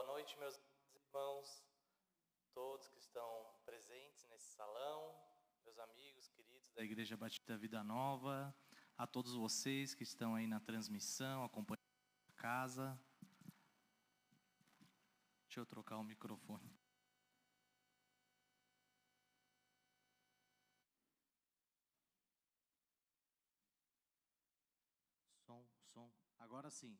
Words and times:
Boa 0.00 0.12
noite, 0.14 0.34
meus 0.38 0.58
irmãos, 0.94 1.62
todos 2.54 2.88
que 2.88 2.98
estão 2.98 3.54
presentes 3.66 4.24
nesse 4.30 4.46
salão, 4.54 5.14
meus 5.62 5.78
amigos 5.78 6.26
queridos 6.30 6.72
da 6.72 6.82
Igreja 6.82 7.18
Batista 7.18 7.54
Vida 7.58 7.84
Nova, 7.84 8.56
a 8.96 9.06
todos 9.06 9.34
vocês 9.34 9.94
que 9.94 10.02
estão 10.02 10.34
aí 10.34 10.46
na 10.46 10.58
transmissão, 10.58 11.44
acompanhando 11.44 11.84
a 12.30 12.32
casa. 12.32 12.98
Deixa 15.42 15.60
eu 15.60 15.66
trocar 15.66 15.98
o 15.98 16.02
microfone. 16.02 16.74
Som, 25.44 25.62
som. 25.84 26.10
Agora 26.38 26.70
sim. 26.70 26.98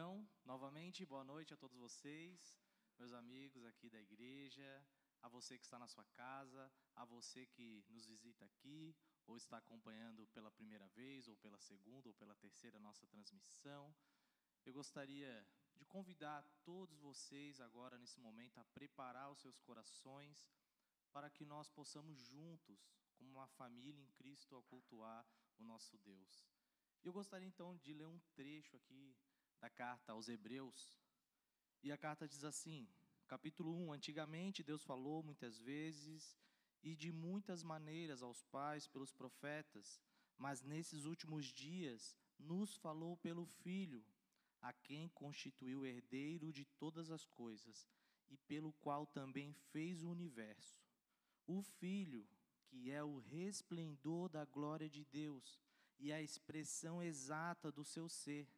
Então, 0.00 0.26
novamente, 0.46 1.04
boa 1.04 1.22
noite 1.22 1.52
a 1.52 1.58
todos 1.58 1.76
vocês, 1.76 2.56
meus 2.98 3.12
amigos 3.12 3.66
aqui 3.66 3.90
da 3.90 4.00
igreja, 4.00 4.82
a 5.20 5.28
você 5.28 5.58
que 5.58 5.64
está 5.66 5.78
na 5.78 5.86
sua 5.88 6.06
casa, 6.06 6.72
a 6.96 7.04
você 7.04 7.44
que 7.44 7.84
nos 7.86 8.06
visita 8.06 8.46
aqui, 8.46 8.96
ou 9.26 9.36
está 9.36 9.58
acompanhando 9.58 10.26
pela 10.28 10.50
primeira 10.50 10.88
vez, 10.88 11.28
ou 11.28 11.36
pela 11.36 11.58
segunda, 11.58 12.08
ou 12.08 12.14
pela 12.14 12.34
terceira 12.34 12.80
nossa 12.80 13.06
transmissão. 13.08 13.94
Eu 14.64 14.72
gostaria 14.72 15.46
de 15.76 15.84
convidar 15.84 16.48
todos 16.64 16.98
vocês 16.98 17.60
agora, 17.60 17.98
nesse 17.98 18.18
momento, 18.18 18.58
a 18.58 18.64
preparar 18.64 19.30
os 19.30 19.40
seus 19.40 19.60
corações 19.60 20.48
para 21.12 21.28
que 21.28 21.44
nós 21.44 21.68
possamos 21.68 22.20
juntos, 22.20 22.90
como 23.18 23.32
uma 23.32 23.48
família 23.48 24.00
em 24.00 24.10
Cristo, 24.12 24.56
a 24.56 24.62
cultuar 24.62 25.28
o 25.58 25.62
nosso 25.62 25.98
Deus. 25.98 26.48
Eu 27.02 27.12
gostaria 27.12 27.46
então 27.46 27.76
de 27.76 27.92
ler 27.92 28.06
um 28.06 28.18
trecho 28.34 28.76
aqui 28.76 29.14
da 29.60 29.68
carta 29.68 30.12
aos 30.12 30.28
Hebreus. 30.28 30.98
E 31.82 31.92
a 31.92 31.98
carta 31.98 32.26
diz 32.26 32.44
assim, 32.44 32.88
capítulo 33.28 33.74
1: 33.88 33.92
Antigamente 33.92 34.62
Deus 34.62 34.82
falou 34.82 35.22
muitas 35.22 35.60
vezes 35.60 36.36
e 36.82 36.96
de 36.96 37.12
muitas 37.12 37.62
maneiras 37.62 38.22
aos 38.22 38.42
pais 38.44 38.86
pelos 38.86 39.12
profetas, 39.12 40.00
mas 40.36 40.62
nesses 40.62 41.04
últimos 41.04 41.46
dias 41.46 42.16
nos 42.38 42.76
falou 42.76 43.16
pelo 43.18 43.44
Filho, 43.44 44.02
a 44.62 44.72
quem 44.72 45.08
constituiu 45.10 45.84
herdeiro 45.84 46.52
de 46.52 46.64
todas 46.64 47.10
as 47.10 47.26
coisas 47.26 47.86
e 48.30 48.36
pelo 48.36 48.72
qual 48.74 49.06
também 49.06 49.52
fez 49.72 50.02
o 50.02 50.10
universo. 50.10 50.82
O 51.46 51.62
Filho, 51.62 52.26
que 52.66 52.90
é 52.90 53.02
o 53.02 53.18
resplendor 53.18 54.28
da 54.28 54.44
glória 54.44 54.88
de 54.88 55.04
Deus 55.04 55.60
e 55.98 56.12
a 56.12 56.22
expressão 56.22 57.02
exata 57.02 57.70
do 57.70 57.84
seu 57.84 58.08
ser 58.08 58.48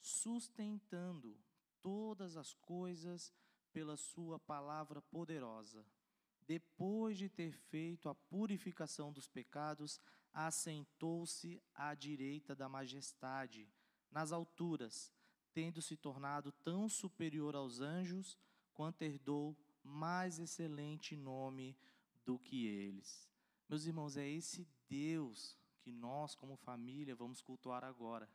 sustentando 0.00 1.36
todas 1.80 2.36
as 2.36 2.54
coisas 2.54 3.32
pela 3.72 3.96
Sua 3.96 4.38
palavra 4.38 5.00
poderosa. 5.02 5.84
Depois 6.46 7.18
de 7.18 7.28
ter 7.28 7.52
feito 7.52 8.08
a 8.08 8.14
purificação 8.14 9.12
dos 9.12 9.28
pecados, 9.28 10.00
assentou-se 10.32 11.62
à 11.74 11.94
direita 11.94 12.54
da 12.54 12.68
majestade, 12.68 13.68
nas 14.10 14.32
alturas, 14.32 15.12
tendo 15.52 15.82
se 15.82 15.96
tornado 15.96 16.50
tão 16.64 16.88
superior 16.88 17.54
aos 17.54 17.80
anjos, 17.80 18.38
quanto 18.72 19.02
herdou 19.02 19.56
mais 19.82 20.38
excelente 20.38 21.16
nome 21.16 21.76
do 22.24 22.38
que 22.38 22.66
eles. 22.66 23.28
Meus 23.68 23.84
irmãos, 23.84 24.16
é 24.16 24.26
esse 24.26 24.66
Deus 24.88 25.56
que 25.80 25.92
nós, 25.92 26.34
como 26.34 26.56
família, 26.56 27.14
vamos 27.14 27.42
cultuar 27.42 27.84
agora 27.84 28.28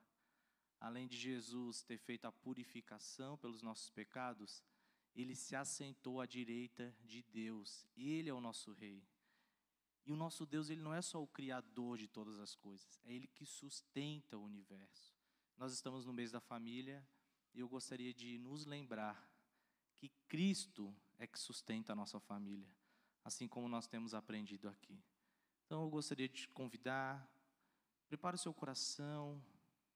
além 0.84 1.08
de 1.08 1.16
Jesus 1.16 1.82
ter 1.82 1.98
feito 1.98 2.26
a 2.26 2.32
purificação 2.32 3.38
pelos 3.38 3.62
nossos 3.62 3.90
pecados, 3.90 4.62
ele 5.16 5.34
se 5.34 5.56
assentou 5.56 6.20
à 6.20 6.26
direita 6.26 6.94
de 7.06 7.24
Deus. 7.24 7.88
Ele 7.96 8.30
é 8.30 8.34
o 8.34 8.42
nosso 8.42 8.74
rei. 8.74 9.02
E 10.06 10.12
o 10.12 10.16
nosso 10.18 10.46
Deus, 10.46 10.70
ele 10.70 10.82
não 10.82 10.94
é 10.94 11.02
só 11.02 11.24
o 11.24 11.28
criador 11.28 11.98
de 11.98 12.10
todas 12.10 12.38
as 12.38 12.54
coisas, 12.54 13.00
é 13.06 13.14
ele 13.14 13.28
que 13.28 13.46
sustenta 13.46 14.38
o 14.38 14.44
universo. 14.44 15.16
Nós 15.58 15.72
estamos 15.72 16.06
no 16.06 16.12
mês 16.12 16.32
da 16.32 16.42
família 16.42 17.08
e 17.54 17.62
eu 17.62 17.70
gostaria 17.70 18.14
de 18.14 18.38
nos 18.38 18.66
lembrar 18.66 19.26
que 19.96 20.10
Cristo 20.28 20.94
é 21.18 21.26
que 21.26 21.40
sustenta 21.40 21.94
a 21.94 21.96
nossa 21.96 22.20
família, 22.20 22.70
assim 23.24 23.48
como 23.48 23.70
nós 23.70 23.88
temos 23.88 24.14
aprendido 24.14 24.68
aqui. 24.68 25.02
Então 25.66 25.82
eu 25.84 25.90
gostaria 25.90 26.28
de 26.28 26.42
te 26.42 26.50
convidar, 26.50 27.26
prepare 28.10 28.36
o 28.36 28.40
seu 28.40 28.54
coração, 28.54 29.42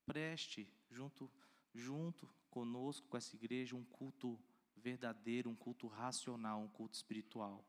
preste 0.06 0.72
junto, 0.90 1.32
junto 1.74 2.30
conosco, 2.50 3.08
com 3.08 3.18
essa 3.18 3.36
igreja, 3.36 3.76
um 3.76 3.84
culto 3.84 4.40
verdadeiro, 4.76 5.50
um 5.50 5.56
culto 5.56 5.88
racional, 5.88 6.62
um 6.62 6.68
culto 6.68 6.96
espiritual. 6.96 7.66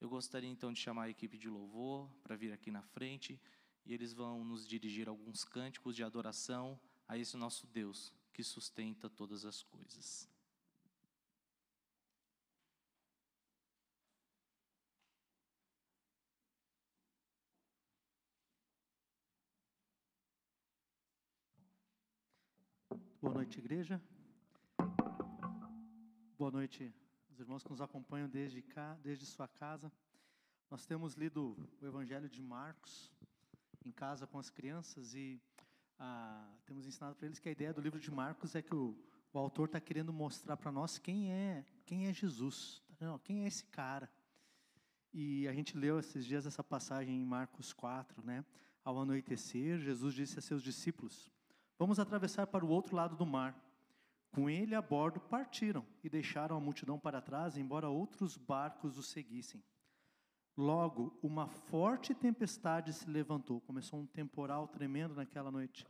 Eu 0.00 0.08
gostaria 0.08 0.50
então 0.50 0.72
de 0.72 0.80
chamar 0.80 1.04
a 1.04 1.10
equipe 1.10 1.38
de 1.38 1.48
louvor 1.48 2.10
para 2.22 2.36
vir 2.36 2.52
aqui 2.52 2.70
na 2.70 2.82
frente 2.82 3.40
e 3.84 3.92
eles 3.92 4.12
vão 4.12 4.44
nos 4.44 4.66
dirigir 4.66 5.08
alguns 5.08 5.44
cânticos 5.44 5.94
de 5.94 6.02
adoração 6.02 6.78
a 7.06 7.16
esse 7.18 7.36
nosso 7.36 7.66
Deus 7.66 8.12
que 8.32 8.42
sustenta 8.42 9.08
todas 9.08 9.44
as 9.44 9.62
coisas. 9.62 10.31
Boa 23.22 23.34
noite, 23.34 23.60
igreja. 23.60 24.02
Boa 26.36 26.50
noite, 26.50 26.92
os 27.30 27.38
irmãos 27.38 27.62
que 27.62 27.70
nos 27.70 27.80
acompanham 27.80 28.28
desde 28.28 28.60
cá, 28.60 28.98
desde 29.00 29.24
sua 29.24 29.46
casa. 29.46 29.92
Nós 30.68 30.84
temos 30.86 31.14
lido 31.14 31.56
o 31.80 31.86
Evangelho 31.86 32.28
de 32.28 32.42
Marcos 32.42 33.12
em 33.84 33.92
casa 33.92 34.26
com 34.26 34.40
as 34.40 34.50
crianças 34.50 35.14
e 35.14 35.40
ah, 36.00 36.52
temos 36.66 36.84
ensinado 36.84 37.14
para 37.14 37.26
eles 37.26 37.38
que 37.38 37.48
a 37.48 37.52
ideia 37.52 37.72
do 37.72 37.80
livro 37.80 38.00
de 38.00 38.10
Marcos 38.10 38.56
é 38.56 38.60
que 38.60 38.74
o, 38.74 38.98
o 39.32 39.38
autor 39.38 39.66
está 39.66 39.78
querendo 39.78 40.12
mostrar 40.12 40.56
para 40.56 40.72
nós 40.72 40.98
quem 40.98 41.30
é 41.30 41.64
quem 41.86 42.08
é 42.08 42.12
Jesus, 42.12 42.82
tá 42.98 43.20
quem 43.22 43.44
é 43.44 43.46
esse 43.46 43.64
cara. 43.66 44.10
E 45.12 45.46
a 45.46 45.52
gente 45.52 45.78
leu 45.78 46.00
esses 46.00 46.26
dias 46.26 46.44
essa 46.44 46.64
passagem 46.64 47.22
em 47.22 47.24
Marcos 47.24 47.72
4, 47.72 48.20
né? 48.26 48.44
Ao 48.84 49.00
anoitecer, 49.00 49.78
Jesus 49.78 50.12
disse 50.12 50.40
a 50.40 50.42
seus 50.42 50.60
discípulos: 50.60 51.31
Vamos 51.82 51.98
atravessar 51.98 52.46
para 52.46 52.64
o 52.64 52.68
outro 52.68 52.94
lado 52.94 53.16
do 53.16 53.26
mar. 53.26 53.60
Com 54.30 54.48
ele 54.48 54.72
a 54.72 54.80
bordo 54.80 55.18
partiram 55.18 55.84
e 56.04 56.08
deixaram 56.08 56.56
a 56.56 56.60
multidão 56.60 56.96
para 56.96 57.20
trás, 57.20 57.56
embora 57.56 57.88
outros 57.88 58.36
barcos 58.36 58.96
os 58.96 59.08
seguissem. 59.08 59.60
Logo, 60.56 61.18
uma 61.20 61.48
forte 61.48 62.14
tempestade 62.14 62.92
se 62.92 63.10
levantou. 63.10 63.60
Começou 63.62 63.98
um 63.98 64.06
temporal 64.06 64.68
tremendo 64.68 65.16
naquela 65.16 65.50
noite. 65.50 65.84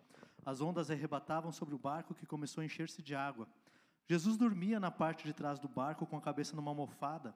As 0.46 0.62
ondas 0.62 0.90
arrebatavam 0.90 1.52
sobre 1.52 1.74
o 1.74 1.78
barco 1.78 2.14
que 2.14 2.24
começou 2.24 2.62
a 2.62 2.64
encher-se 2.64 3.02
de 3.02 3.14
água. 3.14 3.46
Jesus 4.08 4.38
dormia 4.38 4.80
na 4.80 4.90
parte 4.90 5.24
de 5.24 5.34
trás 5.34 5.58
do 5.58 5.68
barco 5.68 6.06
com 6.06 6.16
a 6.16 6.22
cabeça 6.22 6.56
numa 6.56 6.70
almofada. 6.70 7.34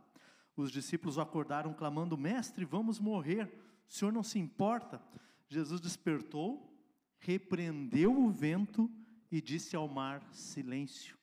Os 0.56 0.72
discípulos 0.72 1.18
o 1.18 1.20
acordaram 1.20 1.75
clamando: 1.75 2.16
Mestre, 2.16 2.64
vamos 2.64 2.98
morrer. 2.98 3.52
O 3.86 3.92
senhor 3.92 4.12
não 4.12 4.22
se 4.22 4.38
importa? 4.38 4.98
Jesus 5.46 5.78
despertou, 5.78 6.75
repreendeu 7.18 8.16
o 8.16 8.30
vento 8.30 8.90
e 9.30 9.40
disse 9.40 9.76
ao 9.76 9.88
mar: 9.88 10.23
Silêncio, 10.32 11.16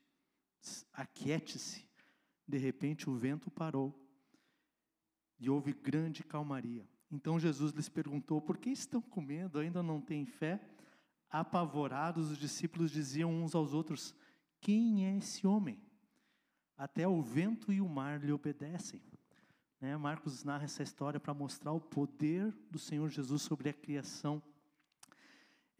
aquiete-se. 0.92 1.88
De 2.48 2.58
repente 2.58 3.10
o 3.10 3.16
vento 3.16 3.50
parou 3.50 3.98
e 5.40 5.50
houve 5.50 5.74
grande 5.74 6.24
calmaria. 6.24 6.88
Então 7.12 7.40
Jesus 7.40 7.72
lhes 7.72 7.90
perguntou: 7.90 8.42
Por 8.42 8.58
que 8.58 8.70
estão 8.70 9.02
com 9.02 9.22
medo? 9.22 9.60
Ainda 9.60 9.84
não 9.84 10.02
têm 10.02 10.26
fé? 10.26 10.60
Apavorados, 11.30 12.32
os 12.32 12.38
discípulos 12.38 12.92
diziam 12.92 13.32
uns 13.32 13.56
aos 13.56 13.74
outros: 13.74 14.16
Quem 14.60 15.06
é 15.06 15.18
esse 15.18 15.46
homem? 15.48 15.82
Até 16.76 17.08
o 17.08 17.22
vento 17.22 17.72
e 17.72 17.80
o 17.80 17.88
mar 17.88 18.24
lhe 18.24 18.32
obedecem. 18.32 19.02
Né? 19.80 19.96
Marcos 19.98 20.44
narra 20.44 20.64
essa 20.64 20.82
história 20.82 21.20
para 21.20 21.34
mostrar 21.34 21.72
o 21.72 21.82
poder 21.82 22.52
do 22.72 22.80
Senhor 22.80 23.10
Jesus 23.10 23.42
sobre 23.42 23.70
a 23.70 23.74
criação. 23.74 24.42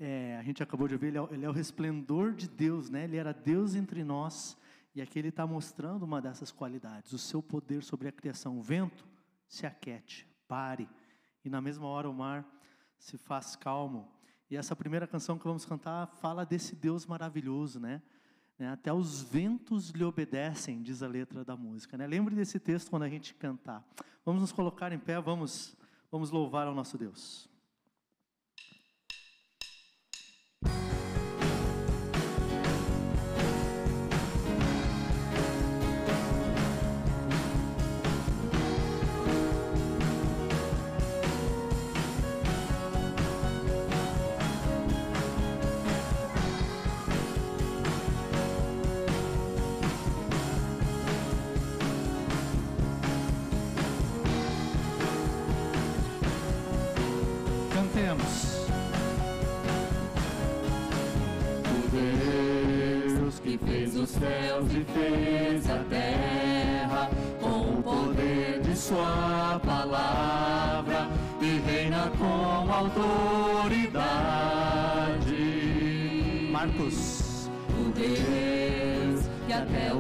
É, 0.06 0.36
a 0.36 0.44
gente 0.44 0.62
acabou 0.62 0.86
de 0.86 0.98
ver, 0.98 1.08
ele 1.08 1.18
é, 1.18 1.28
ele 1.32 1.46
é, 1.46 1.50
o 1.50 1.54
resplendor 1.54 2.34
de 2.34 2.46
Deus, 2.46 2.90
né? 2.90 3.06
ele 3.06 3.16
era 3.16 3.32
Deus 3.32 3.74
entre 3.74 4.04
nós, 4.04 4.58
e 4.94 5.02
aqui 5.02 5.18
ele 5.18 5.30
está 5.30 5.48
mostrando 5.48 6.04
uma 6.04 6.22
dessas 6.22 6.52
qualidades, 6.52 7.14
o 7.14 7.18
seu 7.18 7.42
poder 7.42 7.82
sobre 7.84 8.10
a 8.10 8.12
criação. 8.12 8.60
O 8.60 8.62
vento 8.62 9.08
se 9.48 9.66
aquete, 9.66 10.28
pare, 10.46 10.90
e 11.46 11.50
na 11.50 11.62
mesma 11.62 11.88
hora 11.88 12.10
o 12.10 12.14
mar 12.14 12.46
se 13.00 13.18
faz 13.18 13.56
calmo. 13.56 14.12
E 14.52 14.58
essa 14.58 14.76
primeira 14.76 15.08
canção 15.08 15.38
que 15.40 15.46
vamos 15.46 15.64
cantar 15.64 16.06
fala 16.08 16.46
desse 16.46 16.76
Deus 16.76 17.06
maravilhoso, 17.06 17.80
né? 17.80 18.02
né? 18.60 18.72
Até 18.72 18.92
os 18.92 19.22
ventos 19.22 19.92
lhe 19.92 20.04
obedecem, 20.04 20.84
diz 20.84 21.02
a 21.02 21.08
letra 21.08 21.46
da 21.46 21.56
música. 21.56 21.98
Né? 21.98 22.06
Lembre 22.06 22.36
desse 22.36 22.60
texto 22.60 22.90
quando 22.90 23.04
a 23.04 23.10
gente 23.10 23.34
cantar. 23.36 23.82
Vamos 24.26 24.42
nos 24.42 24.52
colocar 24.52 24.92
em 24.92 25.00
pé, 25.00 25.22
vamos, 25.22 25.78
vamos 26.12 26.30
louvar 26.30 26.68
ao 26.68 26.76
nosso 26.76 26.98
Deus. 26.98 27.53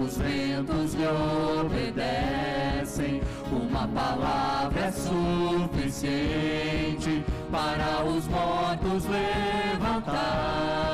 Os 0.03 0.17
ventos 0.17 0.93
lhe 0.95 1.05
obedecem, 1.61 3.21
uma 3.51 3.87
palavra 3.87 4.81
é 4.81 4.91
suficiente 4.91 6.03
para 7.49 8.03
os 8.03 8.27
mortos 8.27 9.05
levantar. 9.05 10.92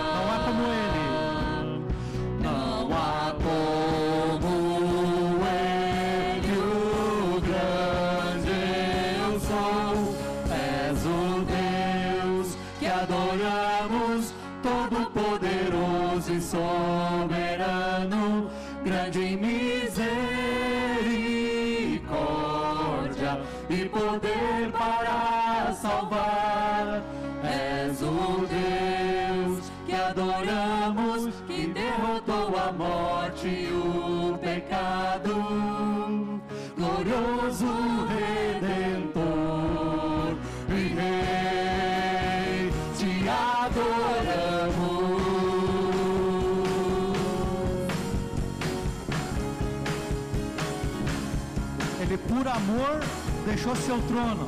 Deixou 53.60 53.76
seu 53.76 54.02
trono. 54.04 54.46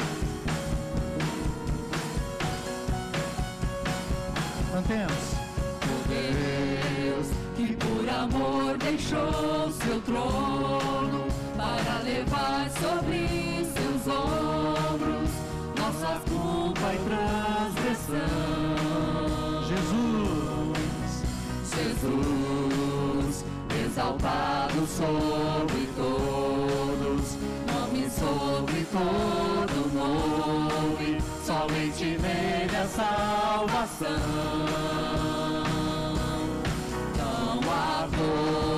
Cantemos. 4.72 5.34
O 5.84 5.96
Deus 6.08 7.27
que 7.58 7.75
por 7.75 8.10
amor 8.10 8.77
deixou 8.77 9.70
seu 9.72 10.00
trono 10.01 11.27
para 11.58 12.00
levar 12.03 12.70
sobre 12.70 13.65
seus 13.74 14.08
ombros 14.08 15.30
nossa 15.77 16.22
culpa 16.30 16.94
e 16.94 16.98
transgressão. 17.10 18.18
Jesus. 19.68 20.22
Jesus, 21.75 23.46
exaltado 23.86 24.88
sobre 24.88 25.81
todo 28.91 29.89
nome, 29.93 31.21
somente 31.45 32.17
nele 32.17 32.75
a 32.75 32.88
salvação. 32.88 34.07
Não 37.17 37.60
há 37.71 38.07
como 38.12 38.71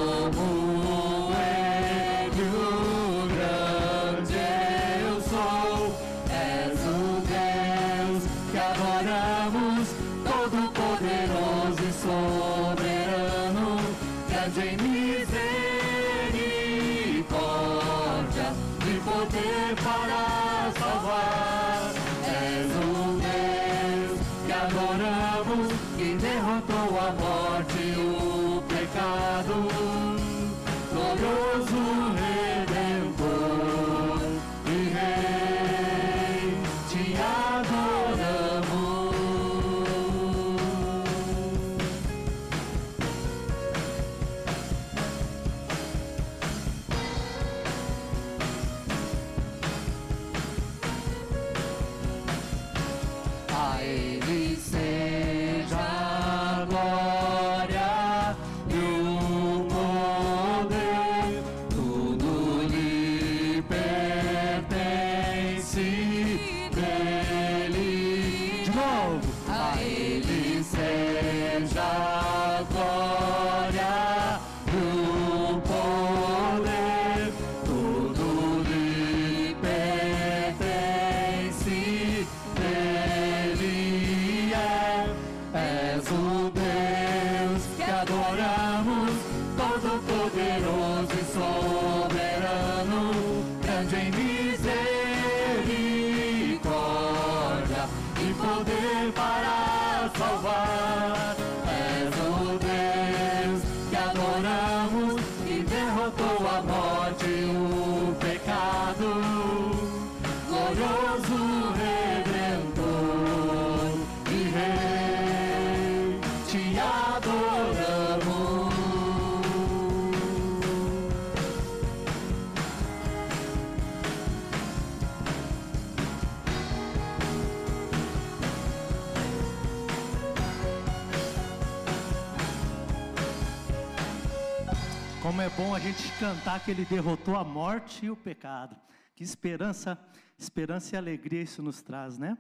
bom 135.63 135.73
a 135.73 135.79
gente 135.79 136.11
cantar 136.19 136.59
que 136.59 136.71
ele 136.71 136.83
derrotou 136.83 137.37
a 137.37 137.43
morte 137.43 138.05
e 138.05 138.09
o 138.09 138.17
pecado. 138.17 138.75
Que 139.15 139.23
esperança, 139.23 139.97
esperança 140.37 140.93
e 140.93 140.97
alegria 140.97 141.41
isso 141.41 141.63
nos 141.63 141.81
traz, 141.81 142.17
né? 142.17 142.37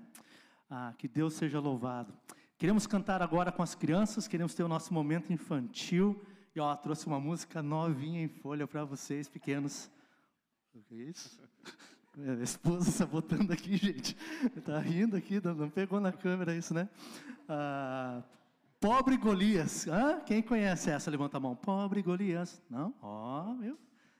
Ah, 0.69 0.93
que 0.97 1.07
Deus 1.07 1.33
seja 1.35 1.57
louvado. 1.57 2.13
Queremos 2.57 2.85
cantar 2.85 3.21
agora 3.21 3.49
com 3.49 3.63
as 3.63 3.75
crianças, 3.75 4.27
queremos 4.27 4.53
ter 4.53 4.63
o 4.63 4.67
nosso 4.67 4.93
momento 4.93 5.31
infantil. 5.31 6.21
E 6.53 6.59
ó, 6.59 6.75
trouxe 6.75 7.07
uma 7.07 7.19
música 7.19 7.63
novinha 7.63 8.21
em 8.21 8.27
folha 8.27 8.67
para 8.67 8.83
vocês, 8.83 9.29
pequenos. 9.29 9.89
O 10.75 10.81
que 10.81 10.93
é 10.93 11.03
isso? 11.05 11.39
Minha 12.17 12.43
esposa 12.43 12.91
sabotando 12.91 13.53
aqui, 13.53 13.77
gente. 13.77 14.17
Tá 14.65 14.79
rindo 14.79 15.15
aqui, 15.15 15.39
não 15.41 15.69
pegou 15.69 16.01
na 16.01 16.11
câmera 16.11 16.53
isso, 16.53 16.73
né? 16.73 16.89
Ah, 17.47 18.21
Pobre 18.83 19.15
Golias. 19.15 19.87
Hã? 19.87 20.19
Quem 20.25 20.41
conhece 20.41 20.89
essa? 20.89 21.09
Levanta 21.09 21.37
a 21.37 21.39
mão. 21.39 21.55
Pobre 21.55 22.01
Golias. 22.01 22.61
Não? 22.69 22.93
Ó, 23.01 23.53
viu? 23.53 23.79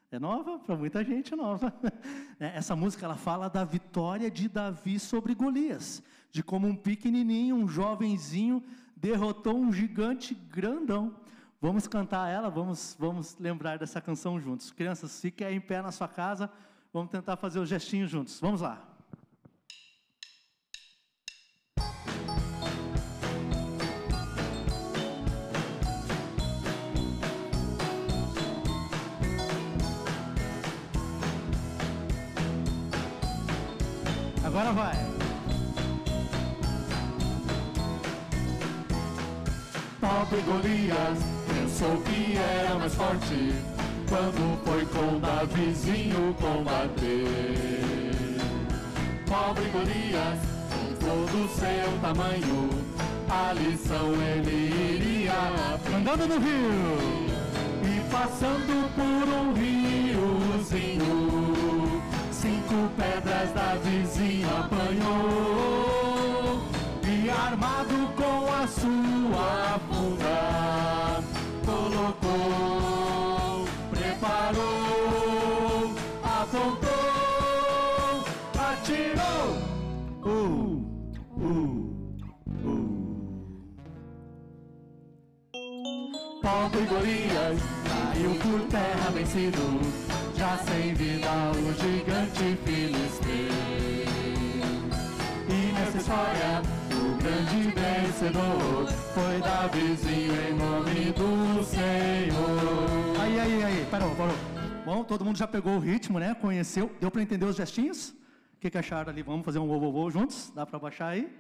É 0.10 0.18
nova? 0.18 0.58
Para 0.58 0.78
muita 0.78 1.04
gente 1.04 1.34
é 1.34 1.36
nova. 1.36 1.74
É, 2.40 2.56
Essa 2.58 2.74
música 2.74 3.06
ela 3.06 3.18
fala 3.18 3.50
da 3.50 3.66
vitória 3.66 4.32
de 4.32 4.48
Davi 4.48 5.00
sobre 5.00 5.36
Golias. 5.36 6.02
De 6.32 6.42
como 6.42 6.66
um 6.66 6.78
pequenininho, 6.78 7.58
um 7.58 7.68
jovenzinho, 7.68 8.64
derrotou 8.96 9.58
um 9.58 9.70
gigante 9.70 10.34
grandão. 10.34 11.14
Vamos 11.60 11.86
cantar 11.86 12.30
ela, 12.30 12.50
vamos, 12.50 12.96
vamos 12.98 13.38
lembrar 13.38 13.78
dessa 13.78 14.00
canção 14.00 14.40
juntos. 14.40 14.72
Crianças, 14.72 15.20
fiquem 15.20 15.46
aí 15.46 15.56
em 15.56 15.62
pé 15.62 15.82
na 15.82 15.92
sua 15.92 16.08
casa, 16.08 16.50
vamos 16.94 17.12
tentar 17.12 17.36
fazer 17.36 17.60
o 17.60 17.66
gestinho 17.66 18.08
juntos. 18.08 18.40
Vamos 18.40 18.62
lá. 18.62 18.93
Agora 34.56 34.72
vai. 34.72 34.96
Pobre 40.00 40.42
Golias 40.42 41.18
pensou 41.48 41.98
que 42.04 42.38
era 42.38 42.78
mais 42.78 42.94
forte 42.94 43.56
quando 44.08 44.64
foi 44.64 44.86
com 44.86 45.20
Davizinho 45.20 46.36
combater. 46.36 48.12
Pobre 49.26 49.66
Golias, 49.72 50.40
com 50.70 50.94
todo 51.04 51.46
o 51.46 51.50
seu 51.50 52.00
tamanho, 52.00 52.70
a 53.32 53.54
lição 53.54 54.14
ele 54.22 54.70
iria 54.94 55.34
aprender. 55.74 55.98
Andando 56.12 56.28
no 56.28 56.38
rio. 56.38 57.34
E 57.86 58.00
passando 58.12 58.88
por 58.94 59.28
um 59.34 59.54
riozinho, 59.56 61.04
cinco 62.74 62.90
pedras 62.98 63.54
da 63.54 63.76
vizinha 63.76 64.48
apanhou. 64.60 66.64
E 67.06 67.30
armado 67.30 68.08
com 68.16 68.52
a 68.52 68.66
sua 68.68 69.80
funda, 69.88 71.22
colocou, 71.66 73.66
preparou, 73.92 75.94
apontou, 76.24 78.24
atirou. 78.58 79.58
Uh, 80.24 80.82
uh, 81.38 81.94
uh. 82.66 82.72
Pobre 86.42 86.86
Golias 86.86 87.60
caiu 87.86 88.34
por 88.36 88.62
terra 88.68 89.12
vencido, 89.12 89.80
já 90.44 90.58
sem 90.58 90.94
vida 90.94 91.30
o 91.52 91.74
gigante 91.82 92.58
filisteu. 92.66 93.34
E 95.48 95.72
nessa 95.72 95.98
história, 95.98 96.62
o 96.92 97.16
grande 97.16 97.72
vencedor 97.72 98.88
foi 99.14 99.40
Davizinho 99.40 100.34
em 100.50 100.54
nome 100.56 101.14
do 101.14 101.64
Senhor. 101.64 103.22
Aí, 103.22 103.40
aí, 103.40 103.64
aí, 103.64 103.88
parou, 103.90 104.14
parou. 104.16 104.36
Bom, 104.86 105.06
todo 105.06 105.24
mundo 105.24 105.38
já 105.38 105.48
pegou 105.48 105.78
o 105.78 105.80
ritmo, 105.80 106.20
né? 106.20 106.36
Conheceu. 106.36 106.92
Deu 107.00 107.10
para 107.10 107.22
entender 107.22 107.46
os 107.46 107.56
gestinhos? 107.56 108.10
O 108.10 108.60
que, 108.60 108.70
que 108.70 108.78
acharam 108.78 109.12
ali? 109.12 109.24
Vamos 109.24 109.46
fazer 109.46 109.60
um 109.60 109.70
ô, 109.70 109.78
ô, 109.78 110.04
ô 110.04 110.12
juntos? 110.12 110.52
Dá 110.54 110.66
para 110.66 110.78
baixar 110.78 111.08
aí? 111.08 111.34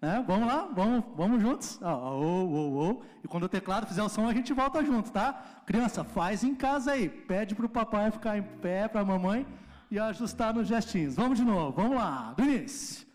Né? 0.00 0.24
Vamos 0.26 0.46
lá, 0.46 0.68
vamos, 0.72 1.04
vamos 1.14 1.42
juntos. 1.42 1.78
Ô, 1.82 1.86
ô, 1.86 2.90
ô. 2.90 3.02
E 3.22 3.28
quando 3.28 3.44
o 3.44 3.48
teclado 3.48 3.86
fizer 3.86 4.02
o 4.02 4.08
som, 4.08 4.26
a 4.26 4.32
gente 4.32 4.52
volta 4.52 4.82
junto, 4.84 5.10
tá? 5.10 5.62
Criança, 5.66 6.02
faz 6.02 6.42
em 6.42 6.54
casa 6.54 6.92
aí. 6.92 7.08
Pede 7.08 7.54
para 7.54 7.66
o 7.66 7.68
papai 7.68 8.10
ficar 8.10 8.38
em 8.38 8.42
pé, 8.42 8.88
para 8.88 9.02
a 9.02 9.04
mamãe 9.04 9.46
e 9.90 9.98
ajustar 9.98 10.54
nos 10.54 10.68
gestinhos. 10.68 11.16
Vamos 11.16 11.38
de 11.38 11.44
novo, 11.44 11.72
vamos 11.72 11.96
lá. 11.96 12.32
Do 12.34 12.44
início. 12.44 13.06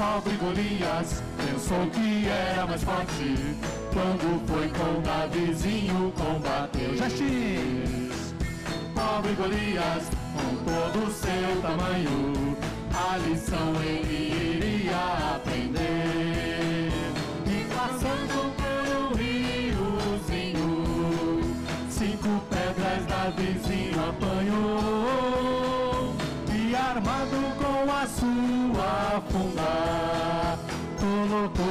Pobre 0.00 0.34
Golias 0.38 1.22
pensou 1.36 1.86
que 1.90 2.26
era 2.26 2.66
mais 2.66 2.82
forte 2.82 3.36
quando 3.92 4.40
foi 4.48 4.66
com 4.70 5.02
Davizinho 5.02 6.10
combater. 6.12 6.96
Gestinhos. 6.96 8.32
Pobre 8.94 9.34
Golias, 9.34 10.08
com 10.32 10.56
todo 10.64 11.06
o 11.06 11.12
seu 11.12 11.60
tamanho, 11.60 12.56
a 12.94 13.18
lição 13.18 13.74
ele 13.82 14.56
iria 14.56 15.34
aprender. 15.34 16.90
E 17.44 17.66
passando 17.74 18.54
por 18.56 18.84
um 18.96 19.12
riozinho, 19.14 20.74
cinco 21.90 22.40
pedras 22.48 23.04
da 23.04 23.28
com 28.18 28.26
a 28.26 28.74
sua 28.74 29.22
funda, 29.28 30.58
colocou, 30.98 31.66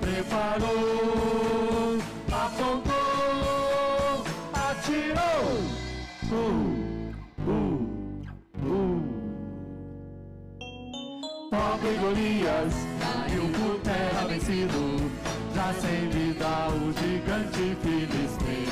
preparou, 0.00 0.78
apontou, 2.32 2.94
atirou. 4.54 5.44
Uh, 6.30 6.36
uh, 7.46 7.78
uh. 8.64 9.00
Pobre 11.50 11.94
Golias 11.98 12.74
caiu 13.00 13.44
por 13.52 13.74
terra 13.80 14.22
vencido, 14.28 15.10
já 15.54 15.68
sem 15.74 16.08
vida 16.08 16.68
o 16.68 16.92
gigante 16.92 17.76
filisteu. 17.82 18.68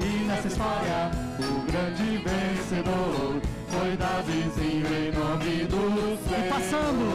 E 0.00 0.24
nessa 0.24 0.48
história, 0.48 1.10
o 1.38 1.42
grande 1.70 2.18
vencedor 2.18 3.51
foi 3.72 3.96
Davizinho 3.96 4.86
em 4.86 5.10
nome 5.12 5.64
do 5.64 6.18
Senhor. 6.28 6.44
E 6.44 6.48
passando. 6.50 7.06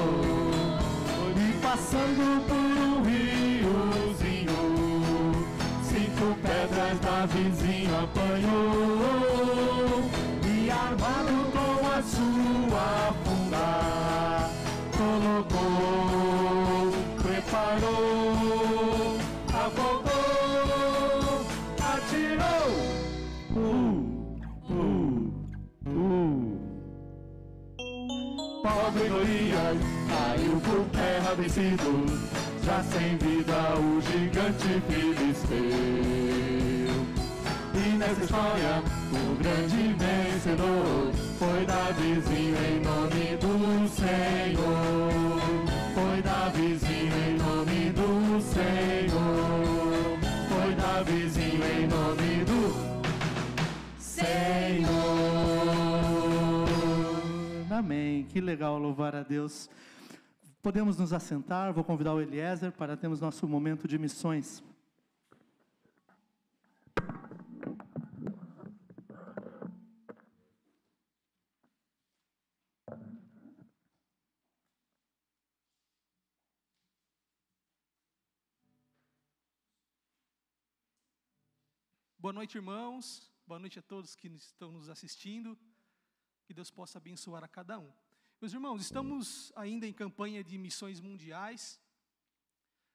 E 1.38 1.54
passando 1.62 2.26
por 2.48 2.68
um 2.82 3.04
riozinho, 3.04 4.62
cinco 5.84 6.26
pedras 6.42 6.98
da 7.00 7.26
vizinha 7.28 8.00
apanhou. 8.02 8.98
E 10.44 10.72
armado 10.72 11.36
com 11.54 11.74
a 11.88 12.02
sua 12.02 13.14
caiu 30.38 30.62
por 30.62 30.86
terra 30.92 31.34
vencido, 31.34 32.06
já 32.64 32.84
sem 32.84 33.18
vida 33.18 33.76
o 33.80 34.00
gigante 34.02 34.82
filisteu. 34.88 35.58
E 37.74 37.98
nessa 37.98 38.24
história, 38.24 38.84
o 39.12 39.36
grande 39.36 39.94
vencedor 39.94 41.12
foi 41.40 41.66
Davizinho 41.66 42.56
em 42.56 42.80
nome 42.82 43.38
do 43.38 43.88
Senhor. 43.90 45.42
Foi 45.96 46.22
Davizinho 46.22 47.14
em 47.28 47.38
nome 47.38 47.92
do 47.92 48.42
Senhor. 48.42 50.18
Foi 50.50 50.76
Davizinho 50.76 51.64
em 51.66 51.88
nome 51.88 52.46
do 52.46 52.60
Senhor. 54.00 54.98
Amém. 57.72 58.26
Que 58.30 58.42
legal 58.42 58.78
louvar 58.78 59.16
a 59.16 59.24
Deus. 59.24 59.70
Podemos 60.68 60.98
nos 60.98 61.14
assentar. 61.14 61.72
Vou 61.72 61.82
convidar 61.82 62.14
o 62.14 62.20
Eliezer 62.20 62.74
para 62.74 62.98
termos 62.98 63.22
nosso 63.22 63.48
momento 63.48 63.88
de 63.88 63.98
missões. 63.98 64.62
Boa 82.20 82.34
noite, 82.34 82.56
irmãos. 82.58 83.32
Boa 83.48 83.58
noite 83.58 83.80
a 83.80 83.82
todos 83.82 84.18
que 84.18 84.28
estão 84.28 84.74
nos 84.74 84.90
assistindo. 84.90 85.58
Que 86.46 86.54
Deus 86.54 86.70
possa 86.70 86.98
abençoar 86.98 87.42
a 87.42 87.48
cada 87.48 87.80
um. 87.80 87.90
Meus 88.40 88.54
irmãos, 88.54 88.84
estamos 88.84 89.52
ainda 89.56 89.88
em 89.88 89.92
campanha 89.92 90.44
de 90.44 90.60
missões 90.60 91.02
mundiais. 91.02 91.82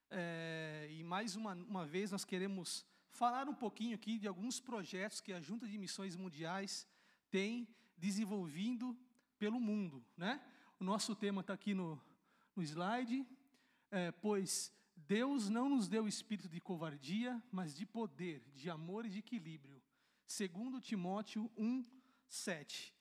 É, 0.08 0.86
e 0.88 1.02
mais 1.02 1.34
uma, 1.34 1.54
uma 1.54 1.84
vez 1.84 2.12
nós 2.12 2.24
queremos 2.24 2.86
falar 3.10 3.48
um 3.48 3.54
pouquinho 3.54 3.96
aqui 3.96 4.20
de 4.20 4.28
alguns 4.28 4.60
projetos 4.60 5.20
que 5.20 5.32
a 5.32 5.40
Junta 5.40 5.66
de 5.66 5.76
Missões 5.78 6.14
Mundiais 6.14 6.86
tem 7.28 7.66
desenvolvido 7.98 8.96
pelo 9.36 9.58
mundo. 9.58 10.06
Né? 10.16 10.40
O 10.78 10.84
nosso 10.84 11.12
tema 11.16 11.40
está 11.40 11.54
aqui 11.54 11.74
no, 11.74 12.00
no 12.54 12.62
slide. 12.62 13.26
É, 13.90 14.12
pois 14.12 14.72
Deus 14.94 15.48
não 15.48 15.68
nos 15.68 15.88
deu 15.88 16.06
espírito 16.06 16.48
de 16.48 16.60
covardia, 16.60 17.42
mas 17.50 17.74
de 17.74 17.84
poder, 17.84 18.48
de 18.54 18.70
amor 18.70 19.06
e 19.06 19.10
de 19.10 19.18
equilíbrio. 19.18 19.82
Segundo 20.24 20.80
Timóteo 20.80 21.50
1, 21.56 21.84
7. 22.28 22.94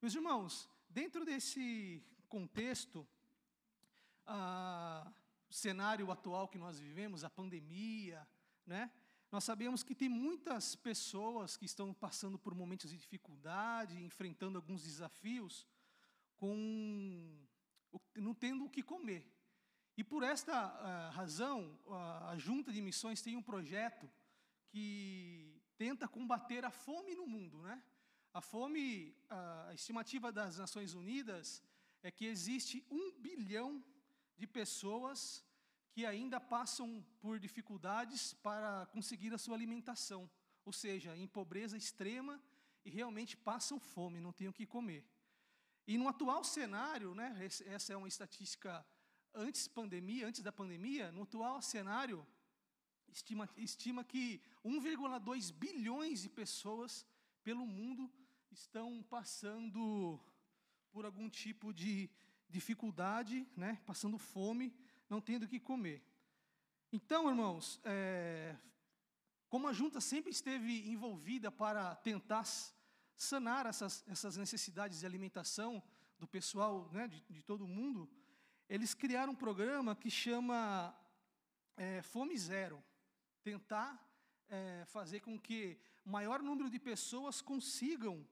Meus 0.00 0.14
irmãos, 0.14 0.70
dentro 1.00 1.24
desse 1.24 2.02
contexto, 2.28 3.06
o 5.48 5.54
cenário 5.54 6.10
atual 6.10 6.48
que 6.48 6.58
nós 6.58 6.80
vivemos, 6.80 7.22
a 7.22 7.30
pandemia, 7.30 8.26
né? 8.66 8.90
Nós 9.30 9.44
sabemos 9.44 9.84
que 9.84 9.94
tem 9.94 10.08
muitas 10.08 10.74
pessoas 10.74 11.56
que 11.56 11.66
estão 11.66 11.94
passando 11.94 12.36
por 12.36 12.52
momentos 12.52 12.90
de 12.90 12.96
dificuldade, 12.96 14.02
enfrentando 14.02 14.58
alguns 14.58 14.82
desafios, 14.82 15.68
com 16.34 17.46
não 18.16 18.34
tendo 18.34 18.64
o 18.64 18.70
que 18.70 18.82
comer. 18.82 19.24
E 19.96 20.02
por 20.02 20.24
esta 20.24 20.56
uh, 20.66 21.12
razão, 21.12 21.78
uh, 21.86 21.94
a 22.32 22.36
Junta 22.38 22.72
de 22.72 22.80
Missões 22.80 23.22
tem 23.22 23.36
um 23.36 23.42
projeto 23.42 24.10
que 24.66 25.62
tenta 25.76 26.08
combater 26.08 26.64
a 26.64 26.72
fome 26.72 27.14
no 27.14 27.26
mundo. 27.26 27.62
Né? 27.62 27.80
A 28.32 28.40
fome, 28.40 29.16
a 29.28 29.72
estimativa 29.74 30.30
das 30.30 30.58
Nações 30.58 30.94
Unidas 30.94 31.62
é 32.02 32.10
que 32.10 32.26
existe 32.26 32.84
um 32.90 33.12
bilhão 33.12 33.82
de 34.36 34.46
pessoas 34.46 35.44
que 35.90 36.04
ainda 36.06 36.38
passam 36.38 37.04
por 37.20 37.40
dificuldades 37.40 38.34
para 38.34 38.86
conseguir 38.86 39.32
a 39.34 39.38
sua 39.38 39.56
alimentação, 39.56 40.30
ou 40.64 40.72
seja, 40.72 41.16
em 41.16 41.26
pobreza 41.26 41.76
extrema 41.76 42.40
e 42.84 42.90
realmente 42.90 43.36
passam 43.36 43.80
fome, 43.80 44.20
não 44.20 44.32
têm 44.32 44.48
o 44.48 44.52
que 44.52 44.66
comer. 44.66 45.04
E 45.86 45.96
no 45.96 46.06
atual 46.06 46.44
cenário, 46.44 47.14
né, 47.14 47.34
essa 47.66 47.92
é 47.92 47.96
uma 47.96 48.06
estatística 48.06 48.86
antes 49.34 49.66
pandemia, 49.66 50.26
antes 50.26 50.42
da 50.42 50.52
pandemia, 50.52 51.10
no 51.10 51.22
atual 51.22 51.62
cenário, 51.62 52.26
estima, 53.08 53.48
estima 53.56 54.04
que 54.04 54.40
1,2 54.64 55.50
bilhões 55.52 56.22
de 56.22 56.28
pessoas 56.28 57.06
pelo 57.48 57.66
mundo 57.66 58.12
estão 58.50 59.02
passando 59.04 60.20
por 60.90 61.06
algum 61.06 61.30
tipo 61.30 61.72
de 61.72 62.10
dificuldade, 62.46 63.48
né, 63.56 63.80
passando 63.86 64.18
fome, 64.18 64.70
não 65.08 65.18
tendo 65.18 65.44
o 65.44 65.48
que 65.48 65.58
comer. 65.58 66.04
Então, 66.92 67.26
irmãos, 67.26 67.80
é, 67.84 68.54
como 69.48 69.66
a 69.66 69.72
junta 69.72 69.98
sempre 69.98 70.30
esteve 70.30 70.90
envolvida 70.90 71.50
para 71.50 71.96
tentar 71.96 72.44
sanar 73.16 73.64
essas, 73.64 74.04
essas 74.06 74.36
necessidades 74.36 75.00
de 75.00 75.06
alimentação 75.06 75.82
do 76.18 76.28
pessoal, 76.28 76.90
né, 76.92 77.08
de, 77.08 77.18
de 77.30 77.42
todo 77.42 77.66
mundo, 77.66 78.06
eles 78.68 78.92
criaram 78.92 79.32
um 79.32 79.42
programa 79.46 79.96
que 79.96 80.10
chama 80.10 80.94
é, 81.78 82.02
Fome 82.02 82.36
Zero. 82.36 82.84
Tentar 83.42 84.06
é, 84.50 84.84
fazer 84.84 85.20
com 85.20 85.40
que 85.40 85.80
o 86.08 86.10
maior 86.10 86.42
número 86.42 86.70
de 86.70 86.78
pessoas 86.78 87.42
consigam 87.42 88.26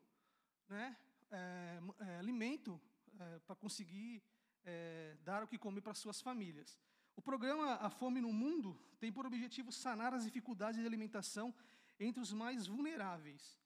né, 0.67 0.97
é, 1.31 1.79
é 2.01 2.19
alimento 2.19 2.81
é, 3.21 3.39
para 3.41 3.55
conseguir 3.55 4.23
é, 4.65 5.15
dar 5.23 5.45
o 5.45 5.47
que 5.47 5.59
comer 5.59 5.83
para 5.83 5.93
suas 5.93 6.23
famílias. 6.23 6.81
O 7.15 7.21
programa 7.21 7.75
A 7.75 7.91
Fome 7.91 8.23
no 8.23 8.33
Mundo 8.33 8.81
tem 8.99 9.13
por 9.13 9.27
objetivo 9.27 9.71
sanar 9.71 10.15
as 10.15 10.25
dificuldades 10.25 10.81
de 10.81 10.87
alimentação 10.87 11.55
entre 12.01 12.23
os 12.23 12.33
mais 12.33 12.67
vulneráveis, 12.67 13.59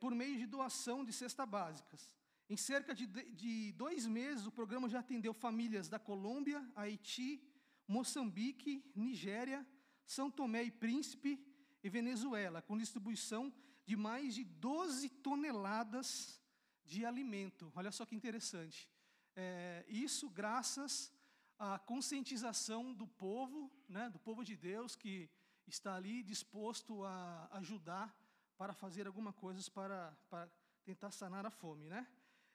por 0.00 0.12
meio 0.14 0.36
de 0.38 0.46
doação 0.46 1.04
de 1.04 1.12
cestas 1.12 1.48
básicas. 1.48 2.08
Em 2.48 2.56
cerca 2.56 2.94
de, 2.94 3.06
de 3.06 3.72
dois 3.72 4.06
meses, 4.06 4.46
o 4.46 4.52
programa 4.52 4.88
já 4.88 5.00
atendeu 5.00 5.34
famílias 5.34 5.88
da 5.88 5.98
Colômbia, 5.98 6.64
Haiti, 6.74 7.42
Moçambique, 7.86 8.84
Nigéria, 8.94 9.66
São 10.04 10.30
Tomé 10.30 10.62
e 10.64 10.70
Príncipe 10.70 11.55
e 11.86 11.88
Venezuela, 11.88 12.60
com 12.60 12.76
distribuição 12.76 13.52
de 13.84 13.96
mais 13.96 14.34
de 14.34 14.42
12 14.42 15.08
toneladas 15.26 16.40
de 16.84 17.06
alimento. 17.06 17.72
Olha 17.76 17.92
só 17.92 18.04
que 18.04 18.16
interessante. 18.16 18.88
É, 19.36 19.84
isso 19.88 20.28
graças 20.28 21.12
à 21.56 21.78
conscientização 21.78 22.92
do 22.92 23.06
povo, 23.06 23.70
né, 23.88 24.10
do 24.10 24.18
povo 24.18 24.42
de 24.44 24.56
Deus, 24.56 24.96
que 24.96 25.30
está 25.64 25.94
ali 25.94 26.24
disposto 26.24 27.04
a 27.04 27.48
ajudar 27.52 28.12
para 28.58 28.74
fazer 28.74 29.06
alguma 29.06 29.32
coisa 29.32 29.70
para, 29.70 30.10
para 30.28 30.50
tentar 30.84 31.12
sanar 31.12 31.46
a 31.46 31.50
fome. 31.50 31.88
Né? 31.88 32.04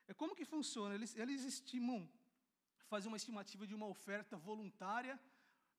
É 0.09 0.13
como 0.13 0.35
que 0.35 0.43
funciona? 0.43 0.93
Eles, 0.93 1.15
eles 1.15 1.45
estimam, 1.45 2.09
fazem 2.87 3.07
uma 3.07 3.17
estimativa 3.17 3.65
de 3.65 3.73
uma 3.73 3.87
oferta 3.87 4.35
voluntária 4.35 5.17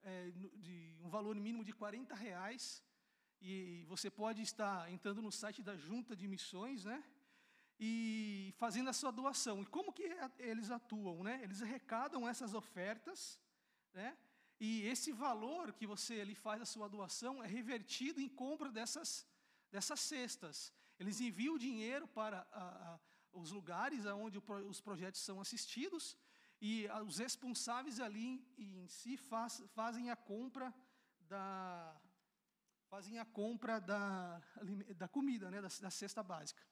é, 0.02 0.30
de 0.30 0.96
um 1.02 1.10
valor 1.10 1.36
mínimo 1.36 1.62
de 1.62 1.74
40 1.74 2.14
reais. 2.14 2.82
E 3.44 3.84
você 3.88 4.08
pode 4.08 4.40
estar 4.40 4.90
entrando 4.90 5.20
no 5.20 5.32
site 5.32 5.62
da 5.62 5.76
Junta 5.76 6.14
de 6.14 6.28
Missões, 6.28 6.84
né? 6.84 7.02
E 7.78 8.54
fazendo 8.56 8.88
a 8.88 8.92
sua 8.92 9.10
doação. 9.10 9.62
E 9.62 9.66
como 9.66 9.92
que 9.92 10.08
eles 10.38 10.70
atuam, 10.70 11.24
né? 11.24 11.40
Eles 11.42 11.60
arrecadam 11.60 12.28
essas 12.28 12.54
ofertas, 12.54 13.40
né? 13.92 14.16
E 14.60 14.86
esse 14.86 15.10
valor 15.10 15.72
que 15.72 15.88
você 15.88 16.20
ali 16.20 16.36
faz 16.36 16.62
a 16.62 16.64
sua 16.74 16.88
doação 16.88 17.42
é 17.42 17.48
revertido 17.48 18.20
em 18.20 18.28
compra 18.28 18.70
dessas, 18.70 19.26
dessas 19.72 19.98
cestas. 19.98 20.72
Eles 21.00 21.20
enviam 21.20 21.56
o 21.56 21.58
dinheiro 21.58 22.06
para 22.06 22.46
a, 22.52 22.94
a 22.94 23.00
os 23.32 23.50
lugares 23.50 24.04
onde 24.06 24.38
os 24.68 24.80
projetos 24.80 25.20
são 25.20 25.40
assistidos 25.40 26.16
e 26.60 26.86
os 27.06 27.18
responsáveis 27.18 27.98
ali 27.98 28.46
em 28.56 28.86
si 28.86 29.16
faz, 29.16 29.62
fazem 29.74 30.10
a 30.10 30.16
compra 30.16 30.72
da 31.20 32.00
fazem 32.92 33.18
a 33.18 33.24
compra 33.24 33.80
da, 33.80 34.38
da 35.02 35.08
comida, 35.08 35.50
né, 35.50 35.62
da, 35.62 35.68
da 35.84 35.90
cesta 35.90 36.22
básica. 36.22 36.62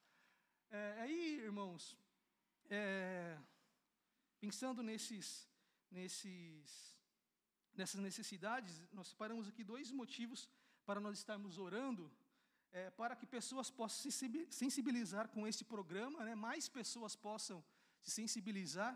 É, 0.71 1.01
aí, 1.01 1.41
irmãos, 1.41 1.97
é, 2.69 3.39
pensando 4.39 4.83
nesses, 4.83 5.49
nesses, 5.91 6.95
nessas 7.73 8.03
necessidades, 8.03 8.83
nós 8.93 9.09
separamos 9.09 9.49
aqui 9.49 9.65
dois 9.65 9.91
motivos 9.91 10.47
para 10.85 11.01
nós 11.01 11.17
estarmos 11.17 11.57
orando 11.57 12.13
é, 12.71 12.91
para 12.91 13.17
que 13.17 13.25
pessoas 13.25 13.71
possam 13.71 14.11
se 14.11 14.47
sensibilizar 14.51 15.27
com 15.31 15.47
esse 15.47 15.65
programa, 15.65 16.23
né, 16.23 16.35
mais 16.35 16.69
pessoas 16.69 17.17
possam 17.17 17.65
se 18.03 18.11
sensibilizar. 18.11 18.93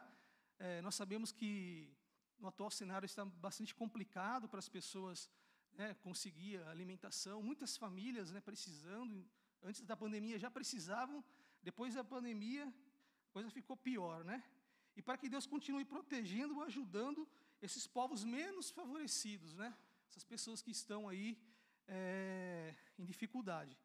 É, 0.58 0.82
nós 0.82 0.94
sabemos 0.94 1.32
que 1.32 1.90
no 2.38 2.48
atual 2.48 2.70
cenário 2.70 3.06
está 3.06 3.24
bastante 3.24 3.74
complicado 3.74 4.46
para 4.46 4.58
as 4.58 4.68
pessoas 4.68 5.30
né, 5.76 5.94
conseguir 6.02 6.62
alimentação. 6.68 7.42
Muitas 7.42 7.76
famílias 7.76 8.30
né, 8.30 8.40
precisando, 8.40 9.24
antes 9.62 9.82
da 9.82 9.96
pandemia 9.96 10.38
já 10.38 10.50
precisavam, 10.50 11.24
depois 11.62 11.94
da 11.94 12.04
pandemia 12.04 12.66
a 12.66 13.32
coisa 13.32 13.50
ficou 13.50 13.76
pior, 13.76 14.24
né? 14.24 14.42
E 14.96 15.02
para 15.02 15.18
que 15.18 15.28
Deus 15.28 15.46
continue 15.46 15.84
protegendo, 15.84 16.60
ajudando 16.62 17.28
esses 17.60 17.86
povos 17.86 18.22
menos 18.22 18.70
favorecidos, 18.70 19.54
né? 19.54 19.76
Essas 20.08 20.24
pessoas 20.24 20.62
que 20.62 20.70
estão 20.70 21.08
aí 21.08 21.36
é, 21.88 22.74
em 22.98 23.04
dificuldade. 23.04 23.76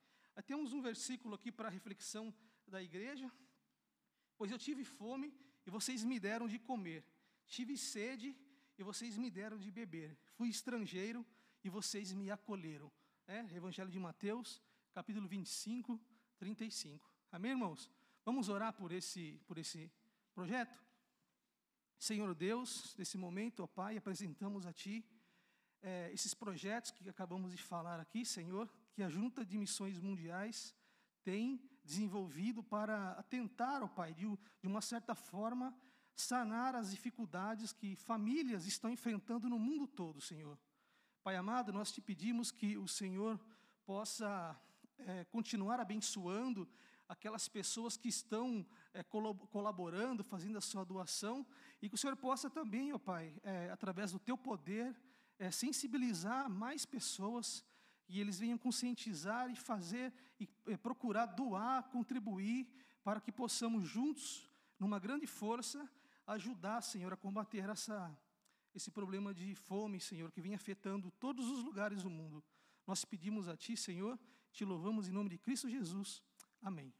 Temos 0.45 0.71
um 0.71 0.81
versículo 0.81 1.35
aqui 1.35 1.51
para 1.51 1.69
reflexão 1.69 2.33
da 2.67 2.81
igreja. 2.81 3.29
Pois 4.37 4.51
eu 4.51 4.57
tive 4.57 4.83
fome 4.83 5.33
e 5.65 5.69
vocês 5.69 6.03
me 6.03 6.19
deram 6.19 6.47
de 6.47 6.59
comer. 6.59 7.03
Tive 7.45 7.77
sede 7.77 8.35
e 8.77 8.83
vocês 8.83 9.17
me 9.17 9.29
deram 9.29 9.57
de 9.57 9.69
beber. 9.69 10.17
Fui 10.35 10.47
estrangeiro 10.47 11.25
e 11.63 11.69
vocês 11.69 12.11
me 12.13 12.31
acolheram. 12.31 12.91
É, 13.27 13.39
Evangelho 13.55 13.89
de 13.89 13.99
Mateus, 13.99 14.61
capítulo 14.93 15.27
25, 15.27 15.99
35. 16.37 17.09
Amém, 17.31 17.51
irmãos? 17.51 17.91
Vamos 18.25 18.49
orar 18.49 18.73
por 18.73 18.91
esse, 18.91 19.39
por 19.45 19.57
esse 19.57 19.91
projeto? 20.33 20.79
Senhor 21.97 22.33
Deus, 22.33 22.95
nesse 22.97 23.17
momento, 23.17 23.61
ó 23.61 23.67
Pai, 23.67 23.97
apresentamos 23.97 24.65
a 24.65 24.73
Ti 24.73 25.05
é, 25.81 26.11
esses 26.13 26.33
projetos 26.33 26.91
que 26.91 27.07
acabamos 27.09 27.51
de 27.51 27.61
falar 27.61 27.99
aqui, 27.99 28.25
Senhor, 28.25 28.69
que 28.93 29.03
a 29.03 29.09
Junta 29.09 29.45
de 29.45 29.57
Missões 29.57 29.99
Mundiais 29.99 30.75
tem 31.23 31.61
desenvolvido 31.83 32.63
para 32.63 33.11
atentar, 33.13 33.83
ó 33.83 33.87
Pai, 33.87 34.13
de, 34.13 34.25
de 34.61 34.67
uma 34.67 34.81
certa 34.81 35.15
forma, 35.15 35.75
sanar 36.15 36.75
as 36.75 36.91
dificuldades 36.91 37.71
que 37.71 37.95
famílias 37.95 38.65
estão 38.65 38.89
enfrentando 38.89 39.49
no 39.49 39.57
mundo 39.57 39.87
todo, 39.87 40.19
Senhor. 40.19 40.57
Pai 41.29 41.35
amado, 41.35 41.71
nós 41.71 41.91
te 41.91 42.01
pedimos 42.01 42.49
que 42.49 42.75
o 42.75 42.87
Senhor 42.87 43.39
possa 43.85 44.59
é, 44.97 45.25
continuar 45.25 45.79
abençoando 45.79 46.67
aquelas 47.07 47.47
pessoas 47.47 47.95
que 47.95 48.09
estão 48.09 48.65
é, 48.95 49.03
colaborando, 49.03 50.23
fazendo 50.23 50.57
a 50.57 50.61
sua 50.61 50.83
doação, 50.83 51.45
e 51.83 51.87
que 51.87 51.93
o 51.93 51.97
Senhor 51.99 52.15
possa 52.15 52.49
também, 52.49 52.91
ó 52.93 52.97
Pai, 52.97 53.39
é, 53.43 53.69
através 53.69 54.11
do 54.11 54.17
teu 54.17 54.35
poder, 54.35 54.99
sensibilizar 55.51 56.49
mais 56.49 56.83
pessoas 56.83 57.63
e 58.07 58.19
eles 58.19 58.39
venham 58.39 58.57
conscientizar 58.57 59.51
e 59.51 59.55
fazer 59.55 60.11
e 60.39 60.47
procurar 60.77 61.27
doar, 61.27 61.89
contribuir 61.89 62.67
para 63.03 63.21
que 63.21 63.31
possamos 63.31 63.87
juntos, 63.87 64.49
numa 64.79 64.97
grande 64.97 65.27
força, 65.27 65.87
ajudar, 66.25 66.81
Senhor, 66.81 67.13
a 67.13 67.17
combater 67.17 67.69
essa, 67.69 68.17
esse 68.73 68.91
problema 68.91 69.33
de 69.33 69.55
fome, 69.55 69.99
Senhor, 69.99 70.31
que 70.31 70.41
vem 70.41 70.55
afetando 70.55 71.11
todos 71.11 71.47
os 71.49 71.63
lugares 71.63 72.03
do 72.03 72.09
mundo. 72.09 72.43
Nós 72.85 73.03
pedimos 73.05 73.47
a 73.47 73.55
Ti, 73.55 73.75
Senhor, 73.75 74.17
te 74.51 74.65
louvamos 74.65 75.07
em 75.07 75.11
nome 75.11 75.29
de 75.29 75.37
Cristo 75.37 75.69
Jesus. 75.69 76.23
Amém. 76.61 76.93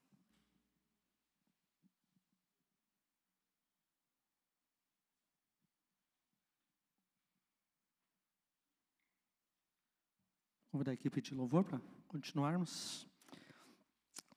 Convidar 10.72 10.92
a 10.92 10.94
equipe 10.94 11.20
de 11.20 11.34
louvor 11.34 11.64
para 11.64 11.82
continuarmos. 12.08 13.08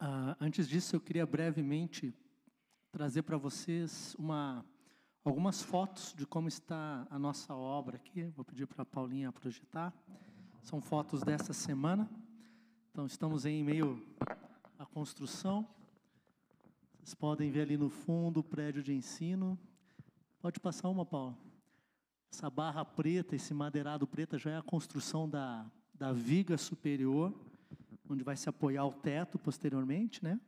Ah, 0.00 0.36
antes 0.40 0.66
disso, 0.66 0.96
eu 0.96 1.00
queria 1.00 1.26
brevemente 1.26 2.14
trazer 2.90 3.22
para 3.22 3.36
vocês 3.36 4.14
uma, 4.18 4.64
algumas 5.24 5.62
fotos 5.62 6.14
de 6.16 6.26
como 6.26 6.48
está 6.48 7.06
a 7.10 7.18
nossa 7.18 7.54
obra 7.54 7.96
aqui. 7.96 8.24
Vou 8.36 8.44
pedir 8.44 8.66
para 8.66 8.82
a 8.82 8.86
Paulinha 8.86 9.30
projetar. 9.30 9.92
São 10.62 10.80
fotos 10.80 11.22
dessa 11.22 11.52
semana. 11.52 12.10
Então, 12.90 13.06
estamos 13.06 13.46
em 13.46 13.62
meio 13.62 14.04
à 14.78 14.84
construção. 14.84 15.66
Vocês 16.98 17.14
podem 17.14 17.50
ver 17.50 17.62
ali 17.62 17.76
no 17.76 17.88
fundo 17.88 18.40
o 18.40 18.44
prédio 18.44 18.82
de 18.82 18.92
ensino. 18.92 19.58
Pode 20.40 20.58
passar 20.58 20.88
uma, 20.88 21.06
Paula. 21.06 21.36
Essa 22.32 22.50
barra 22.50 22.84
preta, 22.84 23.36
esse 23.36 23.54
madeirado 23.54 24.06
preto, 24.06 24.38
já 24.38 24.50
é 24.52 24.56
a 24.56 24.62
construção 24.62 25.28
da, 25.28 25.70
da 25.94 26.12
viga 26.12 26.56
superior, 26.56 27.32
onde 28.08 28.24
vai 28.24 28.36
se 28.36 28.48
apoiar 28.48 28.86
o 28.86 28.92
teto 28.92 29.38
posteriormente, 29.38 30.22
né? 30.22 30.40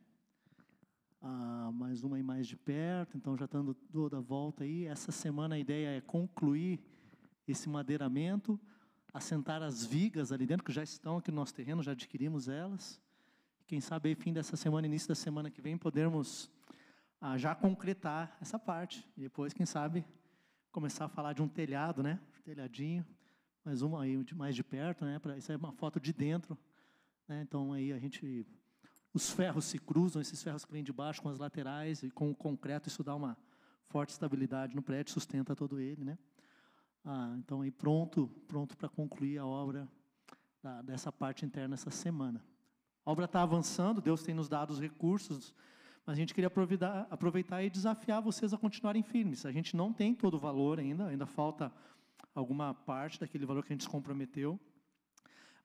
Ah, 1.27 1.71
mais 1.73 2.03
uma 2.03 2.17
aí 2.17 2.21
mais 2.21 2.47
de 2.47 2.55
perto, 2.55 3.17
então 3.17 3.35
já 3.35 3.45
estando 3.45 3.73
toda 3.73 4.19
a 4.19 4.21
volta 4.21 4.63
aí. 4.63 4.85
Essa 4.85 5.11
semana 5.11 5.55
a 5.55 5.57
ideia 5.57 5.97
é 5.97 5.99
concluir 5.99 6.79
esse 7.47 7.67
madeiramento, 7.67 8.59
assentar 9.11 9.63
as 9.63 9.83
vigas 9.83 10.31
ali 10.31 10.45
dentro, 10.45 10.63
que 10.63 10.71
já 10.71 10.83
estão 10.83 11.17
aqui 11.17 11.31
no 11.31 11.37
nosso 11.37 11.55
terreno, 11.55 11.81
já 11.81 11.93
adquirimos 11.93 12.47
elas. 12.47 13.01
Quem 13.65 13.81
sabe 13.81 14.09
aí, 14.09 14.15
fim 14.15 14.33
dessa 14.33 14.55
semana, 14.55 14.85
início 14.85 15.07
da 15.07 15.15
semana 15.15 15.49
que 15.49 15.63
vem, 15.63 15.75
podermos 15.75 16.47
ah, 17.19 17.35
já 17.39 17.55
concretar 17.55 18.37
essa 18.39 18.59
parte. 18.59 19.03
E 19.17 19.21
depois, 19.21 19.51
quem 19.51 19.65
sabe, 19.65 20.05
começar 20.71 21.05
a 21.05 21.09
falar 21.09 21.33
de 21.33 21.41
um 21.41 21.47
telhado, 21.47 22.03
né? 22.03 22.19
Um 22.37 22.41
telhadinho. 22.43 23.03
Mais 23.63 23.81
uma 23.81 24.03
aí 24.03 24.23
mais 24.35 24.55
de 24.55 24.63
perto, 24.63 25.03
né? 25.03 25.17
Pra, 25.17 25.35
isso 25.35 25.51
é 25.51 25.55
uma 25.55 25.71
foto 25.71 25.99
de 25.99 26.13
dentro. 26.13 26.55
Né? 27.27 27.41
Então 27.41 27.73
aí 27.73 27.91
a 27.91 27.97
gente. 27.97 28.45
Os 29.15 29.31
ferros 29.31 29.63
se 29.63 29.79
cruzam, 29.79 30.21
esses 30.21 30.43
ferros 30.43 30.65
que 30.65 30.73
vêm 30.73 30.83
de 30.83 30.91
baixo 30.91 31.21
com 31.21 31.29
as 31.29 31.39
laterais 31.39 32.03
e 32.03 32.11
com 32.11 32.31
o 32.31 32.35
concreto, 32.35 32.89
isso 32.89 33.01
dá 33.01 33.15
uma 33.15 33.37
forte 33.87 34.09
estabilidade 34.09 34.75
no 34.75 34.81
prédio, 34.81 35.13
sustenta 35.13 35.55
todo 35.55 35.79
ele, 35.79 36.03
né? 36.03 36.17
Ah, 37.05 37.33
então, 37.37 37.61
aí 37.61 37.71
pronto, 37.71 38.27
pronto 38.45 38.75
para 38.75 38.89
concluir 38.89 39.37
a 39.37 39.45
obra 39.45 39.87
da, 40.61 40.81
dessa 40.81 41.13
parte 41.13 41.45
interna 41.45 41.75
essa 41.75 41.89
semana. 41.89 42.43
A 43.05 43.11
obra 43.11 43.23
está 43.23 43.41
avançando, 43.41 44.01
Deus 44.01 44.21
tem 44.21 44.35
nos 44.35 44.49
dado 44.49 44.71
os 44.71 44.81
recursos, 44.81 45.55
mas 46.05 46.17
a 46.17 46.19
gente 46.19 46.33
queria 46.33 46.47
aproveitar, 46.47 47.07
aproveitar 47.09 47.63
e 47.63 47.69
desafiar 47.69 48.21
vocês 48.21 48.53
a 48.53 48.57
continuarem 48.57 49.01
firmes. 49.01 49.45
A 49.45 49.51
gente 49.53 49.77
não 49.77 49.93
tem 49.93 50.13
todo 50.13 50.33
o 50.33 50.39
valor 50.39 50.77
ainda, 50.77 51.07
ainda 51.07 51.25
falta 51.25 51.71
alguma 52.33 52.73
parte 52.73 53.17
daquele 53.17 53.45
valor 53.45 53.63
que 53.63 53.71
a 53.71 53.75
gente 53.75 53.85
se 53.85 53.89
comprometeu. 53.89 54.59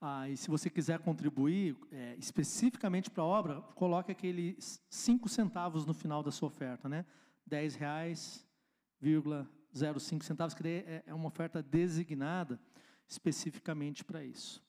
Ah, 0.01 0.29
e 0.29 0.37
se 0.37 0.49
você 0.49 0.71
quiser 0.71 0.99
contribuir 1.01 1.77
é, 1.93 2.17
especificamente 2.19 3.11
para 3.11 3.23
a 3.23 3.27
obra, 3.27 3.61
coloque 3.75 4.11
aqueles 4.11 4.83
cinco 4.89 5.29
centavos 5.29 5.85
no 5.85 5.93
final 5.93 6.23
da 6.23 6.31
sua 6.31 6.49
oferta, 6.49 6.89
né? 6.89 7.05
Dez 7.47 7.75
reais, 7.75 8.47
vírgula 8.99 9.49
0,5 9.75 10.23
centavos, 10.23 10.55
que 10.55 10.67
é, 10.67 11.03
é 11.07 11.15
uma 11.15 11.29
oferta 11.29 11.63
designada 11.63 12.61
especificamente 13.07 14.05
para 14.05 14.25
isso. 14.25 14.63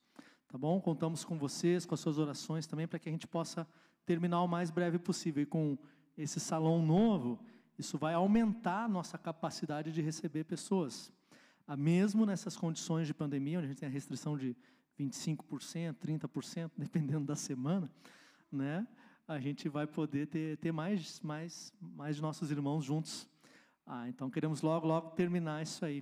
Tá 0.47 0.57
bom? 0.57 0.79
Contamos 0.81 1.23
com 1.23 1.37
vocês, 1.37 1.85
com 1.85 1.93
as 1.93 1.99
suas 1.99 2.17
orações 2.17 2.67
também, 2.67 2.87
para 2.87 2.99
que 2.99 3.07
a 3.07 3.11
gente 3.11 3.27
possa 3.27 3.67
terminar 4.05 4.41
o 4.41 4.47
mais 4.47 4.69
breve 4.69 4.99
possível. 4.99 5.43
E 5.43 5.45
com 5.45 5.77
esse 6.17 6.39
salão 6.39 6.85
novo, 6.85 7.39
isso 7.77 7.97
vai 7.97 8.13
aumentar 8.13 8.85
a 8.85 8.87
nossa 8.87 9.17
capacidade 9.17 9.91
de 9.91 10.01
receber 10.01 10.43
pessoas. 10.43 11.11
Ah, 11.65 11.77
mesmo 11.77 12.25
nessas 12.25 12.57
condições 12.57 13.07
de 13.07 13.13
pandemia, 13.13 13.59
onde 13.59 13.65
a 13.65 13.69
gente 13.69 13.79
tem 13.79 13.89
a 13.89 13.91
restrição 13.91 14.37
de 14.37 14.55
25%, 15.07 15.95
30%, 15.95 16.71
dependendo 16.77 17.25
da 17.25 17.35
semana, 17.35 17.89
né? 18.51 18.87
a 19.27 19.39
gente 19.39 19.69
vai 19.69 19.87
poder 19.87 20.27
ter, 20.27 20.57
ter 20.57 20.71
mais, 20.71 21.19
mais, 21.21 21.73
mais 21.79 22.17
de 22.17 22.21
nossos 22.21 22.51
irmãos 22.51 22.83
juntos 22.83 23.29
ah, 23.85 24.07
então 24.07 24.29
queremos 24.29 24.61
logo, 24.61 24.87
logo 24.87 25.09
terminar 25.11 25.61
isso 25.61 25.83
aí. 25.83 26.01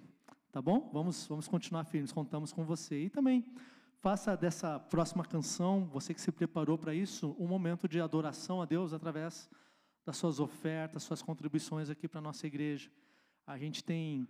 Tá 0.52 0.62
bom? 0.62 0.90
Vamos, 0.94 1.26
vamos 1.28 1.48
continuar 1.48 1.86
firmes, 1.86 2.12
contamos 2.12 2.52
com 2.52 2.64
você. 2.64 3.06
E 3.06 3.10
também 3.10 3.46
faça 4.00 4.36
dessa 4.38 4.80
próxima 4.80 5.26
canção, 5.26 5.86
você 5.86 6.14
que 6.14 6.22
se 6.22 6.32
preparou 6.32 6.78
para 6.78 6.94
isso, 6.94 7.36
um 7.40 7.48
momento 7.48 7.88
de 7.88 8.00
adoração 8.00 8.62
a 8.62 8.66
Deus 8.66 8.94
através 8.94 9.50
das 10.06 10.18
suas 10.18 10.40
ofertas, 10.40 11.04
suas 11.04 11.22
contribuições 11.22 11.90
aqui 11.90 12.08
para 12.08 12.20
a 12.20 12.22
nossa 12.22 12.46
igreja. 12.48 12.92
A 13.46 13.58
gente 13.58 13.84
tem, 13.84 14.28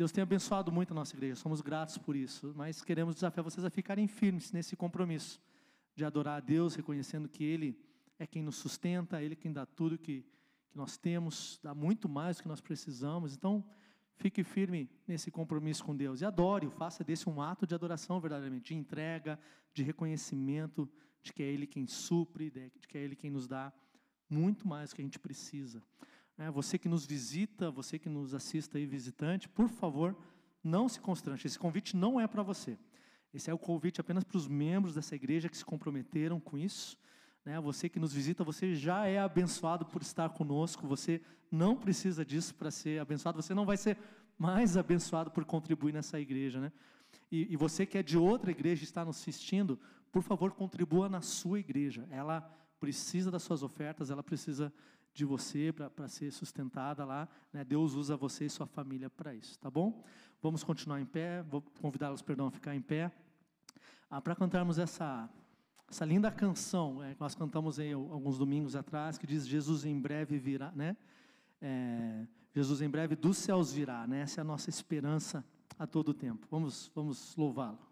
Deus 0.00 0.12
tem 0.12 0.22
abençoado 0.22 0.72
muito 0.72 0.92
a 0.92 0.94
nossa 0.94 1.14
igreja, 1.14 1.36
somos 1.36 1.60
gratos 1.60 1.98
por 1.98 2.16
isso, 2.16 2.54
mas 2.56 2.82
queremos 2.82 3.14
desafiar 3.14 3.44
vocês 3.44 3.66
a 3.66 3.68
ficarem 3.68 4.08
firmes 4.08 4.50
nesse 4.50 4.74
compromisso 4.74 5.38
de 5.94 6.06
adorar 6.06 6.38
a 6.38 6.40
Deus, 6.40 6.74
reconhecendo 6.74 7.28
que 7.28 7.44
Ele 7.44 7.78
é 8.18 8.26
quem 8.26 8.42
nos 8.42 8.56
sustenta, 8.56 9.22
Ele 9.22 9.36
quem 9.36 9.52
dá 9.52 9.66
tudo 9.66 9.98
que 9.98 10.24
que 10.70 10.78
nós 10.78 10.96
temos, 10.96 11.60
dá 11.62 11.74
muito 11.74 12.08
mais 12.08 12.38
do 12.38 12.44
que 12.44 12.48
nós 12.48 12.62
precisamos. 12.62 13.34
Então, 13.34 13.62
fique 14.16 14.42
firme 14.42 14.88
nesse 15.06 15.30
compromisso 15.30 15.84
com 15.84 15.94
Deus 15.94 16.22
e 16.22 16.24
adore, 16.24 16.70
faça 16.70 17.04
desse 17.04 17.28
um 17.28 17.42
ato 17.42 17.66
de 17.66 17.74
adoração 17.74 18.18
verdadeiramente, 18.20 18.72
de 18.72 18.74
entrega, 18.76 19.38
de 19.74 19.82
reconhecimento 19.82 20.88
de 21.22 21.30
que 21.30 21.42
é 21.42 21.46
Ele 21.46 21.66
quem 21.66 21.86
supre, 21.86 22.48
de 22.48 22.88
que 22.88 22.96
é 22.96 23.02
Ele 23.02 23.14
quem 23.14 23.30
nos 23.30 23.46
dá 23.46 23.70
muito 24.30 24.66
mais 24.66 24.88
do 24.88 24.96
que 24.96 25.02
a 25.02 25.04
gente 25.04 25.18
precisa. 25.18 25.82
É, 26.40 26.50
você 26.50 26.78
que 26.78 26.88
nos 26.88 27.04
visita, 27.04 27.70
você 27.70 27.98
que 27.98 28.08
nos 28.08 28.32
assista 28.32 28.78
aí 28.78 28.86
visitante, 28.86 29.46
por 29.46 29.68
favor, 29.68 30.16
não 30.64 30.88
se 30.88 30.98
constrange. 30.98 31.46
Esse 31.46 31.58
convite 31.58 31.94
não 31.94 32.18
é 32.18 32.26
para 32.26 32.42
você. 32.42 32.78
Esse 33.34 33.50
é 33.50 33.54
o 33.54 33.58
convite 33.58 34.00
apenas 34.00 34.24
para 34.24 34.38
os 34.38 34.48
membros 34.48 34.94
dessa 34.94 35.14
igreja 35.14 35.50
que 35.50 35.56
se 35.58 35.64
comprometeram 35.66 36.40
com 36.40 36.56
isso. 36.56 36.96
Né? 37.44 37.60
Você 37.60 37.90
que 37.90 38.00
nos 38.00 38.14
visita, 38.14 38.42
você 38.42 38.74
já 38.74 39.06
é 39.06 39.18
abençoado 39.18 39.84
por 39.84 40.00
estar 40.00 40.30
conosco. 40.30 40.86
Você 40.86 41.20
não 41.50 41.76
precisa 41.76 42.24
disso 42.24 42.54
para 42.54 42.70
ser 42.70 43.02
abençoado. 43.02 43.42
Você 43.42 43.52
não 43.52 43.66
vai 43.66 43.76
ser 43.76 43.98
mais 44.38 44.78
abençoado 44.78 45.30
por 45.30 45.44
contribuir 45.44 45.92
nessa 45.92 46.18
igreja, 46.18 46.58
né? 46.58 46.72
E, 47.30 47.52
e 47.52 47.56
você 47.56 47.84
que 47.84 47.98
é 47.98 48.02
de 48.02 48.16
outra 48.16 48.50
igreja 48.50 48.82
e 48.82 48.84
está 48.84 49.04
nos 49.04 49.18
assistindo, 49.18 49.78
por 50.10 50.22
favor, 50.22 50.52
contribua 50.52 51.06
na 51.06 51.20
sua 51.20 51.60
igreja. 51.60 52.08
Ela 52.10 52.40
precisa 52.80 53.30
das 53.30 53.42
suas 53.42 53.62
ofertas, 53.62 54.10
ela 54.10 54.22
precisa 54.22 54.72
de 55.12 55.24
você 55.24 55.72
para 55.72 56.08
ser 56.08 56.30
sustentada 56.30 57.04
lá. 57.04 57.28
Né? 57.52 57.64
Deus 57.64 57.94
usa 57.94 58.16
você 58.16 58.46
e 58.46 58.50
sua 58.50 58.66
família 58.66 59.10
para 59.10 59.34
isso, 59.34 59.58
tá 59.58 59.70
bom? 59.70 60.02
Vamos 60.42 60.64
continuar 60.64 61.00
em 61.00 61.06
pé, 61.06 61.42
vou 61.42 61.62
convidá-los, 61.80 62.22
perdão, 62.22 62.46
a 62.46 62.50
ficar 62.50 62.74
em 62.74 62.80
pé, 62.80 63.12
ah, 64.08 64.20
para 64.20 64.34
cantarmos 64.34 64.78
essa, 64.78 65.28
essa 65.88 66.04
linda 66.04 66.30
canção 66.30 67.02
é, 67.02 67.14
que 67.14 67.20
nós 67.20 67.34
cantamos 67.34 67.78
aí 67.78 67.92
alguns 67.92 68.38
domingos 68.38 68.74
atrás, 68.74 69.18
que 69.18 69.26
diz 69.26 69.46
Jesus 69.46 69.84
em 69.84 70.00
breve 70.00 70.38
virá, 70.38 70.72
né? 70.72 70.96
É, 71.60 72.26
Jesus 72.54 72.80
em 72.80 72.88
breve 72.88 73.14
dos 73.14 73.36
céus 73.36 73.72
virá, 73.72 74.06
né? 74.06 74.22
Essa 74.22 74.40
é 74.40 74.42
a 74.42 74.44
nossa 74.44 74.70
esperança 74.70 75.44
a 75.78 75.86
todo 75.86 76.14
tempo. 76.14 76.46
Vamos, 76.50 76.90
vamos 76.94 77.36
louvá-lo. 77.36 77.89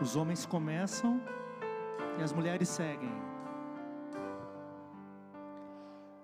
Os 0.00 0.16
homens 0.16 0.46
começam 0.46 1.20
e 2.18 2.22
as 2.22 2.32
mulheres 2.32 2.68
seguem. 2.68 3.12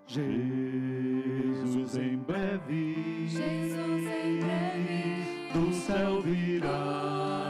Jesus 0.06 1.96
em 1.96 2.16
breve, 2.16 3.26
Jesus 3.26 4.06
em 4.24 4.38
breve 4.40 5.50
do 5.52 5.72
céu 5.74 6.22
virá. 6.22 7.45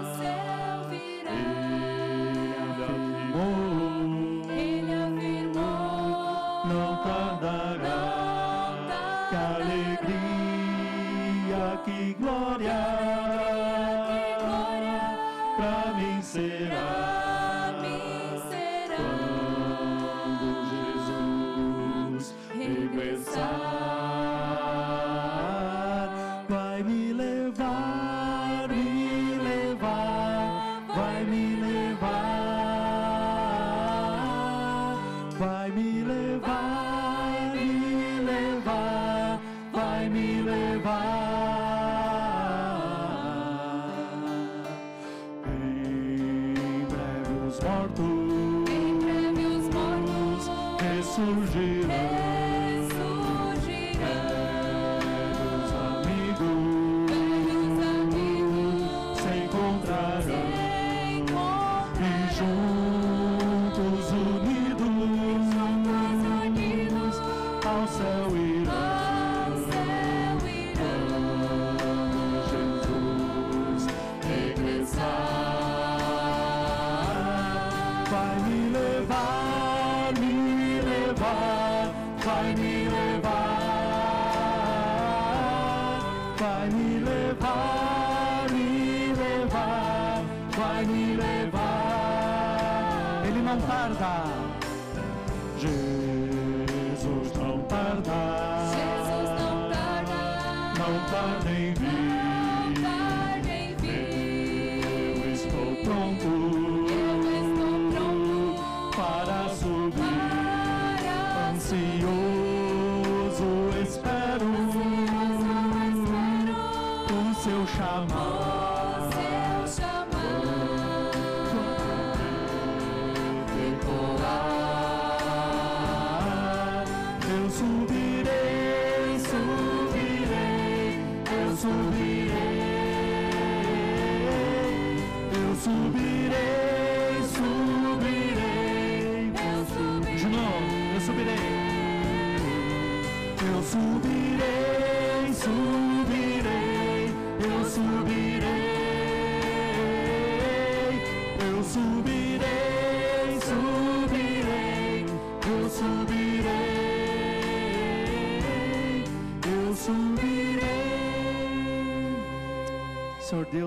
Levar, 86.37 86.39
vai 86.39 86.69
me 86.71 86.99
levar, 87.01 88.47
me 88.51 89.13
levar, 89.15 90.23
vai 90.57 90.85
me 90.85 91.17
levar. 91.17 92.83
Ele 93.27 93.41
não 93.41 93.59
tarda. 93.63 94.46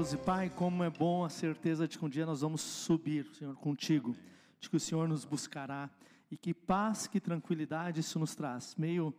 11. 0.10 0.18
Pai, 0.18 0.50
como 0.50 0.84
é 0.84 0.90
bom 0.90 1.24
a 1.24 1.30
certeza 1.30 1.88
de 1.88 1.96
que 1.96 2.04
um 2.04 2.10
dia 2.10 2.26
nós 2.26 2.42
vamos 2.42 2.62
subir, 2.62 3.28
Senhor, 3.28 3.56
contigo, 3.56 4.10
Amém. 4.10 4.20
de 4.60 4.68
que 4.68 4.76
o 4.76 4.80
Senhor 4.80 5.08
nos 5.08 5.24
buscará 5.24 5.88
e 6.32 6.38
que 6.38 6.52
paz, 6.52 7.06
que 7.06 7.20
tranquilidade 7.20 8.00
isso 8.00 8.18
nos 8.18 8.34
traz. 8.34 8.76
Meio 8.76 9.14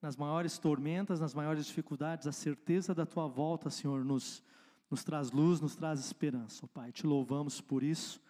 nas 0.00 0.16
maiores 0.16 0.56
tormentas, 0.56 1.18
nas 1.18 1.34
maiores 1.34 1.66
dificuldades, 1.66 2.28
a 2.28 2.32
certeza 2.32 2.94
da 2.94 3.04
tua 3.04 3.26
volta, 3.26 3.70
Senhor, 3.70 4.04
nos, 4.04 4.40
nos 4.88 5.02
traz 5.02 5.32
luz, 5.32 5.60
nos 5.60 5.74
traz 5.74 5.98
esperança, 5.98 6.64
oh, 6.64 6.68
Pai. 6.68 6.92
Te 6.92 7.08
louvamos 7.08 7.60
por 7.60 7.82
isso, 7.82 8.20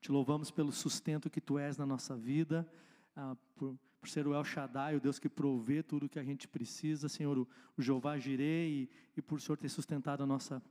te 0.00 0.10
louvamos 0.10 0.50
pelo 0.50 0.72
sustento 0.72 1.28
que 1.28 1.42
tu 1.42 1.58
és 1.58 1.76
na 1.76 1.84
nossa 1.84 2.16
vida. 2.16 2.66
Ah, 3.14 3.36
por, 3.54 3.76
por, 4.00 4.08
ser 4.08 4.26
o 4.26 4.34
El 4.34 4.44
Shaddai, 4.44 4.96
o 4.96 5.00
Deus 5.00 5.18
que 5.18 5.28
provê 5.28 5.82
tudo 5.82 6.06
o 6.06 6.08
que 6.08 6.18
a 6.18 6.24
gente 6.24 6.48
precisa, 6.48 7.06
Senhor, 7.06 7.36
o, 7.36 7.46
Jeová 7.76 8.16
Jirei, 8.18 8.70
e, 8.70 8.90
e 9.18 9.20
por 9.20 9.42
Senhor 9.42 9.58
ter 9.58 9.68
sustentado 9.68 10.22
a 10.22 10.26
nossa 10.26 10.62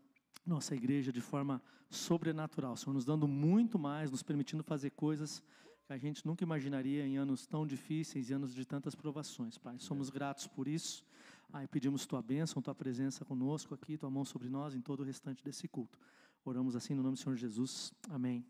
nossa 0.46 0.76
igreja 0.76 1.12
de 1.12 1.22
forma 1.22 1.62
sobrenatural, 1.90 2.76
Senhor, 2.76 2.94
nos 2.94 3.06
dando 3.06 3.28
muito 3.28 3.78
mais, 3.78 4.12
nos 4.12 4.24
permitindo 4.24 4.64
fazer 4.64 4.92
coisas 4.92 5.44
que 5.86 5.94
a 5.94 5.98
gente 5.98 6.26
nunca 6.26 6.44
imaginaria 6.44 7.06
em 7.06 7.18
anos 7.18 7.46
tão 7.46 7.66
difíceis 7.66 8.30
e 8.30 8.34
anos 8.34 8.54
de 8.54 8.66
tantas 8.66 8.96
provações, 8.96 9.58
Pai. 9.58 9.78
Somos 9.78 10.10
gratos 10.10 10.48
por 10.48 10.68
isso. 10.68 11.06
Ai, 11.54 11.68
pedimos 11.68 12.06
tua 12.06 12.22
bênção, 12.22 12.62
tua 12.62 12.74
presença 12.74 13.24
conosco 13.24 13.74
aqui, 13.74 13.98
tua 13.98 14.10
mão 14.10 14.26
sobre 14.26 14.50
nós 14.50 14.74
em 14.74 14.82
todo 14.82 15.02
o 15.02 15.04
restante 15.04 15.44
desse 15.44 15.68
culto. 15.68 16.00
Oramos 16.44 16.76
assim 16.76 16.94
no 16.94 17.04
nome 17.04 17.16
do 17.16 17.20
Senhor 17.20 17.36
Jesus. 17.36 17.94
Amém. 18.10 18.46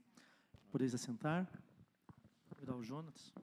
Podeis 0.71 0.93
assentar. 0.93 1.47
Vou 2.47 2.55
convidar 2.55 2.75
o 2.75 2.83
Jonas. 2.83 3.33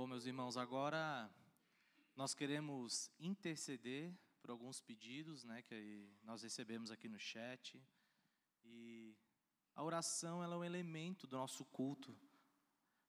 Bom, 0.00 0.06
meus 0.06 0.24
irmãos, 0.24 0.56
agora 0.56 1.30
nós 2.16 2.32
queremos 2.32 3.10
interceder 3.20 4.10
por 4.40 4.50
alguns 4.50 4.80
pedidos, 4.80 5.44
né, 5.44 5.60
que 5.60 6.08
nós 6.24 6.42
recebemos 6.42 6.90
aqui 6.90 7.06
no 7.06 7.18
chat. 7.18 7.78
E 8.64 9.14
a 9.76 9.84
oração 9.84 10.42
ela 10.42 10.54
é 10.54 10.56
um 10.56 10.64
elemento 10.64 11.26
do 11.26 11.36
nosso 11.36 11.66
culto, 11.66 12.16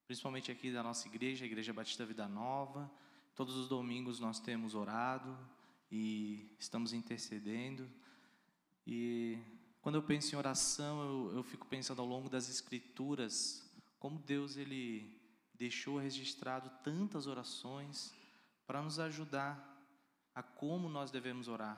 principalmente 0.05 0.51
aqui 0.51 0.69
da 0.69 0.83
nossa 0.83 1.07
igreja, 1.07 1.45
a 1.45 1.47
Igreja 1.47 1.71
Batista 1.71 2.05
Vida 2.05 2.27
Nova. 2.27 2.91
Todos 3.35 3.55
os 3.55 3.69
domingos 3.69 4.19
nós 4.19 4.41
temos 4.41 4.75
orado 4.75 5.39
e 5.89 6.53
estamos 6.59 6.91
intercedendo. 6.91 7.89
E 8.85 9.39
Quando 9.81 9.95
eu 9.95 10.03
penso 10.03 10.35
em 10.35 10.37
oração, 10.37 11.01
eu, 11.01 11.37
eu 11.37 11.43
fico 11.43 11.65
pensando 11.67 12.01
ao 12.01 12.07
longo 12.07 12.27
das 12.27 12.49
Escrituras, 12.49 13.65
como 13.97 14.19
Deus 14.19 14.57
ele 14.57 15.20
deixou 15.63 15.99
registrado 15.99 16.71
tantas 16.83 17.27
orações 17.27 18.11
para 18.65 18.81
nos 18.81 18.97
ajudar 18.99 19.53
a 20.33 20.41
como 20.41 20.89
nós 20.89 21.11
devemos 21.11 21.47
orar. 21.47 21.77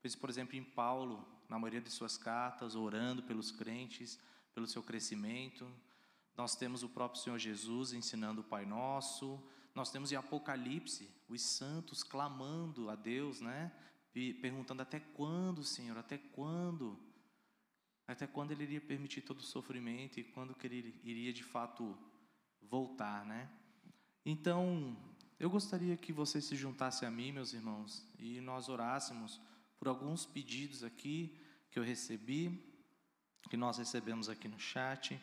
Pois, 0.00 0.16
por 0.16 0.28
exemplo, 0.28 0.56
em 0.56 0.64
Paulo, 0.64 1.16
na 1.48 1.56
maioria 1.56 1.80
de 1.80 1.90
suas 1.90 2.16
cartas, 2.18 2.74
orando 2.74 3.22
pelos 3.22 3.52
crentes, 3.52 4.18
pelo 4.52 4.66
seu 4.66 4.82
crescimento. 4.82 5.64
Nós 6.36 6.56
temos 6.56 6.82
o 6.82 6.88
próprio 6.88 7.22
Senhor 7.22 7.38
Jesus 7.38 7.92
ensinando 7.92 8.40
o 8.40 8.48
Pai 8.52 8.64
Nosso. 8.66 9.40
Nós 9.76 9.92
temos 9.92 10.10
em 10.10 10.16
Apocalipse 10.16 11.08
os 11.28 11.40
santos 11.40 12.02
clamando 12.02 12.90
a 12.90 12.96
Deus, 12.96 13.40
né? 13.40 13.70
Pe- 14.12 14.34
Perguntando 14.34 14.82
até 14.82 14.98
quando, 14.98 15.62
Senhor, 15.62 15.96
até 15.96 16.18
quando? 16.18 16.98
Até 18.08 18.26
quando 18.26 18.50
ele 18.50 18.64
iria 18.64 18.80
permitir 18.80 19.20
todo 19.20 19.38
o 19.38 19.42
sofrimento 19.56 20.18
e 20.18 20.24
quando 20.24 20.52
que 20.52 20.66
ele 20.66 21.00
iria 21.04 21.32
de 21.32 21.44
fato 21.44 21.96
voltar, 22.68 23.24
né? 23.24 23.48
Então, 24.24 24.96
eu 25.38 25.48
gostaria 25.48 25.96
que 25.96 26.12
você 26.12 26.40
se 26.40 26.54
juntasse 26.54 27.06
a 27.06 27.10
mim, 27.10 27.32
meus 27.32 27.52
irmãos, 27.52 28.04
e 28.18 28.40
nós 28.40 28.68
orássemos 28.68 29.40
por 29.78 29.88
alguns 29.88 30.26
pedidos 30.26 30.84
aqui 30.84 31.34
que 31.70 31.78
eu 31.78 31.82
recebi, 31.82 32.62
que 33.48 33.56
nós 33.56 33.78
recebemos 33.78 34.28
aqui 34.28 34.48
no 34.48 34.58
chat. 34.58 35.18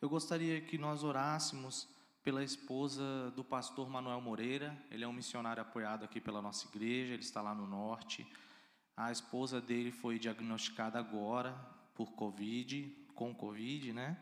Eu 0.00 0.08
gostaria 0.08 0.60
que 0.60 0.76
nós 0.76 1.02
orássemos 1.02 1.88
pela 2.22 2.44
esposa 2.44 3.30
do 3.34 3.42
pastor 3.42 3.88
Manuel 3.88 4.20
Moreira. 4.20 4.76
Ele 4.90 5.04
é 5.04 5.08
um 5.08 5.12
missionário 5.12 5.62
apoiado 5.62 6.04
aqui 6.04 6.20
pela 6.20 6.42
nossa 6.42 6.68
igreja, 6.68 7.14
ele 7.14 7.22
está 7.22 7.40
lá 7.40 7.54
no 7.54 7.66
norte. 7.66 8.26
A 8.96 9.10
esposa 9.10 9.60
dele 9.60 9.90
foi 9.90 10.18
diagnosticada 10.18 10.98
agora 10.98 11.52
por 11.94 12.12
Covid, 12.12 12.94
com 13.14 13.34
Covid, 13.34 13.92
né? 13.92 14.16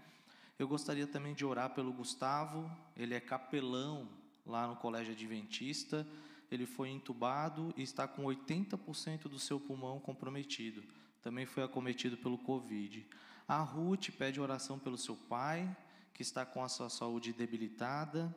Eu 0.61 0.69
gostaria 0.69 1.07
também 1.07 1.33
de 1.33 1.43
orar 1.43 1.71
pelo 1.71 1.91
Gustavo, 1.91 2.71
ele 2.95 3.15
é 3.15 3.19
capelão 3.19 4.07
lá 4.45 4.67
no 4.67 4.77
Colégio 4.77 5.15
Adventista. 5.15 6.07
Ele 6.51 6.67
foi 6.67 6.91
entubado 6.91 7.73
e 7.79 7.83
está 7.83 8.07
com 8.07 8.25
80% 8.25 9.23
do 9.23 9.39
seu 9.39 9.59
pulmão 9.59 9.99
comprometido. 9.99 10.85
Também 11.23 11.47
foi 11.47 11.63
acometido 11.63 12.19
pelo 12.19 12.37
Covid. 12.37 13.09
A 13.49 13.63
Ruth 13.63 14.11
pede 14.19 14.39
oração 14.39 14.79
pelo 14.79 14.99
seu 14.99 15.17
pai, 15.17 15.75
que 16.13 16.21
está 16.21 16.45
com 16.45 16.63
a 16.63 16.69
sua 16.69 16.91
saúde 16.91 17.33
debilitada. 17.33 18.37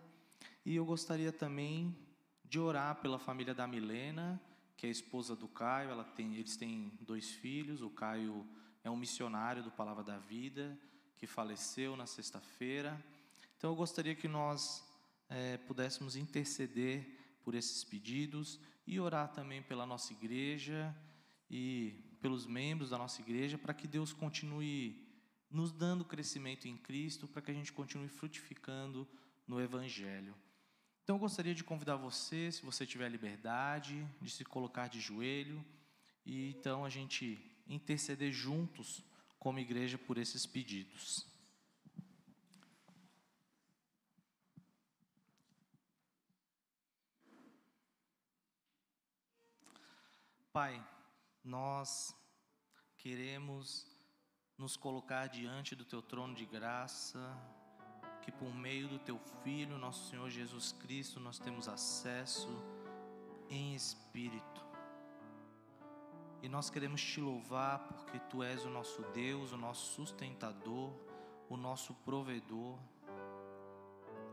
E 0.65 0.77
eu 0.77 0.85
gostaria 0.85 1.33
também 1.33 1.93
de 2.45 2.57
orar 2.57 3.01
pela 3.01 3.19
família 3.19 3.53
da 3.53 3.67
Milena, 3.67 4.41
que 4.77 4.85
é 4.85 4.89
a 4.89 4.93
esposa 4.93 5.35
do 5.35 5.49
Caio. 5.49 5.89
Ela 5.89 6.05
tem, 6.05 6.35
eles 6.35 6.55
têm 6.55 6.89
dois 7.01 7.31
filhos. 7.31 7.81
O 7.81 7.89
Caio 7.89 8.47
é 8.81 8.89
um 8.89 8.95
missionário 8.95 9.61
do 9.61 9.71
Palavra 9.71 10.05
da 10.05 10.17
Vida, 10.19 10.79
que 11.23 11.27
faleceu 11.27 11.95
na 11.95 12.05
sexta-feira. 12.05 13.01
Então 13.57 13.69
eu 13.69 13.75
gostaria 13.77 14.13
que 14.13 14.27
nós 14.27 14.83
eh, 15.29 15.55
pudéssemos 15.59 16.17
interceder 16.17 17.17
por 17.45 17.55
esses 17.55 17.81
pedidos 17.81 18.59
e 18.85 18.99
orar 18.99 19.31
também 19.31 19.61
pela 19.63 19.85
nossa 19.85 20.11
igreja 20.11 20.93
e 21.49 21.95
pelos 22.21 22.45
membros 22.45 22.89
da 22.89 22.97
nossa 22.97 23.21
igreja, 23.21 23.57
para 23.57 23.73
que 23.73 23.87
Deus 23.87 24.11
continue 24.11 25.01
nos 25.49 25.71
dando 25.71 26.03
crescimento 26.03 26.67
em 26.67 26.75
Cristo, 26.75 27.25
para 27.25 27.41
que 27.41 27.51
a 27.51 27.53
gente 27.53 27.71
continue 27.71 28.09
frutificando 28.09 29.07
no 29.47 29.61
Evangelho. 29.61 30.35
Então, 31.05 31.15
eu 31.15 31.19
gostaria 31.21 31.55
de 31.55 31.63
convidar 31.63 31.95
você, 31.95 32.51
se 32.51 32.65
você 32.65 32.85
tiver 32.85 33.07
liberdade, 33.07 34.05
de 34.21 34.29
se 34.29 34.43
colocar 34.43 34.89
de 34.89 34.99
joelho 34.99 35.63
e 36.25 36.49
então 36.49 36.83
a 36.83 36.89
gente 36.89 37.39
interceder 37.65 38.33
juntos 38.33 39.05
como 39.43 39.59
igreja 39.59 39.97
por 39.97 40.17
esses 40.17 40.45
pedidos. 40.45 41.27
Pai, 50.53 50.81
nós 51.43 52.15
queremos 52.97 53.85
nos 54.57 54.77
colocar 54.77 55.27
diante 55.27 55.75
do 55.75 55.83
teu 55.83 56.01
trono 56.01 56.33
de 56.33 56.45
graça, 56.45 57.19
que 58.21 58.31
por 58.31 58.55
meio 58.55 58.87
do 58.87 58.99
teu 58.99 59.19
filho, 59.43 59.77
nosso 59.77 60.09
Senhor 60.09 60.29
Jesus 60.29 60.71
Cristo, 60.71 61.19
nós 61.19 61.37
temos 61.37 61.67
acesso 61.67 62.47
em 63.49 63.75
espírito. 63.75 64.72
E 66.43 66.49
nós 66.49 66.69
queremos 66.69 67.01
te 67.01 67.21
louvar 67.21 67.79
porque 67.87 68.19
tu 68.19 68.43
és 68.43 68.65
o 68.65 68.69
nosso 68.69 69.01
Deus, 69.13 69.53
o 69.53 69.57
nosso 69.57 69.93
sustentador, 69.93 70.91
o 71.49 71.55
nosso 71.55 71.93
provedor. 72.03 72.77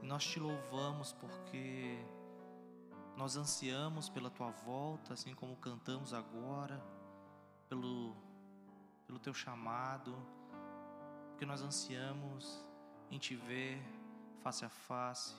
E 0.03 0.07
nós 0.07 0.25
te 0.25 0.41
louvamos 0.41 1.13
porque 1.13 2.05
nós 3.17 3.37
ansiamos 3.37 4.09
pela 4.09 4.29
tua 4.29 4.51
volta, 4.51 5.15
assim 5.15 5.33
como 5.37 5.55
cantamos 5.55 6.13
agora, 6.13 6.83
pelo, 7.69 8.17
pelo 9.07 9.21
teu 9.21 9.33
chamado, 9.33 10.13
porque 11.29 11.47
nós 11.47 11.63
ansiamos 11.63 12.67
em 13.09 13.19
te 13.19 13.37
ver 13.37 13.81
face 14.43 14.65
a 14.65 14.69
face 14.69 15.37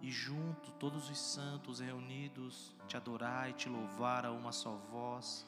e 0.00 0.10
junto, 0.10 0.72
todos 0.72 1.10
os 1.10 1.18
santos 1.18 1.80
reunidos, 1.80 2.74
te 2.88 2.96
adorar 2.96 3.50
e 3.50 3.52
te 3.52 3.68
louvar 3.68 4.24
a 4.24 4.32
uma 4.32 4.52
só 4.52 4.74
voz, 4.90 5.46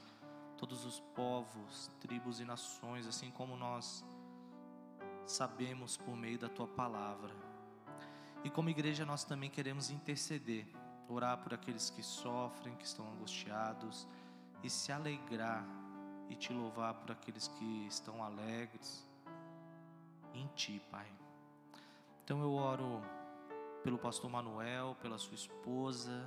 todos 0.57 0.85
os 0.85 1.01
povos, 1.15 1.91
tribos 2.01 2.41
e 2.41 2.45
nações, 2.45 3.07
assim 3.07 3.31
como 3.31 3.57
nós 3.57 4.05
sabemos 5.27 5.97
por 5.97 6.17
meio 6.17 6.39
da 6.39 6.49
tua 6.49 6.67
palavra. 6.67 7.35
E 8.43 8.51
como 8.51 8.69
igreja, 8.69 9.07
nós 9.07 9.25
também 9.25 9.51
queremos 9.51 9.91
interceder 9.91 10.67
orar 11.09 11.39
por 11.39 11.53
aqueles 11.55 11.91
que 11.91 12.03
sofrem, 12.03 12.75
que 12.77 12.85
estão 12.85 13.07
angustiados 13.13 14.07
e 14.63 14.71
se 14.71 14.93
alegrar 14.93 15.67
e 16.29 16.35
te 16.35 16.53
louvar 16.53 16.95
por 16.95 17.11
aqueles 17.13 17.49
que 17.49 17.87
estão 17.87 18.23
alegres 18.23 19.07
em 20.33 20.47
ti, 20.55 20.81
Pai. 20.91 21.07
Então 22.25 22.41
eu 22.41 22.55
oro 22.55 23.03
pelo 23.83 23.99
pastor 23.99 24.31
Manuel, 24.31 24.97
pela 25.01 25.19
sua 25.19 25.35
esposa, 25.35 26.27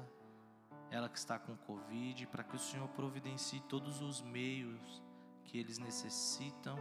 ela 0.89 1.09
que 1.09 1.17
está 1.17 1.37
com 1.37 1.55
Covid, 1.55 2.27
para 2.27 2.43
que 2.43 2.55
o 2.55 2.59
Senhor 2.59 2.87
providencie 2.89 3.59
todos 3.61 4.01
os 4.01 4.21
meios 4.21 5.01
que 5.43 5.57
eles 5.57 5.77
necessitam 5.77 6.77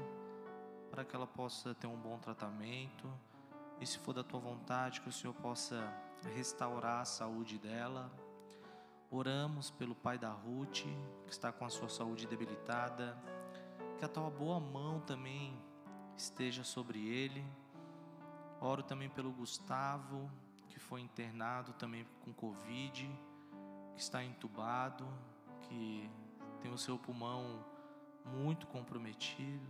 para 0.91 1.05
que 1.05 1.15
ela 1.15 1.27
possa 1.27 1.75
ter 1.75 1.87
um 1.87 1.97
bom 1.97 2.19
tratamento 2.19 3.13
e 3.81 3.87
se 3.87 3.99
for 3.99 4.15
da 4.15 4.25
tua 4.25 4.41
vontade 4.41 5.03
que 5.03 5.09
o 5.11 5.13
Senhor 5.13 5.35
possa 5.35 5.93
restaurar 6.35 7.03
a 7.03 7.05
saúde 7.05 7.59
dela. 7.59 8.11
Oramos 9.11 9.71
pelo 9.71 9.95
pai 9.95 10.19
da 10.19 10.31
Ruth, 10.31 10.85
que 11.27 11.31
está 11.31 11.53
com 11.53 11.67
a 11.67 11.69
sua 11.69 11.89
saúde 11.91 12.27
debilitada, 12.27 13.17
que 13.99 14.05
a 14.05 14.09
tua 14.09 14.31
boa 14.31 14.59
mão 14.59 15.01
também 15.01 15.55
esteja 16.17 16.65
sobre 16.65 17.07
ele. 17.07 17.45
Oro 18.59 18.83
também 18.83 19.11
pelo 19.11 19.31
Gustavo, 19.31 20.31
que 20.69 20.81
foi 20.81 21.03
internado 21.03 21.75
também 21.75 22.07
com 22.23 22.33
Covid, 22.33 23.07
que 23.97 24.03
está 24.03 24.23
entubado, 24.23 25.09
que 25.63 26.09
tem 26.61 26.71
o 26.71 26.77
seu 26.77 26.99
pulmão 26.99 27.65
muito 28.27 28.67
comprometido, 28.67 29.67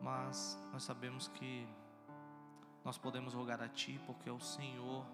mas 0.00 0.56
nós 0.72 0.84
sabemos 0.84 1.26
que 1.26 1.66
nós 2.84 2.96
podemos 2.96 3.34
rogar 3.34 3.60
a 3.60 3.68
Ti, 3.68 4.00
porque 4.06 4.28
é 4.28 4.32
o 4.32 4.40
Senhor 4.40 5.04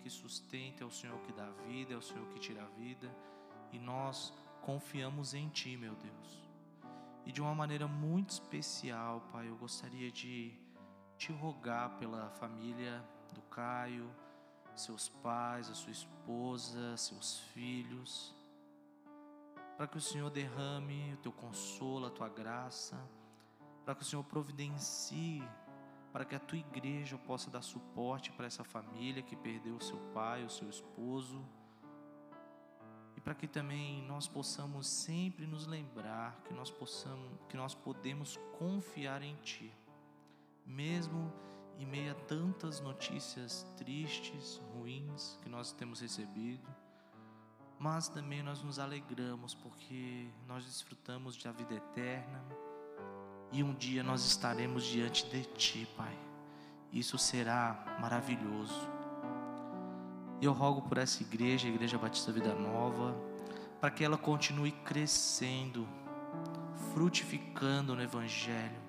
que 0.00 0.10
sustenta, 0.10 0.82
é 0.82 0.86
o 0.86 0.90
Senhor 0.90 1.18
que 1.20 1.32
dá 1.32 1.48
vida, 1.66 1.94
é 1.94 1.96
o 1.96 2.02
Senhor 2.02 2.26
que 2.28 2.40
tira 2.40 2.62
a 2.62 2.66
vida, 2.66 3.14
e 3.72 3.78
nós 3.78 4.32
confiamos 4.62 5.32
em 5.32 5.48
Ti, 5.48 5.76
meu 5.76 5.94
Deus. 5.94 6.50
E 7.24 7.30
de 7.30 7.40
uma 7.40 7.54
maneira 7.54 7.86
muito 7.86 8.30
especial, 8.30 9.20
Pai, 9.32 9.48
eu 9.48 9.56
gostaria 9.56 10.10
de 10.10 10.52
te 11.16 11.32
rogar 11.32 11.90
pela 11.98 12.30
família 12.30 13.04
do 13.32 13.42
Caio, 13.42 14.10
seus 14.74 15.08
pais, 15.08 15.68
a 15.70 15.74
sua 15.74 15.92
esposa, 15.92 16.96
seus 16.96 17.40
filhos, 17.52 18.34
para 19.76 19.86
que 19.86 19.96
o 19.96 20.00
Senhor 20.00 20.30
derrame 20.30 21.14
o 21.14 21.16
teu 21.18 21.32
consolo, 21.32 22.06
a 22.06 22.10
tua 22.10 22.28
graça, 22.28 23.00
para 23.84 23.94
que 23.94 24.02
o 24.02 24.04
Senhor 24.04 24.24
providencie 24.24 25.42
para 26.12 26.24
que 26.24 26.34
a 26.34 26.40
tua 26.40 26.58
igreja 26.58 27.16
possa 27.18 27.50
dar 27.50 27.62
suporte 27.62 28.32
para 28.32 28.46
essa 28.46 28.64
família 28.64 29.22
que 29.22 29.36
perdeu 29.36 29.76
o 29.76 29.82
seu 29.82 29.98
pai, 30.12 30.44
o 30.44 30.50
seu 30.50 30.68
esposo. 30.68 31.44
E 33.16 33.20
para 33.20 33.34
que 33.34 33.46
também 33.46 34.02
nós 34.06 34.26
possamos 34.26 34.86
sempre 34.88 35.46
nos 35.46 35.66
lembrar 35.66 36.40
que 36.44 36.52
nós 36.52 36.70
possamos, 36.70 37.30
que 37.48 37.56
nós 37.56 37.74
podemos 37.74 38.36
confiar 38.58 39.22
em 39.22 39.36
ti. 39.36 39.72
Mesmo 40.66 41.32
em 41.80 41.86
meio 41.86 42.12
a 42.12 42.14
tantas 42.14 42.78
notícias 42.80 43.66
tristes, 43.78 44.60
ruins 44.74 45.38
que 45.42 45.48
nós 45.48 45.72
temos 45.72 46.00
recebido, 46.00 46.68
mas 47.78 48.06
também 48.06 48.42
nós 48.42 48.62
nos 48.62 48.78
alegramos 48.78 49.54
porque 49.54 50.28
nós 50.46 50.66
desfrutamos 50.66 51.42
da 51.42 51.50
vida 51.50 51.74
eterna 51.74 52.44
E 53.50 53.64
um 53.64 53.74
dia 53.74 54.02
nós 54.02 54.24
estaremos 54.24 54.84
diante 54.84 55.26
de 55.28 55.42
Ti, 55.42 55.88
Pai. 55.96 56.16
Isso 56.92 57.18
será 57.18 57.96
maravilhoso. 58.00 58.88
Eu 60.40 60.52
rogo 60.52 60.82
por 60.82 60.98
essa 60.98 61.22
igreja, 61.22 61.66
a 61.66 61.70
Igreja 61.70 61.98
Batista 61.98 62.30
Vida 62.30 62.54
Nova, 62.54 63.16
para 63.80 63.90
que 63.90 64.04
ela 64.04 64.16
continue 64.16 64.70
crescendo, 64.70 65.88
frutificando 66.92 67.96
no 67.96 68.02
Evangelho, 68.02 68.80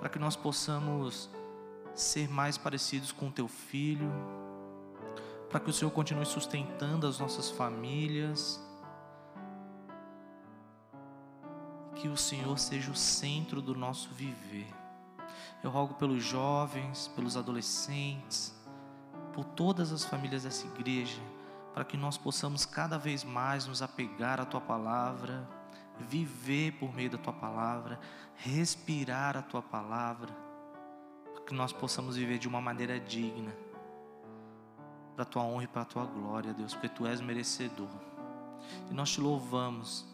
para 0.00 0.08
que 0.08 0.18
nós 0.18 0.36
possamos 0.36 1.30
ser 2.00 2.28
mais 2.28 2.56
parecidos 2.56 3.12
com 3.12 3.30
Teu 3.30 3.48
Filho, 3.48 4.10
para 5.50 5.60
que 5.60 5.70
o 5.70 5.72
Senhor 5.72 5.90
continue 5.90 6.26
sustentando 6.26 7.06
as 7.06 7.18
nossas 7.18 7.50
famílias, 7.50 8.60
que 11.96 12.08
o 12.08 12.16
Senhor 12.16 12.56
seja 12.58 12.90
o 12.90 12.94
centro 12.94 13.60
do 13.60 13.74
nosso 13.74 14.10
viver. 14.10 14.68
Eu 15.62 15.70
rogo 15.70 15.94
pelos 15.94 16.22
jovens, 16.22 17.08
pelos 17.08 17.36
adolescentes, 17.36 18.54
por 19.32 19.44
todas 19.44 19.92
as 19.92 20.04
famílias 20.04 20.44
dessa 20.44 20.66
igreja, 20.66 21.20
para 21.74 21.84
que 21.84 21.96
nós 21.96 22.16
possamos 22.16 22.64
cada 22.64 22.96
vez 22.96 23.24
mais 23.24 23.66
nos 23.66 23.82
apegar 23.82 24.40
à 24.40 24.44
tua 24.44 24.60
palavra, 24.60 25.48
viver 25.98 26.72
por 26.72 26.94
meio 26.94 27.10
da 27.10 27.18
tua 27.18 27.32
palavra, 27.32 27.98
respirar 28.36 29.36
a 29.36 29.42
tua 29.42 29.62
palavra, 29.62 30.47
que 31.48 31.54
nós 31.54 31.72
possamos 31.72 32.16
viver 32.16 32.36
de 32.36 32.46
uma 32.46 32.60
maneira 32.60 33.00
digna, 33.00 33.50
para 35.14 35.22
a 35.22 35.24
tua 35.24 35.42
honra 35.42 35.64
e 35.64 35.66
para 35.66 35.80
a 35.80 35.84
tua 35.86 36.04
glória, 36.04 36.52
Deus, 36.52 36.74
porque 36.74 36.90
tu 36.90 37.06
és 37.06 37.22
merecedor. 37.22 37.88
E 38.90 38.92
nós 38.92 39.10
te 39.12 39.18
louvamos 39.22 40.06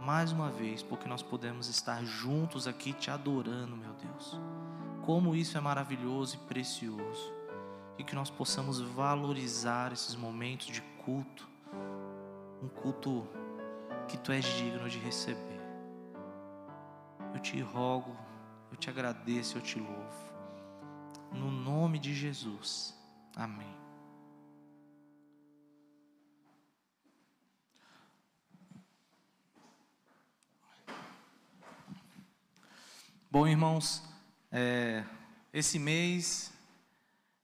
mais 0.00 0.30
uma 0.30 0.50
vez, 0.50 0.80
porque 0.80 1.08
nós 1.08 1.20
podemos 1.20 1.68
estar 1.68 2.04
juntos 2.04 2.68
aqui 2.68 2.92
te 2.92 3.10
adorando, 3.10 3.76
meu 3.76 3.92
Deus. 3.94 4.40
Como 5.04 5.34
isso 5.34 5.58
é 5.58 5.60
maravilhoso 5.60 6.36
e 6.36 6.38
precioso. 6.46 7.32
E 7.98 8.04
que 8.04 8.14
nós 8.14 8.30
possamos 8.30 8.80
valorizar 8.80 9.92
esses 9.92 10.14
momentos 10.14 10.68
de 10.68 10.80
culto, 11.04 11.48
um 12.62 12.68
culto 12.68 13.26
que 14.06 14.16
tu 14.16 14.30
és 14.30 14.44
digno 14.44 14.88
de 14.88 15.00
receber. 15.00 15.60
Eu 17.34 17.40
te 17.40 17.60
rogo, 17.60 18.16
eu 18.70 18.76
te 18.76 18.88
agradeço, 18.88 19.58
eu 19.58 19.60
te 19.60 19.80
louvo. 19.80 20.31
No 21.32 21.50
nome 21.50 21.98
de 21.98 22.14
Jesus. 22.14 22.94
Amém. 23.34 23.82
Bom, 33.30 33.48
irmãos, 33.48 34.02
é, 34.50 35.04
esse 35.52 35.78
mês 35.78 36.52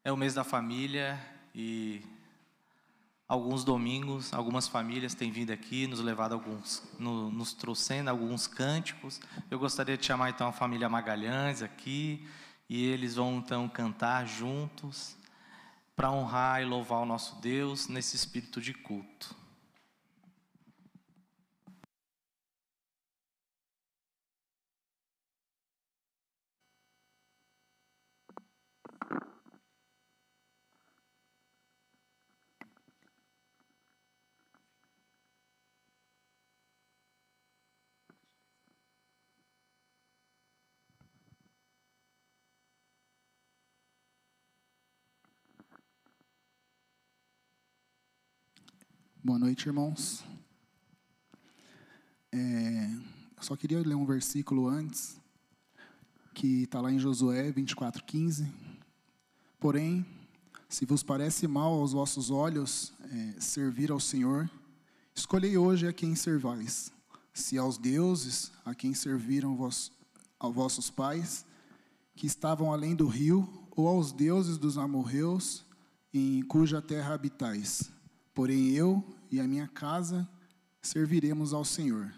é 0.04 0.12
o 0.12 0.16
mês 0.18 0.34
da 0.34 0.44
família 0.44 1.18
e 1.54 2.02
alguns 3.26 3.64
domingos, 3.64 4.32
algumas 4.34 4.68
famílias 4.68 5.14
têm 5.14 5.30
vindo 5.30 5.50
aqui, 5.50 5.86
nos 5.86 6.00
levado 6.00 6.34
alguns, 6.34 6.82
no, 6.98 7.30
nos 7.30 7.54
trouxendo 7.54 8.10
alguns 8.10 8.46
cânticos. 8.46 9.18
Eu 9.50 9.58
gostaria 9.58 9.96
de 9.96 10.04
chamar 10.04 10.28
então 10.28 10.48
a 10.48 10.52
família 10.52 10.88
Magalhães 10.90 11.62
aqui 11.62 12.26
e 12.68 12.86
eles 12.86 13.14
vão 13.14 13.38
então 13.38 13.68
cantar 13.68 14.26
juntos 14.26 15.16
para 15.96 16.10
honrar 16.10 16.62
e 16.62 16.64
louvar 16.64 17.00
o 17.00 17.06
nosso 17.06 17.40
Deus 17.40 17.88
nesse 17.88 18.14
espírito 18.14 18.60
de 18.60 18.74
culto. 18.74 19.34
Boa 49.20 49.36
noite, 49.36 49.66
irmãos. 49.66 50.24
É, 52.30 52.88
só 53.40 53.56
queria 53.56 53.80
ler 53.80 53.96
um 53.96 54.06
versículo 54.06 54.68
antes, 54.68 55.20
que 56.32 56.62
está 56.62 56.80
lá 56.80 56.92
em 56.92 57.00
Josué 57.00 57.50
24,15. 57.50 58.48
Porém, 59.58 60.06
se 60.68 60.86
vos 60.86 61.02
parece 61.02 61.48
mal 61.48 61.72
aos 61.72 61.92
vossos 61.92 62.30
olhos 62.30 62.92
é, 63.10 63.40
servir 63.40 63.90
ao 63.90 63.98
Senhor, 63.98 64.48
escolhei 65.12 65.58
hoje 65.58 65.88
a 65.88 65.92
quem 65.92 66.14
servais. 66.14 66.92
Se 67.34 67.58
aos 67.58 67.76
deuses 67.76 68.52
a 68.64 68.72
quem 68.72 68.94
serviram 68.94 69.56
vos, 69.56 69.90
aos 70.38 70.54
vossos 70.54 70.90
pais, 70.90 71.44
que 72.14 72.28
estavam 72.28 72.72
além 72.72 72.94
do 72.94 73.08
rio, 73.08 73.66
ou 73.72 73.88
aos 73.88 74.12
deuses 74.12 74.56
dos 74.56 74.78
amorreus, 74.78 75.66
em 76.14 76.40
cuja 76.42 76.80
terra 76.80 77.14
habitais. 77.14 77.97
Porém 78.38 78.68
eu 78.68 79.04
e 79.32 79.40
a 79.40 79.48
minha 79.48 79.66
casa 79.66 80.28
serviremos 80.80 81.52
ao 81.52 81.64
Senhor. 81.64 82.14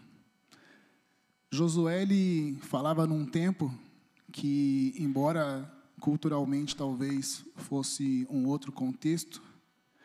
Josué 1.51 2.03
ele 2.03 2.59
falava 2.61 3.07
num 3.07 3.25
tempo 3.25 3.75
que, 4.31 4.95
embora 4.99 5.65
culturalmente 5.99 6.77
talvez 6.77 7.43
fosse 7.57 8.27
um 8.29 8.47
outro 8.47 8.71
contexto, 8.71 9.43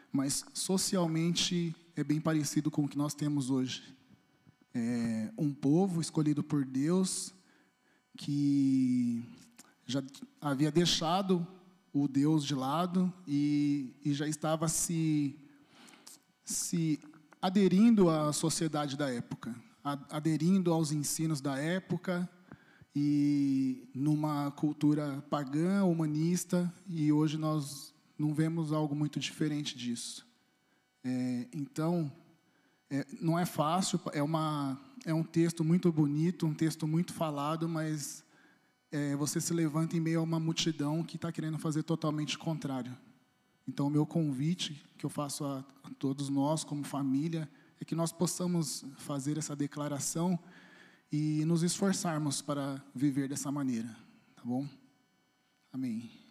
mas 0.09 0.45
socialmente 0.53 1.75
é 1.97 2.01
bem 2.01 2.21
parecido 2.21 2.71
com 2.71 2.85
o 2.85 2.87
que 2.87 2.97
nós 2.97 3.13
temos 3.13 3.49
hoje. 3.49 3.83
É 4.73 5.33
um 5.37 5.53
povo 5.53 5.99
escolhido 5.99 6.41
por 6.41 6.63
Deus 6.63 7.35
que 8.15 9.21
já 9.85 10.01
havia 10.39 10.71
deixado 10.71 11.45
o 11.91 12.07
Deus 12.07 12.45
de 12.45 12.55
lado 12.55 13.11
e, 13.27 13.93
e 14.01 14.13
já 14.13 14.29
estava 14.29 14.69
se, 14.69 15.37
se 16.45 16.99
aderindo 17.41 18.09
à 18.09 18.31
sociedade 18.31 18.95
da 18.95 19.09
época, 19.11 19.55
aderindo 19.83 20.71
aos 20.71 20.91
ensinos 20.91 21.41
da 21.41 21.57
época 21.57 22.29
e 22.95 23.89
numa 23.93 24.51
cultura 24.51 25.23
pagã, 25.29 25.83
humanista, 25.83 26.71
e 26.87 27.11
hoje 27.11 27.37
nós 27.37 27.93
não 28.17 28.33
vemos 28.33 28.71
algo 28.71 28.95
muito 28.95 29.19
diferente 29.19 29.77
disso. 29.77 30.25
É, 31.03 31.47
então, 31.53 32.11
é, 32.89 33.05
não 33.19 33.37
é 33.37 33.45
fácil, 33.45 33.99
é, 34.13 34.23
uma, 34.23 34.79
é 35.05 35.13
um 35.13 35.23
texto 35.23 35.63
muito 35.63 35.91
bonito, 35.91 36.45
um 36.45 36.53
texto 36.53 36.87
muito 36.87 37.13
falado, 37.13 37.67
mas 37.67 38.23
é, 38.91 39.15
você 39.15 39.41
se 39.41 39.53
levanta 39.53 39.97
em 39.97 39.99
meio 39.99 40.19
a 40.19 40.23
uma 40.23 40.39
multidão 40.39 41.03
que 41.03 41.17
está 41.17 41.31
querendo 41.31 41.59
fazer 41.59 41.83
totalmente 41.83 42.37
o 42.37 42.39
contrário. 42.39 42.95
Então, 43.67 43.87
o 43.87 43.89
meu 43.89 44.05
convite 44.05 44.83
que 44.97 45.05
eu 45.05 45.09
faço 45.09 45.43
a, 45.43 45.65
a 45.83 45.89
todos 45.97 46.29
nós, 46.29 46.63
como 46.63 46.83
família, 46.83 47.49
é 47.79 47.85
que 47.85 47.95
nós 47.95 48.11
possamos 48.11 48.85
fazer 48.97 49.37
essa 49.37 49.55
declaração 49.55 50.39
e 51.11 51.43
nos 51.45 51.63
esforçarmos 51.63 52.41
para 52.41 52.83
viver 52.93 53.27
dessa 53.27 53.51
maneira, 53.51 53.95
tá 54.35 54.41
bom? 54.43 54.67
Amém. 55.71 56.24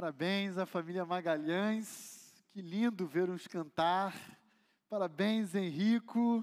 Parabéns 0.00 0.56
à 0.56 0.64
família 0.64 1.04
Magalhães. 1.04 2.42
Que 2.54 2.62
lindo 2.62 3.06
ver-os 3.06 3.46
cantar 3.46 4.14
Parabéns, 4.88 5.54
Henrico. 5.54 6.42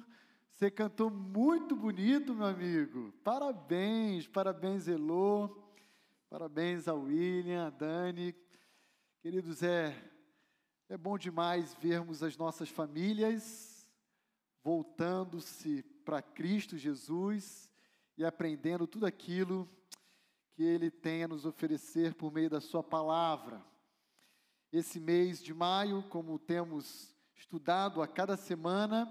Você 0.52 0.70
cantou 0.70 1.10
muito 1.10 1.76
bonito, 1.76 2.36
meu 2.36 2.46
amigo. 2.46 3.12
Parabéns, 3.24 4.28
parabéns, 4.28 4.88
Elô. 4.88 5.50
Parabéns 6.30 6.88
ao 6.88 7.00
William, 7.00 7.66
a 7.66 7.72
Dani. 7.72 8.36
Queridos, 9.24 9.64
é, 9.64 9.92
é 10.88 10.96
bom 10.96 11.18
demais 11.18 11.74
vermos 11.82 12.22
as 12.22 12.38
nossas 12.38 12.70
famílias 12.70 13.90
voltando-se 14.64 15.82
para 16.06 16.22
Cristo 16.22 16.78
Jesus 16.78 17.72
e 18.16 18.24
aprendendo 18.24 18.86
tudo 18.86 19.08
aquilo 19.08 19.68
que 20.58 20.64
Ele 20.64 20.90
tem 20.90 21.24
a 21.24 21.28
nos 21.28 21.46
oferecer 21.46 22.16
por 22.16 22.34
meio 22.34 22.50
da 22.50 22.60
Sua 22.60 22.82
palavra. 22.82 23.64
Esse 24.72 25.00
mês 25.00 25.40
de 25.40 25.54
maio, 25.54 26.02
como 26.10 26.40
temos 26.40 27.16
estudado 27.36 28.02
a 28.02 28.08
cada 28.08 28.36
semana, 28.36 29.08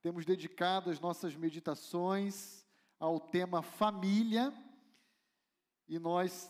temos 0.00 0.24
dedicado 0.24 0.88
as 0.88 1.00
nossas 1.00 1.34
meditações 1.34 2.64
ao 2.96 3.18
tema 3.18 3.60
família, 3.60 4.54
e 5.88 5.98
nós 5.98 6.48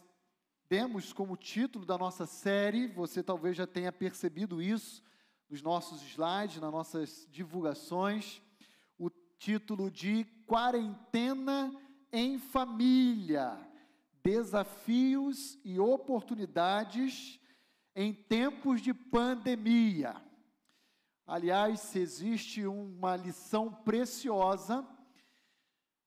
demos 0.69 1.11
como 1.11 1.35
título 1.35 1.87
da 1.87 1.97
nossa 1.97 2.27
série, 2.27 2.87
você 2.87 3.23
talvez 3.23 3.57
já 3.57 3.67
tenha 3.67 3.91
percebido 3.91 4.61
isso 4.61 5.03
nos 5.49 5.63
nossos 5.63 6.03
slides, 6.03 6.61
nas 6.61 6.71
nossas 6.71 7.27
divulgações, 7.31 8.43
o 8.99 9.09
título 9.39 9.91
de 9.91 10.27
Quarentena 10.47 11.73
em 12.13 12.39
Família: 12.39 13.68
Desafios 14.29 15.59
e 15.65 15.81
oportunidades 15.81 17.41
em 17.97 18.13
tempos 18.13 18.83
de 18.83 18.93
pandemia. 18.93 20.23
Aliás, 21.27 21.81
se 21.81 21.99
existe 21.99 22.67
uma 22.67 23.17
lição 23.17 23.73
preciosa 23.73 24.87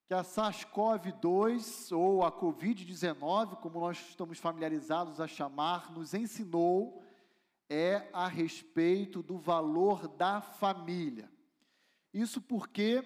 que 0.06 0.14
a 0.14 0.22
SARS-CoV-2 0.22 1.98
ou 1.98 2.24
a 2.24 2.32
COVID-19, 2.32 3.56
como 3.56 3.80
nós 3.80 3.98
estamos 4.10 4.38
familiarizados 4.38 5.20
a 5.20 5.26
chamar, 5.26 5.92
nos 5.92 6.14
ensinou, 6.14 7.02
é 7.68 8.08
a 8.14 8.28
respeito 8.28 9.24
do 9.24 9.40
valor 9.40 10.08
da 10.08 10.42
família. 10.42 11.28
Isso 12.14 12.40
porque, 12.40 13.04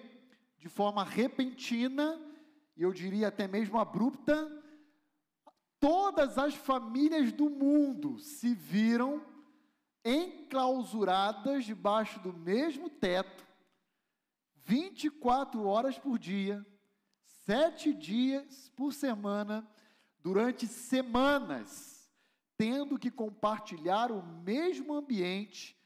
de 0.58 0.68
forma 0.68 1.02
repentina, 1.02 2.20
e 2.76 2.82
eu 2.82 2.92
diria 2.92 3.28
até 3.28 3.48
mesmo 3.48 3.78
abrupta, 3.78 4.64
todas 5.80 6.38
as 6.38 6.54
famílias 6.54 7.32
do 7.32 7.48
mundo 7.48 8.18
se 8.18 8.54
viram 8.54 9.24
enclausuradas 10.04 11.64
debaixo 11.64 12.20
do 12.20 12.32
mesmo 12.32 12.88
teto, 12.88 13.44
24 14.64 15.64
horas 15.64 15.98
por 15.98 16.18
dia, 16.18 16.64
sete 17.44 17.92
dias 17.92 18.70
por 18.76 18.92
semana, 18.92 19.68
durante 20.20 20.66
semanas, 20.66 22.10
tendo 22.56 22.98
que 22.98 23.10
compartilhar 23.10 24.10
o 24.10 24.22
mesmo 24.22 24.94
ambiente 24.94 25.76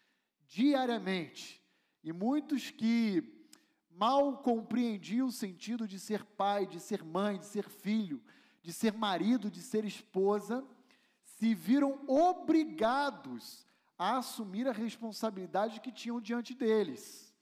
diariamente. 0.47 1.63
E 2.03 2.13
muitos 2.13 2.71
que 2.71 3.47
mal 3.91 4.39
compreendiam 4.39 5.27
o 5.27 5.33
sentido 5.33 5.87
de 5.87 5.99
ser 5.99 6.25
pai, 6.25 6.67
de 6.67 6.81
ser 6.81 7.05
mãe, 7.05 7.39
de 7.39 7.45
ser 7.45 7.69
filho, 7.69 8.23
de 8.63 8.73
ser 8.73 8.93
marido, 8.93 9.51
de 9.51 9.61
ser 9.61 9.85
esposa, 9.85 10.65
se 11.23 11.55
viram 11.55 12.05
obrigados 12.07 13.67
a 13.99 14.19
assumir 14.19 14.67
a 14.69 14.73
responsabilidade 14.73 15.81
que 15.81 15.93
tinham 15.93 16.21
diante 16.21 16.55
deles. 16.55 17.35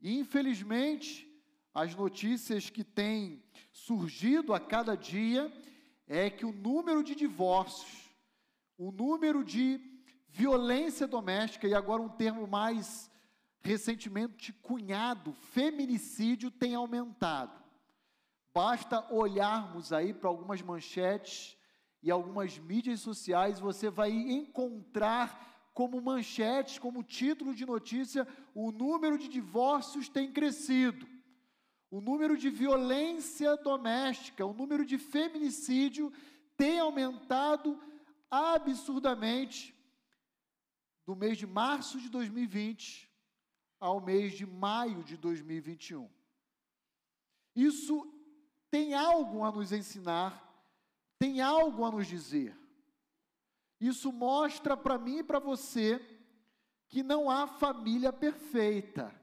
Infelizmente, 0.00 1.26
as 1.74 1.94
notícias 1.94 2.70
que 2.70 2.84
têm 2.84 3.42
surgido 3.72 4.54
a 4.54 4.60
cada 4.60 4.96
dia 4.96 5.52
é 6.06 6.30
que 6.30 6.46
o 6.46 6.52
número 6.52 7.02
de 7.02 7.14
divórcios, 7.14 8.10
o 8.76 8.90
número 8.90 9.44
de 9.44 9.80
violência 10.28 11.06
doméstica, 11.06 11.66
e 11.66 11.74
agora 11.74 12.02
um 12.02 12.08
termo 12.08 12.46
mais 12.46 13.10
recentemente 13.60 14.52
cunhado, 14.52 15.32
feminicídio, 15.32 16.50
tem 16.50 16.74
aumentado. 16.74 17.67
Basta 18.58 19.06
olharmos 19.14 19.92
aí 19.92 20.12
para 20.12 20.28
algumas 20.28 20.60
manchetes 20.60 21.56
e 22.02 22.10
algumas 22.10 22.58
mídias 22.58 22.98
sociais, 22.98 23.60
você 23.60 23.88
vai 23.88 24.10
encontrar 24.10 25.70
como 25.72 26.02
manchetes, 26.02 26.76
como 26.76 27.04
título 27.04 27.54
de 27.54 27.64
notícia, 27.64 28.26
o 28.56 28.72
número 28.72 29.16
de 29.16 29.28
divórcios 29.28 30.08
tem 30.08 30.32
crescido. 30.32 31.06
O 31.88 32.00
número 32.00 32.36
de 32.36 32.50
violência 32.50 33.56
doméstica, 33.58 34.44
o 34.44 34.52
número 34.52 34.84
de 34.84 34.98
feminicídio 34.98 36.12
tem 36.56 36.80
aumentado 36.80 37.80
absurdamente 38.28 39.72
do 41.06 41.14
mês 41.14 41.38
de 41.38 41.46
março 41.46 42.00
de 42.00 42.08
2020 42.08 43.08
ao 43.78 44.00
mês 44.00 44.32
de 44.32 44.44
maio 44.44 45.04
de 45.04 45.16
2021. 45.16 46.10
Isso 47.54 48.17
tem 48.70 48.94
algo 48.94 49.44
a 49.44 49.50
nos 49.50 49.72
ensinar, 49.72 50.44
tem 51.18 51.40
algo 51.40 51.84
a 51.84 51.90
nos 51.90 52.06
dizer. 52.06 52.56
Isso 53.80 54.12
mostra 54.12 54.76
para 54.76 54.98
mim 54.98 55.18
e 55.18 55.24
para 55.24 55.38
você 55.38 56.00
que 56.88 57.02
não 57.02 57.30
há 57.30 57.46
família 57.46 58.12
perfeita, 58.12 59.14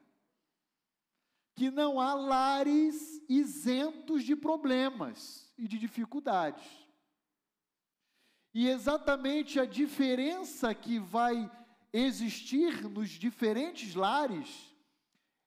que 1.55 1.69
não 1.69 1.99
há 1.99 2.13
lares 2.13 3.21
isentos 3.27 4.23
de 4.23 4.35
problemas 4.35 5.51
e 5.57 5.67
de 5.67 5.77
dificuldades. 5.77 6.65
E 8.53 8.69
exatamente 8.69 9.59
a 9.59 9.65
diferença 9.65 10.73
que 10.73 10.97
vai 10.99 11.51
existir 11.91 12.87
nos 12.89 13.09
diferentes 13.09 13.95
lares 13.95 14.73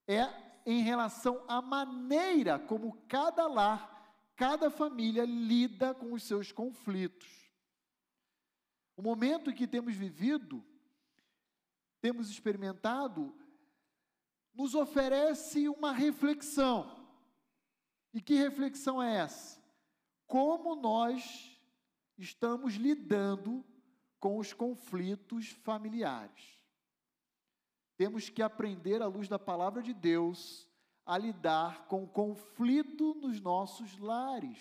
é 0.06 0.47
em 0.70 0.82
relação 0.82 1.42
à 1.48 1.62
maneira 1.62 2.58
como 2.58 3.00
cada 3.08 3.46
lar, 3.46 4.12
cada 4.36 4.70
família 4.70 5.24
lida 5.24 5.94
com 5.94 6.12
os 6.12 6.22
seus 6.22 6.52
conflitos. 6.52 7.26
O 8.94 9.00
momento 9.00 9.50
que 9.54 9.66
temos 9.66 9.94
vivido, 9.94 10.62
temos 12.02 12.28
experimentado, 12.28 13.34
nos 14.52 14.74
oferece 14.74 15.70
uma 15.70 15.90
reflexão. 15.90 17.08
E 18.12 18.20
que 18.20 18.34
reflexão 18.34 19.02
é 19.02 19.20
essa? 19.20 19.58
Como 20.26 20.76
nós 20.76 21.58
estamos 22.18 22.74
lidando 22.74 23.64
com 24.20 24.36
os 24.36 24.52
conflitos 24.52 25.48
familiares. 25.48 26.57
Temos 27.98 28.30
que 28.30 28.42
aprender, 28.42 29.02
à 29.02 29.06
luz 29.06 29.26
da 29.26 29.40
palavra 29.40 29.82
de 29.82 29.92
Deus, 29.92 30.68
a 31.04 31.18
lidar 31.18 31.88
com 31.88 32.04
o 32.04 32.08
conflito 32.08 33.12
nos 33.16 33.40
nossos 33.40 33.98
lares. 33.98 34.56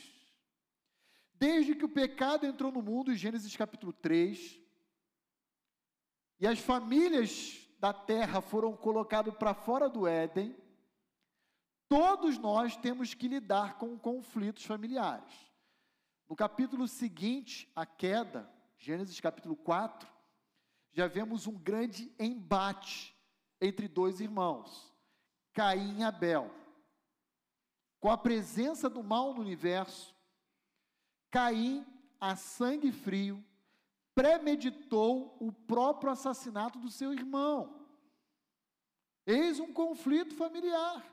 Desde 1.35 1.75
que 1.75 1.85
o 1.85 1.89
pecado 1.89 2.47
entrou 2.47 2.71
no 2.71 2.81
mundo, 2.81 3.11
em 3.11 3.15
Gênesis 3.15 3.55
capítulo 3.55 3.93
3, 3.93 4.59
e 6.39 6.47
as 6.47 6.57
famílias 6.57 7.69
da 7.77 7.93
terra 7.93 8.41
foram 8.41 8.75
colocadas 8.75 9.35
para 9.35 9.53
fora 9.53 9.87
do 9.87 10.07
Éden, 10.07 10.57
todos 11.87 12.39
nós 12.39 12.75
temos 12.75 13.13
que 13.13 13.27
lidar 13.27 13.77
com 13.77 13.99
conflitos 13.99 14.65
familiares. 14.65 15.31
No 16.27 16.35
capítulo 16.35 16.87
seguinte, 16.87 17.71
a 17.75 17.85
queda, 17.85 18.51
Gênesis 18.79 19.19
capítulo 19.19 19.55
4, 19.55 20.09
já 20.91 21.05
vemos 21.05 21.45
um 21.45 21.53
grande 21.53 22.11
embate 22.17 23.15
entre 23.61 23.87
dois 23.87 24.19
irmãos, 24.19 24.93
Caim 25.53 25.99
e 25.99 26.03
Abel. 26.03 26.51
Com 27.99 28.09
a 28.09 28.17
presença 28.17 28.89
do 28.89 29.03
mal 29.03 29.33
no 29.33 29.41
universo, 29.41 30.15
Caim, 31.31 31.85
a 32.19 32.35
sangue 32.35 32.91
frio, 32.91 33.43
premeditou 34.13 35.37
o 35.39 35.51
próprio 35.51 36.11
assassinato 36.11 36.79
do 36.79 36.89
seu 36.89 37.13
irmão. 37.13 37.85
Eis 39.25 39.59
um 39.59 39.73
conflito 39.73 40.35
familiar. 40.35 41.05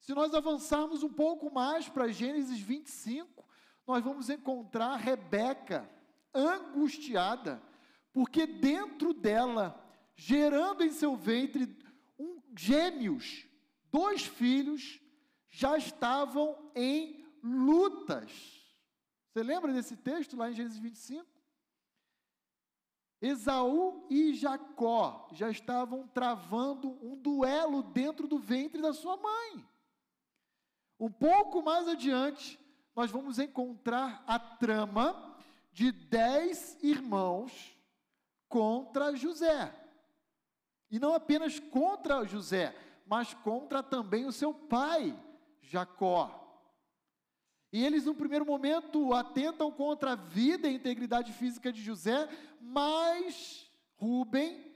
Se 0.00 0.14
nós 0.14 0.34
avançarmos 0.34 1.02
um 1.02 1.12
pouco 1.12 1.52
mais 1.52 1.88
para 1.88 2.08
Gênesis 2.08 2.58
25, 2.58 3.46
nós 3.86 4.02
vamos 4.02 4.30
encontrar 4.30 4.96
Rebeca 4.96 5.88
angustiada, 6.34 7.62
porque 8.12 8.46
dentro 8.46 9.12
dela 9.12 9.89
gerando 10.20 10.84
em 10.84 10.92
seu 10.92 11.16
ventre 11.16 11.66
um, 12.18 12.42
gêmeos, 12.54 13.46
dois 13.90 14.22
filhos, 14.22 15.00
já 15.48 15.78
estavam 15.78 16.70
em 16.74 17.24
lutas. 17.42 18.30
Você 19.32 19.42
lembra 19.42 19.72
desse 19.72 19.96
texto 19.96 20.36
lá 20.36 20.50
em 20.50 20.54
Gênesis 20.54 20.78
25? 20.78 21.26
Esaú 23.22 24.06
e 24.10 24.34
Jacó 24.34 25.26
já 25.32 25.50
estavam 25.50 26.06
travando 26.08 26.98
um 27.02 27.16
duelo 27.16 27.82
dentro 27.82 28.28
do 28.28 28.38
ventre 28.38 28.82
da 28.82 28.92
sua 28.92 29.16
mãe. 29.16 29.66
Um 30.98 31.10
pouco 31.10 31.62
mais 31.62 31.88
adiante, 31.88 32.60
nós 32.94 33.10
vamos 33.10 33.38
encontrar 33.38 34.22
a 34.26 34.38
trama 34.38 35.38
de 35.72 35.90
dez 35.90 36.76
irmãos 36.82 37.74
contra 38.50 39.16
José. 39.16 39.80
E 40.90 40.98
não 40.98 41.14
apenas 41.14 41.58
contra 41.58 42.24
José, 42.24 42.74
mas 43.06 43.32
contra 43.32 43.82
também 43.82 44.26
o 44.26 44.32
seu 44.32 44.52
pai, 44.52 45.16
Jacó. 45.62 46.36
E 47.72 47.84
eles, 47.84 48.04
no 48.04 48.14
primeiro 48.14 48.44
momento, 48.44 49.14
atentam 49.14 49.70
contra 49.70 50.12
a 50.12 50.16
vida 50.16 50.66
e 50.66 50.72
a 50.72 50.74
integridade 50.74 51.32
física 51.32 51.72
de 51.72 51.80
José, 51.80 52.28
mas 52.60 53.70
Rubem 53.96 54.66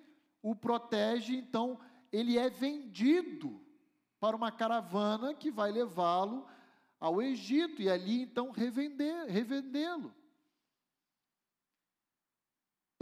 o 0.42 0.54
protege, 0.54 1.34
então 1.34 1.80
ele 2.12 2.36
é 2.38 2.50
vendido 2.50 3.58
para 4.20 4.36
uma 4.36 4.52
caravana 4.52 5.32
que 5.32 5.50
vai 5.50 5.72
levá-lo 5.72 6.46
ao 7.00 7.22
Egito 7.22 7.80
e 7.80 7.88
ali 7.88 8.20
então 8.20 8.50
revender, 8.50 9.26
revendê-lo. 9.26 10.14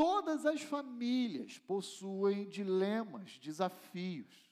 Todas 0.03 0.45
as 0.45 0.61
famílias 0.61 1.61
possuem 1.61 2.49
dilemas, 2.49 3.39
desafios. 3.39 4.51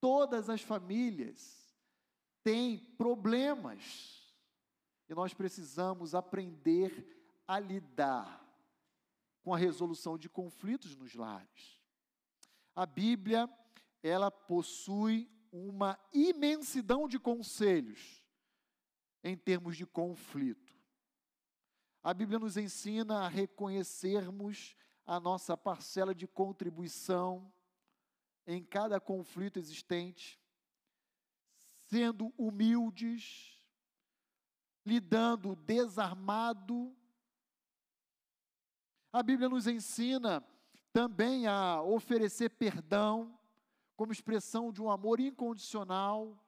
Todas 0.00 0.50
as 0.50 0.62
famílias 0.62 1.72
têm 2.42 2.78
problemas. 2.98 4.34
E 5.08 5.14
nós 5.14 5.32
precisamos 5.32 6.12
aprender 6.12 7.40
a 7.46 7.60
lidar 7.60 8.44
com 9.44 9.54
a 9.54 9.56
resolução 9.56 10.18
de 10.18 10.28
conflitos 10.28 10.96
nos 10.96 11.14
lares. 11.14 11.80
A 12.74 12.84
Bíblia, 12.84 13.48
ela 14.02 14.28
possui 14.28 15.30
uma 15.52 15.96
imensidão 16.12 17.06
de 17.06 17.20
conselhos 17.20 18.24
em 19.22 19.36
termos 19.36 19.76
de 19.76 19.86
conflito. 19.86 20.63
A 22.04 22.12
Bíblia 22.12 22.38
nos 22.38 22.58
ensina 22.58 23.20
a 23.20 23.28
reconhecermos 23.28 24.76
a 25.06 25.18
nossa 25.18 25.56
parcela 25.56 26.14
de 26.14 26.26
contribuição 26.28 27.50
em 28.46 28.62
cada 28.62 29.00
conflito 29.00 29.58
existente, 29.58 30.38
sendo 31.88 32.30
humildes, 32.36 33.58
lidando 34.84 35.56
desarmado. 35.56 36.94
A 39.10 39.22
Bíblia 39.22 39.48
nos 39.48 39.66
ensina 39.66 40.46
também 40.92 41.46
a 41.46 41.80
oferecer 41.80 42.50
perdão 42.50 43.34
como 43.96 44.12
expressão 44.12 44.70
de 44.70 44.82
um 44.82 44.90
amor 44.90 45.20
incondicional. 45.20 46.38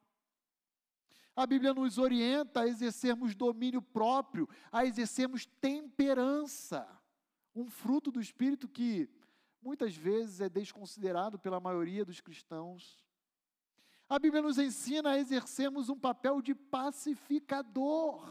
A 1.37 1.47
Bíblia 1.47 1.75
nos 1.75 1.99
orienta 1.99 2.63
a 2.63 2.67
exercermos 2.67 3.35
domínio 3.35 3.83
próprio, 3.83 4.49
a 4.73 4.87
exercermos 4.87 5.45
temperança, 5.61 6.89
um 7.55 7.69
fruto 7.69 8.11
do 8.11 8.23
Espírito 8.23 8.67
que 8.67 9.07
muitas 9.61 9.95
vezes 9.95 10.41
é 10.41 10.49
desconsiderado 10.49 11.39
pela 11.39 11.61
maioria 11.61 12.07
dos 12.07 12.23
cristãos. 12.23 13.05
A 14.09 14.19
Bíblia 14.19 14.41
nos 14.41 14.57
ensina 14.57 15.11
a 15.11 15.19
exercermos 15.19 15.91
um 15.91 15.99
papel 15.99 16.41
de 16.41 16.55
pacificador. 16.55 18.25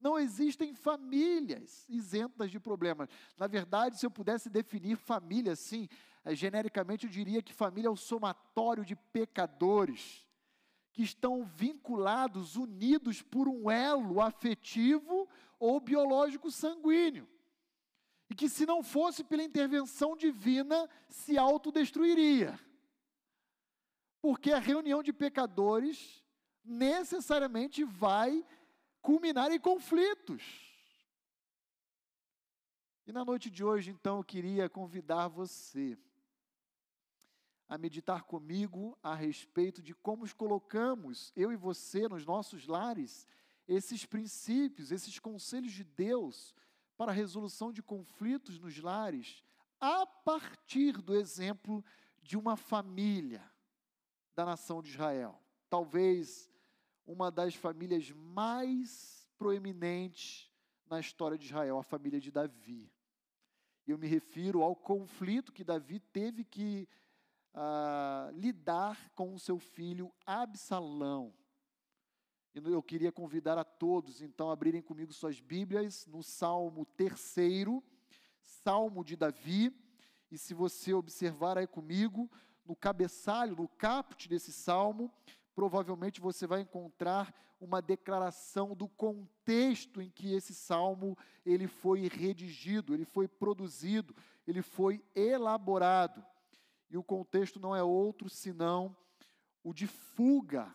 Não 0.00 0.18
existem 0.18 0.72
famílias 0.72 1.84
isentas 1.88 2.50
de 2.50 2.60
problemas. 2.60 3.08
Na 3.36 3.48
verdade, 3.48 3.98
se 3.98 4.06
eu 4.06 4.10
pudesse 4.10 4.48
definir 4.48 4.96
família 4.96 5.52
assim, 5.52 5.88
genericamente 6.34 7.06
eu 7.06 7.10
diria 7.10 7.42
que 7.42 7.52
família 7.52 7.88
é 7.88 7.90
o 7.90 7.96
somatório 7.96 8.84
de 8.84 8.96
pecadores 8.96 10.26
que 10.92 11.02
estão 11.02 11.44
vinculados, 11.44 12.56
unidos 12.56 13.22
por 13.22 13.48
um 13.48 13.70
elo 13.70 14.20
afetivo 14.20 15.28
ou 15.58 15.80
biológico 15.80 16.50
sanguíneo. 16.50 17.28
E 18.30 18.34
que, 18.34 18.48
se 18.48 18.66
não 18.66 18.82
fosse 18.82 19.24
pela 19.24 19.42
intervenção 19.42 20.16
divina, 20.16 20.88
se 21.08 21.38
autodestruiria 21.38 22.58
porque 24.20 24.52
a 24.52 24.58
reunião 24.58 25.02
de 25.02 25.12
pecadores 25.12 26.24
necessariamente 26.64 27.84
vai 27.84 28.44
culminar 29.00 29.50
em 29.52 29.60
conflitos. 29.60 30.42
E 33.06 33.12
na 33.12 33.24
noite 33.24 33.48
de 33.48 33.64
hoje, 33.64 33.90
então, 33.90 34.18
eu 34.18 34.24
queria 34.24 34.68
convidar 34.68 35.28
você 35.28 35.96
a 37.68 37.76
meditar 37.76 38.22
comigo 38.22 38.96
a 39.02 39.14
respeito 39.14 39.82
de 39.82 39.94
como 39.94 40.24
os 40.24 40.32
colocamos, 40.32 41.32
eu 41.36 41.52
e 41.52 41.56
você, 41.56 42.08
nos 42.08 42.24
nossos 42.24 42.66
lares, 42.66 43.26
esses 43.66 44.06
princípios, 44.06 44.90
esses 44.90 45.18
conselhos 45.18 45.72
de 45.72 45.84
Deus 45.84 46.54
para 46.96 47.12
a 47.12 47.14
resolução 47.14 47.70
de 47.70 47.82
conflitos 47.82 48.58
nos 48.58 48.78
lares, 48.78 49.44
a 49.78 50.06
partir 50.06 50.92
do 51.02 51.14
exemplo 51.14 51.84
de 52.22 52.36
uma 52.36 52.56
família 52.56 53.42
da 54.34 54.44
nação 54.44 54.82
de 54.82 54.90
Israel. 54.90 55.40
Talvez 55.68 56.50
uma 57.06 57.30
das 57.30 57.54
famílias 57.54 58.10
mais 58.10 59.28
proeminentes 59.38 60.50
na 60.88 60.98
história 60.98 61.36
de 61.36 61.46
Israel, 61.46 61.78
a 61.78 61.82
família 61.82 62.18
de 62.18 62.30
Davi. 62.30 62.90
Eu 63.86 63.98
me 63.98 64.06
refiro 64.06 64.62
ao 64.62 64.74
conflito 64.74 65.52
que 65.52 65.64
Davi 65.64 66.00
teve 66.00 66.44
que 66.44 66.88
uh, 67.54 68.30
lidar 68.32 69.10
com 69.14 69.34
o 69.34 69.38
seu 69.38 69.58
filho 69.58 70.12
Absalão. 70.26 71.32
E 72.54 72.58
eu 72.58 72.82
queria 72.82 73.12
convidar 73.12 73.56
a 73.58 73.64
todos, 73.64 74.20
então, 74.20 74.50
a 74.50 74.52
abrirem 74.52 74.82
comigo 74.82 75.12
suas 75.12 75.40
Bíblias 75.40 76.06
no 76.06 76.22
Salmo 76.22 76.84
terceiro, 76.84 77.82
Salmo 78.42 79.04
de 79.04 79.16
Davi. 79.16 79.72
E 80.30 80.36
se 80.36 80.54
você 80.54 80.92
observar 80.92 81.56
aí 81.56 81.66
comigo, 81.66 82.30
no 82.64 82.74
cabeçalho, 82.74 83.56
no 83.56 83.68
caput 83.68 84.28
desse 84.28 84.52
salmo, 84.52 85.12
provavelmente 85.54 86.20
você 86.20 86.46
vai 86.46 86.60
encontrar 86.60 87.34
uma 87.60 87.82
declaração 87.82 88.74
do 88.74 88.88
contexto 88.88 90.00
em 90.00 90.10
que 90.10 90.32
esse 90.32 90.54
salmo 90.54 91.16
ele 91.44 91.66
foi 91.66 92.08
redigido, 92.08 92.94
ele 92.94 93.04
foi 93.04 93.26
produzido, 93.26 94.14
ele 94.46 94.62
foi 94.62 95.02
elaborado. 95.14 96.24
E 96.90 96.96
o 96.96 97.02
contexto 97.02 97.60
não 97.60 97.74
é 97.74 97.82
outro 97.82 98.28
senão 98.28 98.96
o 99.62 99.72
de 99.72 99.86
fuga 99.86 100.74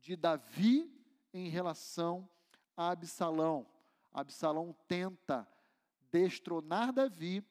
de 0.00 0.16
Davi 0.16 0.90
em 1.32 1.48
relação 1.48 2.28
a 2.76 2.90
Absalão. 2.90 3.66
Absalão 4.12 4.76
tenta 4.86 5.48
destronar 6.10 6.92
Davi 6.92 7.44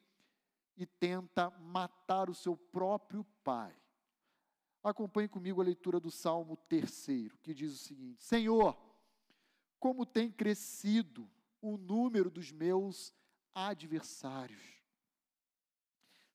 e 0.77 0.85
tenta 0.85 1.49
matar 1.59 2.29
o 2.29 2.35
seu 2.35 2.55
próprio 2.55 3.23
pai. 3.43 3.75
Acompanhe 4.83 5.27
comigo 5.27 5.61
a 5.61 5.65
leitura 5.65 5.99
do 5.99 6.09
Salmo 6.09 6.57
terceiro, 6.57 7.37
que 7.39 7.53
diz 7.53 7.73
o 7.73 7.77
seguinte: 7.77 8.23
Senhor, 8.23 8.77
como 9.79 10.05
tem 10.05 10.31
crescido 10.31 11.29
o 11.61 11.77
número 11.77 12.29
dos 12.31 12.51
meus 12.51 13.13
adversários. 13.53 14.80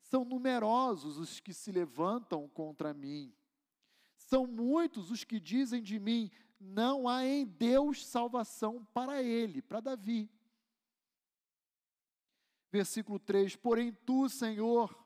São 0.09 0.25
numerosos 0.25 1.19
os 1.19 1.41
que 1.41 1.53
se 1.53 1.73
levantam 1.73 2.49
contra 2.49 2.95
mim. 2.95 3.35
São 4.17 4.47
muitos 4.47 5.11
os 5.11 5.25
que 5.25 5.41
dizem 5.41 5.83
de 5.83 5.99
mim: 5.99 6.31
não 6.61 7.09
há 7.09 7.25
em 7.25 7.45
Deus 7.45 8.07
salvação 8.07 8.85
para 8.93 9.23
ele, 9.23 9.63
para 9.63 9.81
Davi. 9.81 10.31
Versículo 12.71 13.19
3: 13.19 13.57
Porém 13.57 13.93
tu, 13.93 14.29
Senhor, 14.29 14.97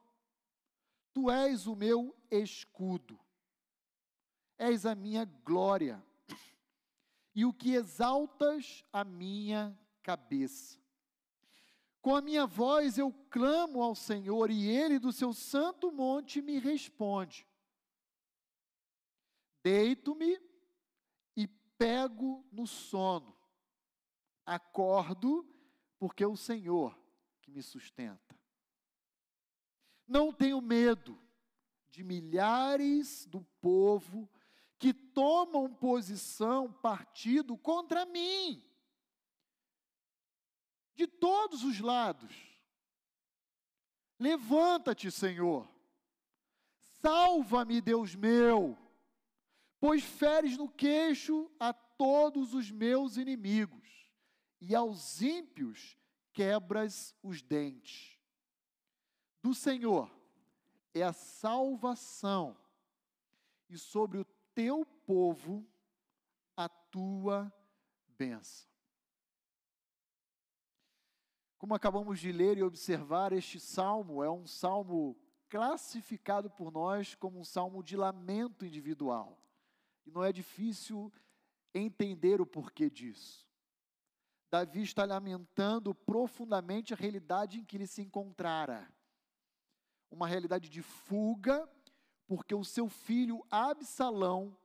tu 1.12 1.30
és 1.30 1.66
o 1.66 1.74
meu 1.74 2.16
escudo, 2.30 3.18
és 4.58 4.86
a 4.86 4.94
minha 4.94 5.24
glória, 5.24 6.04
e 7.34 7.44
o 7.44 7.52
que 7.52 7.72
exaltas 7.72 8.84
a 8.92 9.04
minha 9.04 9.78
cabeça. 10.02 10.79
Com 12.00 12.16
a 12.16 12.22
minha 12.22 12.46
voz 12.46 12.96
eu 12.96 13.12
clamo 13.30 13.82
ao 13.82 13.94
Senhor, 13.94 14.50
e 14.50 14.68
ele 14.68 14.98
do 14.98 15.12
seu 15.12 15.32
santo 15.32 15.92
monte 15.92 16.40
me 16.40 16.58
responde. 16.58 17.46
Deito-me 19.62 20.40
e 21.36 21.46
pego 21.76 22.46
no 22.50 22.66
sono. 22.66 23.36
Acordo, 24.46 25.46
porque 25.98 26.24
o 26.24 26.36
Senhor 26.36 26.98
que 27.42 27.50
me 27.50 27.62
sustenta. 27.62 28.38
Não 30.06 30.32
tenho 30.32 30.60
medo 30.60 31.20
de 31.90 32.02
milhares 32.02 33.26
do 33.26 33.42
povo 33.60 34.28
que 34.78 34.94
tomam 34.94 35.72
posição, 35.72 36.72
partido 36.72 37.56
contra 37.58 38.06
mim. 38.06 38.64
De 41.00 41.06
todos 41.06 41.64
os 41.64 41.80
lados. 41.80 42.30
Levanta-te, 44.18 45.10
Senhor. 45.10 45.66
Salva-me, 47.00 47.80
Deus 47.80 48.14
meu, 48.14 48.76
pois 49.80 50.04
feres 50.04 50.58
no 50.58 50.68
queixo 50.68 51.50
a 51.58 51.72
todos 51.72 52.52
os 52.52 52.70
meus 52.70 53.16
inimigos, 53.16 54.12
e 54.60 54.74
aos 54.74 55.22
ímpios 55.22 55.96
quebras 56.34 57.14
os 57.22 57.40
dentes. 57.40 58.18
Do 59.42 59.54
Senhor 59.54 60.14
é 60.92 61.02
a 61.02 61.14
salvação, 61.14 62.54
e 63.70 63.78
sobre 63.78 64.18
o 64.18 64.24
teu 64.54 64.84
povo 65.06 65.66
a 66.54 66.68
tua 66.68 67.50
bênção. 68.06 68.69
Como 71.60 71.74
acabamos 71.74 72.18
de 72.18 72.32
ler 72.32 72.56
e 72.56 72.62
observar, 72.62 73.34
este 73.34 73.60
salmo 73.60 74.24
é 74.24 74.30
um 74.30 74.46
salmo 74.46 75.14
classificado 75.46 76.48
por 76.48 76.72
nós 76.72 77.14
como 77.14 77.38
um 77.38 77.44
salmo 77.44 77.82
de 77.82 77.98
lamento 77.98 78.64
individual. 78.64 79.38
E 80.06 80.10
não 80.10 80.24
é 80.24 80.32
difícil 80.32 81.12
entender 81.74 82.40
o 82.40 82.46
porquê 82.46 82.88
disso. 82.88 83.46
Davi 84.50 84.80
está 84.80 85.04
lamentando 85.04 85.94
profundamente 85.94 86.94
a 86.94 86.96
realidade 86.96 87.58
em 87.58 87.64
que 87.66 87.76
ele 87.76 87.86
se 87.86 88.00
encontrara. 88.00 88.90
Uma 90.10 90.26
realidade 90.26 90.70
de 90.70 90.80
fuga, 90.80 91.70
porque 92.26 92.54
o 92.54 92.64
seu 92.64 92.88
filho 92.88 93.44
Absalão 93.50 94.56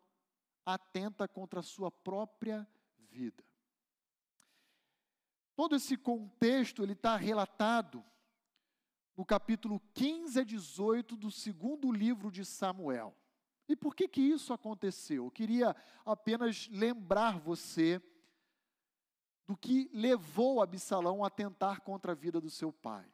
atenta 0.65 1.27
contra 1.27 1.59
a 1.59 1.63
sua 1.63 1.91
própria 1.91 2.65
vida. 2.97 3.43
Todo 5.55 5.75
esse 5.75 5.95
contexto 5.95 6.83
ele 6.83 6.93
está 6.93 7.15
relatado 7.15 8.03
no 9.15 9.25
capítulo 9.25 9.79
15 9.93 10.39
a 10.39 10.43
18 10.43 11.15
do 11.15 11.31
segundo 11.31 11.91
livro 11.91 12.29
de 12.29 12.43
Samuel. 12.43 13.15
E 13.67 13.75
por 13.75 13.95
que 13.95 14.07
que 14.07 14.21
isso 14.21 14.53
aconteceu? 14.53 15.25
Eu 15.25 15.31
queria 15.31 15.75
apenas 16.05 16.67
lembrar 16.69 17.39
você 17.39 18.01
do 19.47 19.55
que 19.55 19.89
levou 19.93 20.61
Absalão 20.61 21.23
a 21.23 21.29
tentar 21.29 21.81
contra 21.81 22.11
a 22.11 22.15
vida 22.15 22.41
do 22.41 22.49
seu 22.49 22.71
pai. 22.71 23.09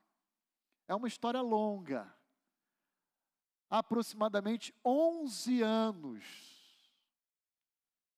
É 0.87 0.95
uma 0.95 1.07
história 1.07 1.41
longa. 1.41 2.13
Aproximadamente 3.69 4.73
11 4.83 5.61
anos 5.61 6.51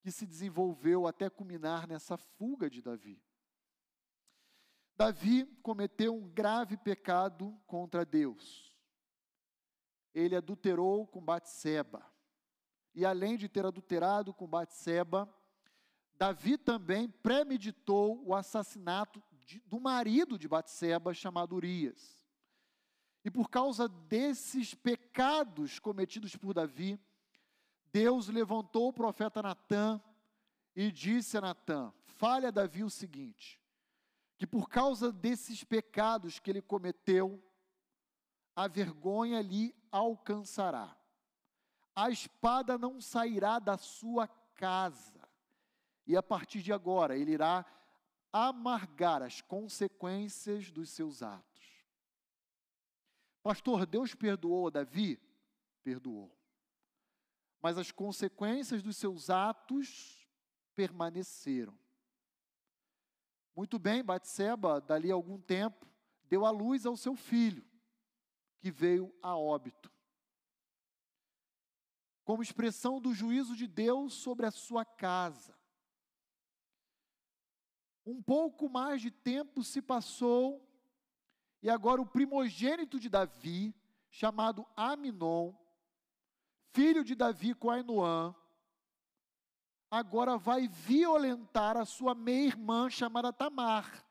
que 0.00 0.10
se 0.10 0.26
desenvolveu 0.26 1.06
até 1.06 1.30
culminar 1.30 1.86
nessa 1.86 2.16
fuga 2.16 2.68
de 2.68 2.82
Davi. 2.82 3.23
Davi 4.96 5.44
cometeu 5.62 6.14
um 6.14 6.28
grave 6.28 6.76
pecado 6.76 7.58
contra 7.66 8.04
Deus. 8.04 8.72
Ele 10.14 10.36
adulterou 10.36 11.06
com 11.06 11.20
Batseba. 11.20 12.04
E 12.94 13.04
além 13.04 13.36
de 13.36 13.48
ter 13.48 13.66
adulterado 13.66 14.32
com 14.32 14.46
Batseba, 14.46 15.28
Davi 16.16 16.56
também 16.56 17.08
premeditou 17.08 18.24
o 18.24 18.34
assassinato 18.34 19.20
de, 19.32 19.58
do 19.66 19.80
marido 19.80 20.38
de 20.38 20.46
Batseba, 20.46 21.12
chamado 21.12 21.56
Urias. 21.56 22.24
E 23.24 23.30
por 23.30 23.50
causa 23.50 23.88
desses 23.88 24.74
pecados 24.74 25.80
cometidos 25.80 26.36
por 26.36 26.54
Davi, 26.54 27.00
Deus 27.92 28.28
levantou 28.28 28.88
o 28.88 28.92
profeta 28.92 29.42
Natã 29.42 30.00
e 30.76 30.92
disse 30.92 31.36
a 31.36 31.40
Natã: 31.40 31.92
Fale 32.04 32.46
a 32.46 32.50
Davi 32.52 32.84
o 32.84 32.90
seguinte: 32.90 33.60
que 34.44 34.46
por 34.46 34.68
causa 34.68 35.10
desses 35.10 35.64
pecados 35.64 36.38
que 36.38 36.50
ele 36.50 36.60
cometeu, 36.60 37.42
a 38.54 38.68
vergonha 38.68 39.40
lhe 39.40 39.74
alcançará. 39.90 40.94
A 41.96 42.10
espada 42.10 42.76
não 42.76 43.00
sairá 43.00 43.58
da 43.58 43.78
sua 43.78 44.28
casa. 44.54 45.26
E 46.06 46.14
a 46.14 46.22
partir 46.22 46.60
de 46.60 46.74
agora, 46.74 47.16
ele 47.16 47.32
irá 47.32 47.64
amargar 48.30 49.22
as 49.22 49.40
consequências 49.40 50.70
dos 50.70 50.90
seus 50.90 51.22
atos. 51.22 51.64
Pastor, 53.42 53.86
Deus 53.86 54.14
perdoou 54.14 54.70
Davi? 54.70 55.18
Perdoou. 55.82 56.30
Mas 57.62 57.78
as 57.78 57.90
consequências 57.90 58.82
dos 58.82 58.98
seus 58.98 59.30
atos 59.30 60.28
permaneceram. 60.76 61.78
Muito 63.54 63.78
bem, 63.78 64.02
Batseba, 64.02 64.80
dali 64.80 65.10
a 65.10 65.14
algum 65.14 65.40
tempo, 65.40 65.86
deu 66.28 66.44
à 66.44 66.50
luz 66.50 66.84
ao 66.84 66.96
seu 66.96 67.14
filho, 67.14 67.64
que 68.58 68.70
veio 68.70 69.14
a 69.22 69.36
óbito. 69.36 69.90
Como 72.24 72.42
expressão 72.42 73.00
do 73.00 73.14
juízo 73.14 73.54
de 73.54 73.66
Deus 73.66 74.14
sobre 74.14 74.46
a 74.46 74.50
sua 74.50 74.84
casa. 74.84 75.56
Um 78.04 78.22
pouco 78.22 78.68
mais 78.68 79.00
de 79.00 79.10
tempo 79.10 79.62
se 79.62 79.80
passou, 79.80 80.68
e 81.62 81.70
agora 81.70 82.02
o 82.02 82.06
primogênito 82.06 82.98
de 82.98 83.08
Davi, 83.08 83.74
chamado 84.10 84.66
Aminon, 84.76 85.54
filho 86.72 87.04
de 87.04 87.14
Davi 87.14 87.54
com 87.54 87.70
Ainoã, 87.70 88.34
agora 89.94 90.36
vai 90.36 90.66
violentar 90.66 91.76
a 91.76 91.84
sua 91.84 92.14
meia-irmã 92.14 92.90
chamada 92.90 93.32
Tamar, 93.32 94.04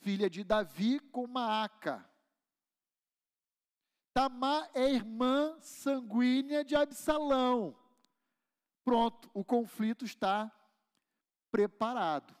filha 0.00 0.28
de 0.28 0.44
Davi 0.44 1.00
com 1.00 1.26
Maaca. 1.26 2.06
Tamar 4.12 4.70
é 4.74 4.92
irmã 4.92 5.58
sanguínea 5.60 6.62
de 6.62 6.76
Absalão. 6.76 7.74
Pronto, 8.84 9.30
o 9.32 9.42
conflito 9.42 10.04
está 10.04 10.52
preparado. 11.50 12.36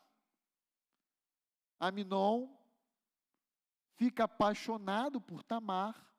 Aminon 1.80 2.54
fica 3.94 4.24
apaixonado 4.24 5.18
por 5.18 5.42
Tamar 5.42 6.12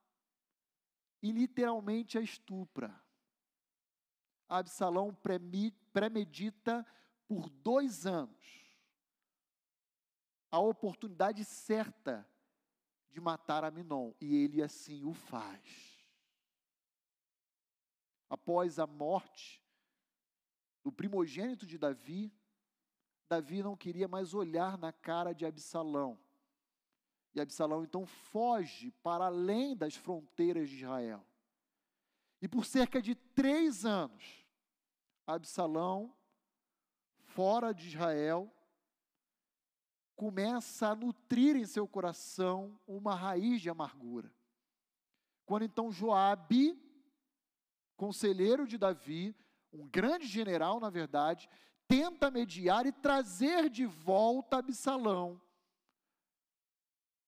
e 1.21 1.31
literalmente 1.31 2.17
a 2.17 2.21
estupra. 2.21 3.02
Absalão 4.47 5.15
premedita 5.91 6.85
por 7.27 7.49
dois 7.49 8.05
anos 8.05 8.63
a 10.53 10.59
oportunidade 10.59 11.43
certa 11.43 12.29
de 13.09 13.19
matar 13.19 13.63
Aminon, 13.63 14.13
e 14.21 14.35
ele 14.35 14.61
assim 14.61 15.03
o 15.03 15.11
faz. 15.11 16.05
Após 18.29 18.77
a 18.77 18.85
morte 18.85 19.65
do 20.83 20.91
primogênito 20.91 21.65
de 21.65 21.79
Davi, 21.79 22.31
Davi 23.27 23.63
não 23.63 23.75
queria 23.75 24.07
mais 24.07 24.35
olhar 24.35 24.77
na 24.77 24.93
cara 24.93 25.33
de 25.33 25.43
Absalão. 25.43 26.19
E 27.33 27.41
Absalão 27.41 27.83
então 27.83 28.05
foge 28.05 28.91
para 29.01 29.25
além 29.25 29.75
das 29.75 29.95
fronteiras 29.95 30.69
de 30.69 30.75
Israel. 30.75 31.25
E 32.43 32.47
por 32.49 32.65
cerca 32.65 33.01
de 33.01 33.15
três 33.15 33.85
anos, 33.85 34.45
Absalão, 35.25 36.13
fora 37.17 37.73
de 37.73 37.87
Israel, 37.87 38.53
começa 40.13 40.89
a 40.89 40.95
nutrir 40.95 41.55
em 41.55 41.65
seu 41.65 41.87
coração 41.87 42.77
uma 42.85 43.15
raiz 43.15 43.61
de 43.61 43.69
amargura. 43.69 44.29
Quando 45.45 45.63
então 45.63 45.89
Joabe, 45.89 46.77
conselheiro 47.95 48.67
de 48.67 48.77
Davi, 48.77 49.33
um 49.71 49.87
grande 49.87 50.27
general, 50.27 50.81
na 50.81 50.89
verdade, 50.89 51.49
tenta 51.87 52.29
mediar 52.29 52.85
e 52.85 52.91
trazer 52.91 53.69
de 53.69 53.85
volta 53.85 54.57
Absalão 54.57 55.41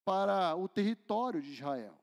para 0.03 0.57
o 0.57 0.67
território 0.67 1.41
de 1.41 1.53
Israel. 1.53 1.97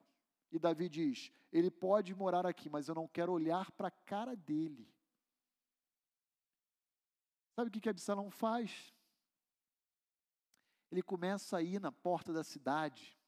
E 0.51 0.59
Davi 0.59 0.89
diz: 0.89 1.31
ele 1.53 1.71
pode 1.71 2.15
morar 2.15 2.47
aqui, 2.47 2.71
mas 2.71 2.89
eu 2.89 2.95
não 2.95 3.07
quero 3.07 3.31
olhar 3.31 3.71
para 3.73 3.89
a 3.89 3.91
cara 3.91 4.35
dele. 4.35 4.91
Sabe 7.55 7.69
o 7.69 7.71
que, 7.71 7.81
que 7.81 7.91
Absalão 7.91 8.31
faz? 8.31 8.95
Ele 10.91 11.03
começa 11.03 11.59
a 11.59 11.63
ir 11.63 11.81
na 11.81 11.93
porta 11.93 12.33
da 12.33 12.43
cidade 12.43 13.19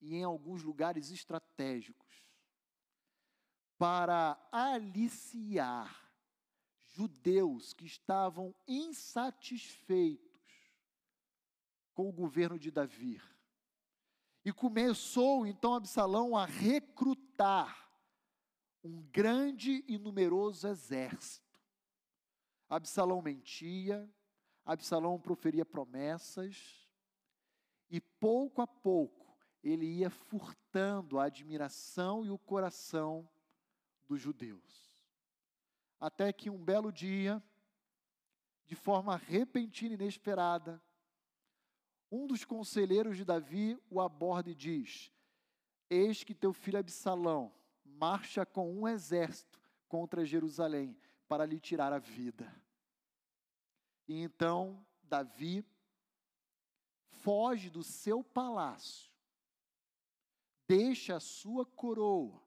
e 0.00 0.14
em 0.14 0.22
alguns 0.22 0.62
lugares 0.62 1.10
estratégicos 1.10 2.22
para 3.78 4.38
aliciar 4.52 6.12
judeus 6.90 7.72
que 7.72 7.86
estavam 7.86 8.54
insatisfeitos 8.68 10.30
com 11.94 12.08
o 12.08 12.12
governo 12.12 12.58
de 12.58 12.70
Davi. 12.70 13.20
E 14.44 14.52
começou 14.52 15.46
então 15.46 15.74
Absalão 15.74 16.36
a 16.36 16.44
recrutar 16.44 17.90
um 18.82 19.02
grande 19.02 19.84
e 19.86 19.96
numeroso 19.96 20.66
exército. 20.66 21.60
Absalão 22.68 23.22
mentia, 23.22 24.10
Absalão 24.64 25.20
proferia 25.20 25.64
promessas, 25.64 26.88
E 27.90 28.00
pouco 28.00 28.62
a 28.62 28.66
pouco, 28.66 29.36
ele 29.62 29.84
ia 29.84 30.08
furtando 30.08 31.18
a 31.18 31.24
admiração 31.24 32.24
e 32.24 32.30
o 32.30 32.38
coração 32.38 33.28
dos 34.08 34.18
judeus. 34.18 34.90
Até 36.00 36.32
que 36.32 36.48
um 36.48 36.64
belo 36.64 36.90
dia, 36.90 37.42
de 38.64 38.74
forma 38.74 39.16
repentina 39.16 39.92
e 39.92 39.94
inesperada, 39.94 40.82
um 42.12 42.26
dos 42.26 42.44
conselheiros 42.44 43.16
de 43.16 43.24
Davi 43.24 43.76
o 43.90 43.98
aborda 43.98 44.50
e 44.50 44.54
diz: 44.54 45.10
Eis 45.88 46.22
que 46.22 46.34
teu 46.34 46.52
filho 46.52 46.78
Absalão 46.78 47.50
marcha 47.82 48.44
com 48.44 48.70
um 48.70 48.86
exército 48.86 49.58
contra 49.88 50.24
Jerusalém 50.24 50.96
para 51.26 51.46
lhe 51.46 51.58
tirar 51.58 51.92
a 51.92 51.98
vida. 51.98 52.54
E 54.06 54.20
então 54.20 54.84
Davi 55.02 55.64
foge 57.08 57.70
do 57.70 57.82
seu 57.82 58.22
palácio, 58.22 59.10
deixa 60.68 61.16
a 61.16 61.20
sua 61.20 61.64
coroa 61.64 62.42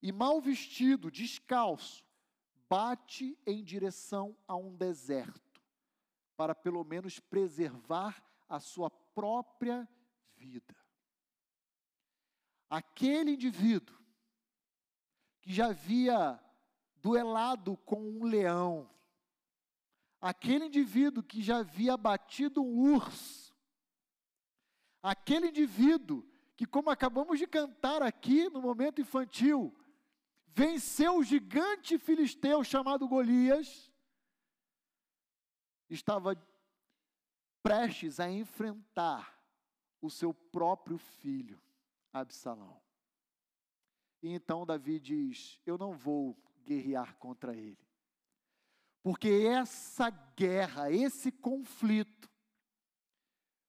e, 0.00 0.12
mal 0.12 0.40
vestido, 0.40 1.10
descalço, 1.10 2.04
bate 2.68 3.36
em 3.46 3.64
direção 3.64 4.36
a 4.46 4.56
um 4.56 4.74
deserto, 4.74 5.47
para 6.38 6.54
pelo 6.54 6.84
menos 6.84 7.18
preservar 7.18 8.22
a 8.48 8.60
sua 8.60 8.88
própria 8.88 9.88
vida. 10.36 10.76
Aquele 12.70 13.32
indivíduo 13.32 13.98
que 15.42 15.52
já 15.52 15.66
havia 15.70 16.40
duelado 16.94 17.76
com 17.78 18.00
um 18.00 18.24
leão, 18.24 18.88
aquele 20.20 20.66
indivíduo 20.66 21.24
que 21.24 21.42
já 21.42 21.58
havia 21.58 21.96
batido 21.96 22.62
um 22.62 22.94
urso, 22.94 23.52
aquele 25.02 25.48
indivíduo 25.48 26.24
que, 26.56 26.66
como 26.66 26.88
acabamos 26.88 27.40
de 27.40 27.48
cantar 27.48 28.00
aqui 28.00 28.48
no 28.48 28.62
momento 28.62 29.00
infantil, 29.00 29.76
venceu 30.46 31.16
o 31.16 31.24
gigante 31.24 31.98
filisteu 31.98 32.62
chamado 32.62 33.08
Golias, 33.08 33.87
estava 35.88 36.36
prestes 37.62 38.20
a 38.20 38.30
enfrentar 38.30 39.38
o 40.00 40.10
seu 40.10 40.32
próprio 40.32 40.98
filho, 40.98 41.60
Absalão. 42.12 42.80
E 44.22 44.30
então 44.30 44.66
Davi 44.66 44.98
diz: 44.98 45.60
Eu 45.64 45.78
não 45.78 45.92
vou 45.92 46.36
guerrear 46.64 47.16
contra 47.16 47.54
ele. 47.54 47.78
Porque 49.02 49.28
essa 49.28 50.10
guerra, 50.10 50.90
esse 50.90 51.30
conflito, 51.30 52.28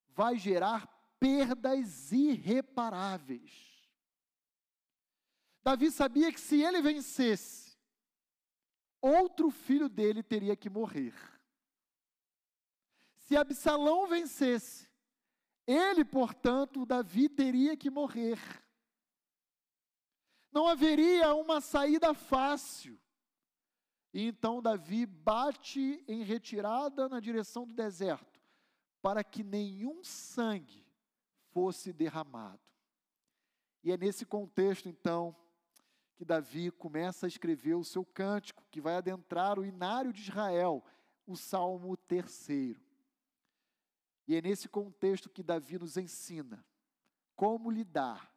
vai 0.10 0.38
gerar 0.38 0.88
perdas 1.20 2.12
irreparáveis. 2.12 3.70
Davi 5.62 5.92
sabia 5.92 6.32
que 6.32 6.40
se 6.40 6.62
ele 6.62 6.82
vencesse, 6.82 7.78
outro 9.02 9.52
filho 9.52 9.88
dele 9.88 10.24
teria 10.24 10.56
que 10.56 10.70
morrer. 10.70 11.14
Se 13.30 13.38
Absalão 13.38 14.08
vencesse, 14.08 14.90
ele, 15.68 16.04
portanto, 16.04 16.84
Davi 16.84 17.30
teria 17.30 17.78
que 17.78 17.88
morrer. 17.88 18.40
Não 20.52 20.68
haveria 20.68 21.36
uma 21.36 21.62
saída 21.62 22.16
fácil. 22.16 23.00
E 24.12 24.24
então 24.24 24.64
Davi 24.64 25.06
bate 25.06 26.04
em 26.08 26.24
retirada 26.24 27.08
na 27.08 27.20
direção 27.20 27.68
do 27.68 27.74
deserto, 27.76 28.42
para 29.00 29.24
que 29.24 29.44
nenhum 29.44 30.04
sangue 30.04 30.84
fosse 31.52 31.94
derramado. 31.94 32.64
E 33.84 33.92
é 33.92 33.98
nesse 33.98 34.26
contexto, 34.26 34.90
então, 34.90 35.36
que 36.16 36.26
Davi 36.26 36.72
começa 36.72 37.28
a 37.28 37.30
escrever 37.30 37.76
o 37.76 37.84
seu 37.84 38.04
cântico, 38.04 38.66
que 38.72 38.82
vai 38.82 38.96
adentrar 38.96 39.60
o 39.60 39.66
inário 39.66 40.12
de 40.12 40.20
Israel, 40.20 40.84
o 41.28 41.36
Salmo 41.36 41.96
terceiro. 41.96 42.89
E 44.30 44.36
é 44.36 44.42
nesse 44.44 44.70
contexto 44.70 45.28
que 45.28 45.42
Davi 45.42 45.80
nos 45.80 45.98
ensina 45.98 46.64
como 47.36 47.72
lidar 47.72 48.32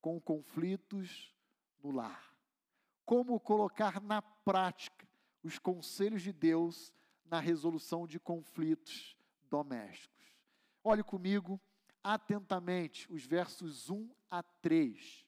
com 0.00 0.18
conflitos 0.18 1.30
no 1.82 1.90
lar. 1.90 2.34
Como 3.04 3.38
colocar 3.38 4.00
na 4.00 4.22
prática 4.22 5.06
os 5.42 5.58
conselhos 5.58 6.22
de 6.22 6.32
Deus 6.32 6.90
na 7.22 7.38
resolução 7.38 8.06
de 8.06 8.18
conflitos 8.18 9.14
domésticos. 9.42 10.26
Olhe 10.82 11.04
comigo 11.04 11.60
atentamente 12.02 13.06
os 13.12 13.26
versos 13.26 13.90
1 13.90 14.10
a 14.30 14.42
3 14.42 15.26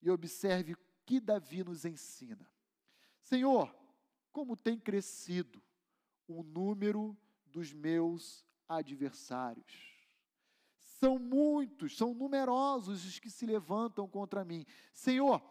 e 0.00 0.08
observe 0.08 0.74
o 0.74 0.78
que 1.04 1.18
Davi 1.18 1.64
nos 1.64 1.84
ensina. 1.84 2.48
Senhor, 3.22 3.74
como 4.30 4.56
tem 4.56 4.78
crescido 4.78 5.60
o 6.28 6.44
número 6.44 7.18
dos 7.44 7.72
meus 7.72 8.46
adversários. 8.68 9.98
São 10.76 11.18
muitos, 11.18 11.96
são 11.96 12.12
numerosos 12.12 13.04
os 13.04 13.18
que 13.18 13.30
se 13.30 13.46
levantam 13.46 14.08
contra 14.08 14.44
mim. 14.44 14.66
Senhor, 14.92 15.42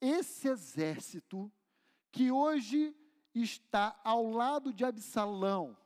esse 0.00 0.48
exército 0.48 1.52
que 2.10 2.30
hoje 2.30 2.96
está 3.34 3.98
ao 4.04 4.30
lado 4.30 4.72
de 4.72 4.84
Absalão, 4.84 5.76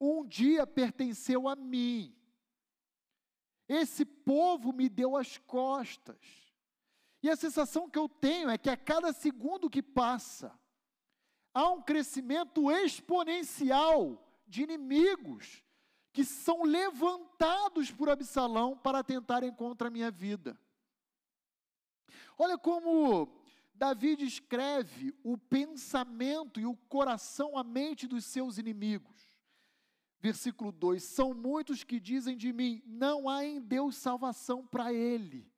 um 0.00 0.24
dia 0.26 0.66
pertenceu 0.66 1.48
a 1.48 1.56
mim. 1.56 2.14
Esse 3.68 4.04
povo 4.04 4.72
me 4.72 4.88
deu 4.88 5.16
as 5.16 5.38
costas. 5.38 6.18
E 7.22 7.28
a 7.28 7.36
sensação 7.36 7.88
que 7.88 7.98
eu 7.98 8.08
tenho 8.08 8.48
é 8.48 8.56
que 8.56 8.70
a 8.70 8.76
cada 8.76 9.12
segundo 9.12 9.68
que 9.68 9.82
passa, 9.82 10.56
há 11.52 11.68
um 11.70 11.82
crescimento 11.82 12.70
exponencial 12.70 14.27
de 14.48 14.62
inimigos 14.62 15.62
que 16.12 16.24
são 16.24 16.64
levantados 16.64 17.90
por 17.90 18.08
Absalão 18.08 18.76
para 18.76 19.04
tentarem 19.04 19.52
contra 19.52 19.88
a 19.88 19.90
minha 19.90 20.10
vida. 20.10 20.58
Olha 22.36 22.56
como 22.56 23.28
Davi 23.74 24.16
descreve 24.16 25.14
o 25.22 25.38
pensamento 25.38 26.58
e 26.58 26.66
o 26.66 26.74
coração, 26.74 27.56
a 27.56 27.62
mente 27.62 28.08
dos 28.08 28.24
seus 28.24 28.58
inimigos. 28.58 29.38
Versículo 30.20 30.72
2: 30.72 31.02
São 31.02 31.32
muitos 31.32 31.84
que 31.84 32.00
dizem 32.00 32.36
de 32.36 32.52
mim, 32.52 32.82
não 32.84 33.28
há 33.28 33.44
em 33.44 33.60
Deus 33.60 33.96
salvação 33.96 34.66
para 34.66 34.92
ele. 34.92 35.48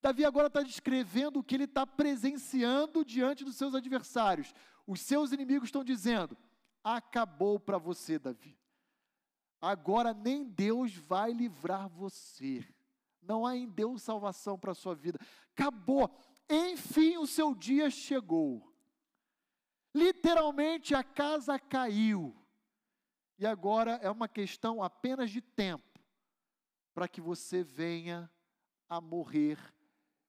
Davi 0.00 0.24
agora 0.24 0.46
está 0.46 0.62
descrevendo 0.62 1.40
o 1.40 1.42
que 1.42 1.56
ele 1.56 1.64
está 1.64 1.84
presenciando 1.84 3.04
diante 3.04 3.44
dos 3.44 3.56
seus 3.56 3.74
adversários. 3.74 4.54
Os 4.86 5.00
seus 5.00 5.32
inimigos 5.32 5.68
estão 5.68 5.82
dizendo: 5.82 6.36
acabou 6.82 7.58
para 7.58 7.78
você, 7.78 8.18
Davi. 8.18 8.58
Agora 9.60 10.14
nem 10.14 10.44
Deus 10.44 10.94
vai 10.94 11.32
livrar 11.32 11.88
você. 11.88 12.66
Não 13.20 13.44
há 13.44 13.56
em 13.56 13.68
Deus 13.68 14.02
salvação 14.02 14.58
para 14.58 14.72
a 14.72 14.74
sua 14.74 14.94
vida. 14.94 15.18
Acabou. 15.52 16.10
Enfim, 16.48 17.16
o 17.18 17.26
seu 17.26 17.54
dia 17.54 17.90
chegou. 17.90 18.72
Literalmente 19.94 20.94
a 20.94 21.02
casa 21.02 21.58
caiu. 21.58 22.34
E 23.38 23.46
agora 23.46 23.92
é 24.02 24.10
uma 24.10 24.28
questão 24.28 24.82
apenas 24.82 25.30
de 25.30 25.40
tempo 25.40 26.00
para 26.94 27.08
que 27.08 27.20
você 27.20 27.62
venha 27.62 28.30
a 28.88 29.00
morrer 29.00 29.58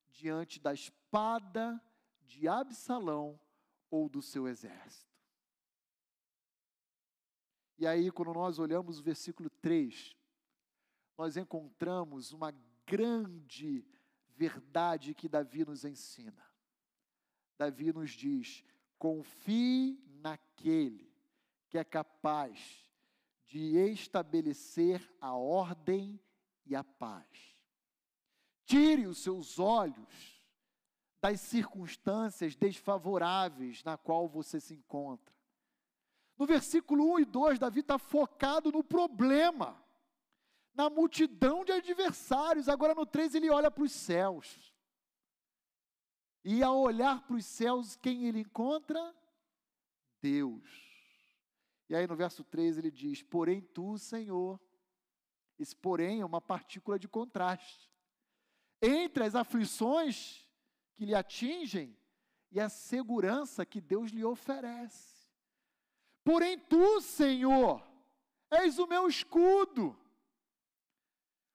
diante 0.10 0.60
da 0.60 0.74
espada 0.74 1.82
de 2.22 2.48
Absalão 2.48 3.40
ou 3.90 4.08
do 4.10 4.22
seu 4.22 4.48
exército. 4.48 5.09
E 7.80 7.88
aí, 7.88 8.12
quando 8.12 8.34
nós 8.34 8.60
olhamos 8.60 9.00
o 9.00 9.04
versículo 9.04 9.50
3, 9.50 10.14
nós 11.18 11.38
encontramos 11.38 12.34
uma 12.34 12.52
grande 12.86 13.88
verdade 14.36 15.16
que 15.16 15.30
Davi 15.30 15.64
nos 15.64 15.86
ensina. 15.86 16.46
Davi 17.58 17.94
nos 17.94 18.12
diz: 18.12 18.66
confie 18.98 19.98
naquele 20.22 21.10
que 21.70 21.78
é 21.78 21.84
capaz 21.86 22.86
de 23.46 23.78
estabelecer 23.78 25.10
a 25.22 25.34
ordem 25.34 26.20
e 26.66 26.76
a 26.76 26.84
paz. 26.84 27.56
Tire 28.66 29.08
os 29.08 29.20
seus 29.20 29.58
olhos 29.58 30.44
das 31.22 31.40
circunstâncias 31.40 32.58
desfavoráveis 32.58 33.86
na 33.86 33.98
qual 33.98 34.28
você 34.28 34.60
se 34.60 34.74
encontra. 34.74 35.39
No 36.40 36.46
versículo 36.46 37.16
1 37.16 37.20
e 37.20 37.26
2, 37.26 37.60
Davi 37.60 37.82
está 37.82 38.00
focado 38.00 38.72
no 38.72 38.82
problema 38.82 39.78
na 40.74 40.90
multidão 40.90 41.66
de 41.66 41.74
adversários. 41.74 42.70
Agora 42.70 42.96
no 42.96 43.06
3 43.06 43.36
ele 43.36 43.50
olha 43.50 43.70
para 43.70 43.84
os 43.84 43.92
céus. 43.92 44.74
E 46.46 46.64
ao 46.64 46.80
olhar 46.80 47.28
para 47.28 47.36
os 47.36 47.46
céus, 47.46 47.98
quem 47.98 48.26
ele 48.26 48.40
encontra? 48.40 49.14
Deus. 50.22 50.64
E 51.90 51.96
aí 51.96 52.08
no 52.08 52.16
verso 52.16 52.42
3 52.46 52.78
ele 52.78 52.90
diz: 52.90 53.22
Porém 53.22 53.60
tu, 53.60 53.98
Senhor, 53.98 54.58
Esse 55.60 55.76
porém 55.76 56.22
é 56.22 56.26
uma 56.26 56.40
partícula 56.40 56.98
de 56.98 57.10
contraste. 57.10 57.92
Entre 58.82 59.26
as 59.26 59.36
aflições 59.36 60.48
que 60.96 61.06
lhe 61.06 61.14
atingem 61.14 61.98
e 62.50 62.62
a 62.62 62.70
segurança 62.70 63.66
que 63.66 63.82
Deus 63.82 64.12
lhe 64.12 64.24
oferece. 64.24 65.19
Porém, 66.30 66.60
tu, 66.60 67.02
Senhor, 67.02 67.84
és 68.52 68.78
o 68.78 68.86
meu 68.86 69.08
escudo. 69.08 69.98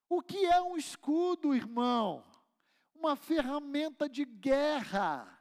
O 0.08 0.20
que 0.20 0.44
é 0.46 0.60
um 0.60 0.76
escudo, 0.76 1.54
irmão? 1.54 2.24
Uma 2.92 3.14
ferramenta 3.14 4.08
de 4.08 4.24
guerra 4.24 5.40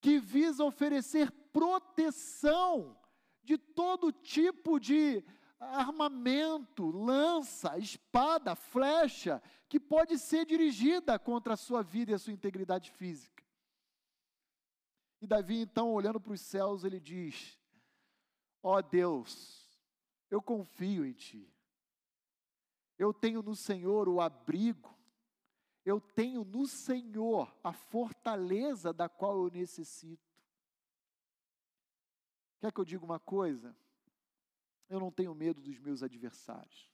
que 0.00 0.18
visa 0.18 0.64
oferecer 0.64 1.30
proteção 1.52 2.98
de 3.42 3.58
todo 3.58 4.10
tipo 4.10 4.80
de 4.80 5.22
armamento, 5.60 6.90
lança, 6.90 7.76
espada, 7.76 8.54
flecha, 8.54 9.42
que 9.68 9.78
pode 9.78 10.18
ser 10.18 10.46
dirigida 10.46 11.18
contra 11.18 11.52
a 11.52 11.58
sua 11.58 11.82
vida 11.82 12.12
e 12.12 12.14
a 12.14 12.18
sua 12.18 12.32
integridade 12.32 12.90
física. 12.92 13.35
E 15.20 15.26
Davi, 15.26 15.60
então, 15.60 15.92
olhando 15.92 16.20
para 16.20 16.32
os 16.32 16.40
céus, 16.40 16.84
ele 16.84 17.00
diz: 17.00 17.58
Ó 18.62 18.76
oh 18.76 18.82
Deus, 18.82 19.66
eu 20.30 20.42
confio 20.42 21.04
em 21.04 21.12
Ti. 21.12 21.52
Eu 22.98 23.12
tenho 23.12 23.42
no 23.42 23.54
Senhor 23.54 24.08
o 24.08 24.20
abrigo, 24.20 24.96
eu 25.84 26.00
tenho 26.00 26.44
no 26.44 26.66
Senhor 26.66 27.54
a 27.62 27.72
fortaleza 27.72 28.92
da 28.92 29.08
qual 29.08 29.44
eu 29.44 29.50
necessito. 29.50 30.26
Quer 32.58 32.72
que 32.72 32.80
eu 32.80 32.84
diga 32.84 33.04
uma 33.04 33.20
coisa? 33.20 33.76
Eu 34.88 34.98
não 34.98 35.10
tenho 35.10 35.34
medo 35.34 35.60
dos 35.60 35.78
meus 35.78 36.02
adversários, 36.02 36.90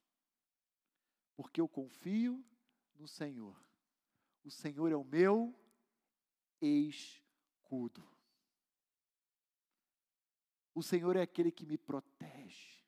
porque 1.36 1.60
eu 1.60 1.68
confio 1.68 2.44
no 2.94 3.06
Senhor. 3.06 3.56
O 4.44 4.50
Senhor 4.50 4.90
é 4.90 4.96
o 4.96 5.04
meu 5.04 5.54
escudo. 7.72 8.06
O 10.74 10.82
Senhor 10.82 11.16
é 11.16 11.22
aquele 11.22 11.50
que 11.50 11.64
me 11.64 11.78
protege. 11.78 12.82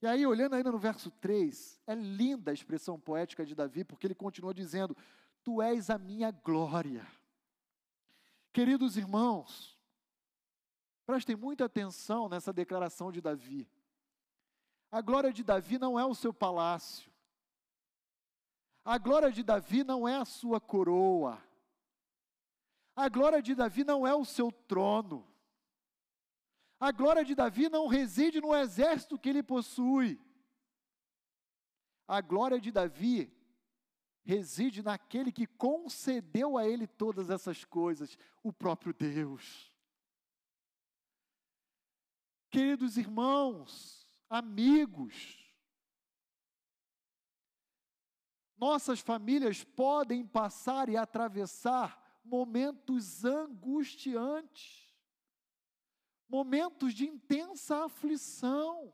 E 0.00 0.06
aí, 0.06 0.26
olhando 0.26 0.54
ainda 0.54 0.70
no 0.70 0.78
verso 0.78 1.10
3, 1.10 1.80
é 1.86 1.94
linda 1.94 2.50
a 2.50 2.54
expressão 2.54 2.98
poética 2.98 3.46
de 3.46 3.54
Davi, 3.54 3.84
porque 3.84 4.06
ele 4.06 4.14
continua 4.14 4.52
dizendo: 4.52 4.96
Tu 5.42 5.62
és 5.62 5.90
a 5.90 5.98
minha 5.98 6.30
glória. 6.30 7.06
Queridos 8.52 8.96
irmãos, 8.96 9.78
prestem 11.06 11.36
muita 11.36 11.64
atenção 11.64 12.28
nessa 12.28 12.52
declaração 12.52 13.10
de 13.10 13.20
Davi. 13.20 13.68
A 14.90 15.00
glória 15.00 15.32
de 15.32 15.42
Davi 15.42 15.78
não 15.78 15.98
é 15.98 16.04
o 16.04 16.14
seu 16.14 16.34
palácio. 16.34 17.10
A 18.84 18.98
glória 18.98 19.30
de 19.30 19.42
Davi 19.42 19.84
não 19.84 20.06
é 20.06 20.16
a 20.16 20.24
sua 20.24 20.60
coroa. 20.60 21.40
A 22.94 23.08
glória 23.08 23.40
de 23.40 23.54
Davi 23.54 23.84
não 23.84 24.06
é 24.06 24.14
o 24.14 24.24
seu 24.24 24.52
trono. 24.52 25.26
A 26.78 26.90
glória 26.90 27.24
de 27.24 27.34
Davi 27.34 27.68
não 27.68 27.86
reside 27.86 28.40
no 28.40 28.54
exército 28.54 29.18
que 29.18 29.28
ele 29.28 29.42
possui. 29.42 30.20
A 32.08 32.20
glória 32.20 32.60
de 32.60 32.70
Davi 32.70 33.32
reside 34.24 34.82
naquele 34.82 35.32
que 35.32 35.46
concedeu 35.46 36.58
a 36.58 36.66
ele 36.66 36.86
todas 36.86 37.30
essas 37.30 37.64
coisas, 37.64 38.18
o 38.42 38.52
próprio 38.52 38.92
Deus. 38.92 39.72
Queridos 42.50 42.98
irmãos, 42.98 44.06
amigos. 44.28 45.38
Nossas 48.56 49.00
famílias 49.00 49.64
podem 49.64 50.26
passar 50.26 50.88
e 50.88 50.96
atravessar 50.96 52.01
momentos 52.24 53.24
angustiantes, 53.24 54.92
momentos 56.28 56.94
de 56.94 57.06
intensa 57.06 57.84
aflição. 57.84 58.92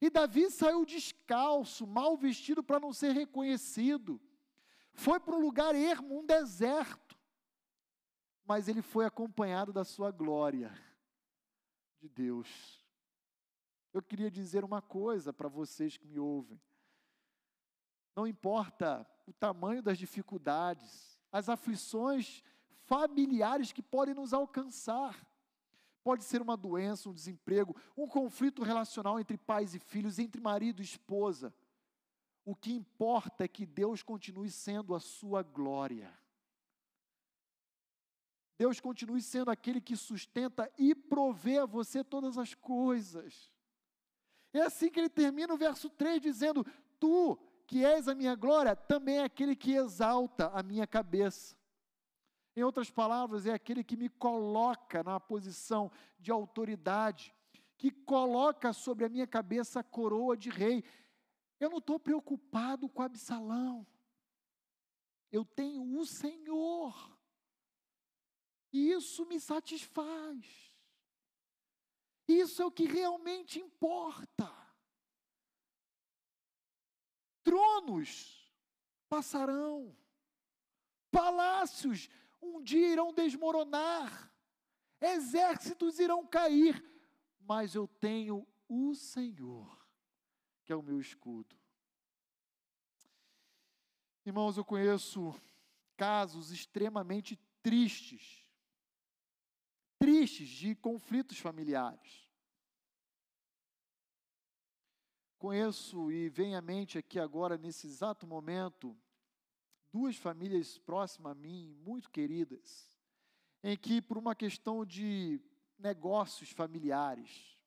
E 0.00 0.08
Davi 0.08 0.50
saiu 0.50 0.84
descalço, 0.84 1.86
mal 1.86 2.16
vestido 2.16 2.62
para 2.62 2.80
não 2.80 2.92
ser 2.92 3.12
reconhecido. 3.12 4.20
Foi 4.94 5.20
para 5.20 5.36
um 5.36 5.40
lugar 5.40 5.74
ermo, 5.74 6.20
um 6.20 6.26
deserto. 6.26 7.18
Mas 8.44 8.66
ele 8.66 8.82
foi 8.82 9.04
acompanhado 9.04 9.72
da 9.72 9.84
sua 9.84 10.10
glória 10.10 10.72
de 12.00 12.08
Deus. 12.08 12.80
Eu 13.92 14.02
queria 14.02 14.30
dizer 14.30 14.64
uma 14.64 14.80
coisa 14.80 15.32
para 15.32 15.48
vocês 15.48 15.96
que 15.96 16.06
me 16.06 16.18
ouvem. 16.18 16.60
Não 18.16 18.26
importa 18.26 19.06
o 19.26 19.32
tamanho 19.32 19.82
das 19.82 19.98
dificuldades, 19.98 21.09
as 21.32 21.48
aflições 21.48 22.42
familiares 22.86 23.72
que 23.72 23.82
podem 23.82 24.14
nos 24.14 24.32
alcançar. 24.32 25.26
Pode 26.02 26.24
ser 26.24 26.40
uma 26.40 26.56
doença, 26.56 27.08
um 27.08 27.14
desemprego, 27.14 27.76
um 27.96 28.06
conflito 28.06 28.62
relacional 28.62 29.20
entre 29.20 29.36
pais 29.36 29.74
e 29.74 29.78
filhos, 29.78 30.18
entre 30.18 30.40
marido 30.40 30.80
e 30.80 30.84
esposa. 30.84 31.54
O 32.44 32.54
que 32.54 32.72
importa 32.72 33.44
é 33.44 33.48
que 33.48 33.66
Deus 33.66 34.02
continue 34.02 34.50
sendo 34.50 34.94
a 34.94 35.00
sua 35.00 35.42
glória. 35.42 36.12
Deus 38.58 38.80
continue 38.80 39.22
sendo 39.22 39.50
aquele 39.50 39.80
que 39.80 39.96
sustenta 39.96 40.70
e 40.76 40.94
provê 40.94 41.58
a 41.58 41.66
você 41.66 42.02
todas 42.02 42.36
as 42.36 42.54
coisas. 42.54 43.50
É 44.52 44.62
assim 44.62 44.90
que 44.90 44.98
ele 44.98 45.08
termina 45.08 45.54
o 45.54 45.56
verso 45.56 45.88
3 45.88 46.20
dizendo: 46.20 46.66
Tu, 46.98 47.38
que 47.70 47.84
és 47.84 48.08
a 48.08 48.16
minha 48.16 48.34
glória, 48.34 48.74
também 48.74 49.18
é 49.18 49.22
aquele 49.22 49.54
que 49.54 49.74
exalta 49.74 50.48
a 50.48 50.60
minha 50.60 50.88
cabeça. 50.88 51.54
Em 52.56 52.64
outras 52.64 52.90
palavras, 52.90 53.46
é 53.46 53.52
aquele 53.52 53.84
que 53.84 53.96
me 53.96 54.08
coloca 54.08 55.04
na 55.04 55.20
posição 55.20 55.88
de 56.18 56.32
autoridade, 56.32 57.32
que 57.78 57.92
coloca 57.92 58.72
sobre 58.72 59.04
a 59.04 59.08
minha 59.08 59.24
cabeça 59.24 59.78
a 59.78 59.84
coroa 59.84 60.36
de 60.36 60.50
rei. 60.50 60.82
Eu 61.60 61.70
não 61.70 61.78
estou 61.78 62.00
preocupado 62.00 62.88
com 62.88 63.04
Absalão. 63.04 63.86
Eu 65.30 65.44
tenho 65.44 65.96
o 65.96 66.04
Senhor. 66.04 67.16
E 68.72 68.90
isso 68.90 69.24
me 69.26 69.38
satisfaz. 69.38 70.74
Isso 72.26 72.62
é 72.62 72.66
o 72.66 72.72
que 72.72 72.86
realmente 72.86 73.60
importa. 73.60 74.52
Tronos 77.42 78.50
passarão, 79.08 79.96
palácios 81.10 82.08
um 82.40 82.62
dia 82.62 82.92
irão 82.92 83.12
desmoronar, 83.12 84.32
exércitos 85.00 85.98
irão 85.98 86.26
cair, 86.26 86.82
mas 87.40 87.74
eu 87.74 87.86
tenho 87.86 88.46
o 88.68 88.94
Senhor, 88.94 89.86
que 90.64 90.72
é 90.72 90.76
o 90.76 90.82
meu 90.82 91.00
escudo. 91.00 91.56
Irmãos, 94.24 94.56
eu 94.56 94.64
conheço 94.64 95.34
casos 95.96 96.50
extremamente 96.50 97.36
tristes 97.62 98.40
tristes 100.00 100.48
de 100.48 100.74
conflitos 100.74 101.38
familiares. 101.38 102.19
Conheço 105.40 106.12
e 106.12 106.28
vem 106.28 106.54
à 106.54 106.60
mente 106.60 106.98
aqui 106.98 107.18
agora, 107.18 107.56
nesse 107.56 107.86
exato 107.86 108.26
momento, 108.26 108.94
duas 109.90 110.14
famílias 110.14 110.76
próximas 110.76 111.32
a 111.32 111.34
mim, 111.34 111.74
muito 111.82 112.10
queridas, 112.10 112.94
em 113.62 113.74
que, 113.74 114.02
por 114.02 114.18
uma 114.18 114.34
questão 114.34 114.84
de 114.84 115.40
negócios 115.78 116.50
familiares, 116.50 117.58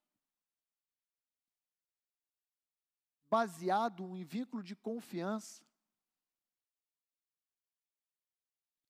baseado 3.27 4.15
em 4.15 4.23
vínculo 4.23 4.61
de 4.61 4.75
confiança, 4.75 5.65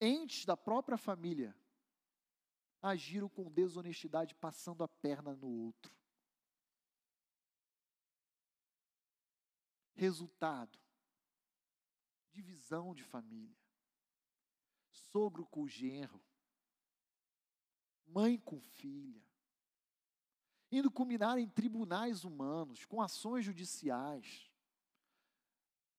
entes 0.02 0.44
da 0.44 0.58
própria 0.58 0.98
família 0.98 1.56
agiram 2.82 3.30
com 3.30 3.50
desonestidade, 3.50 4.36
passando 4.36 4.84
a 4.84 4.90
perna 4.90 5.34
no 5.38 5.48
outro. 5.48 6.03
Resultado: 9.94 10.80
divisão 12.32 12.94
de 12.94 13.04
família, 13.04 13.58
sogro 14.92 15.46
com 15.46 15.68
genro, 15.68 16.22
mãe 18.06 18.38
com 18.38 18.60
filha, 18.60 19.24
indo 20.72 20.90
culminar 20.90 21.38
em 21.38 21.48
tribunais 21.48 22.24
humanos, 22.24 22.86
com 22.86 23.02
ações 23.02 23.46
judiciais, 23.46 24.52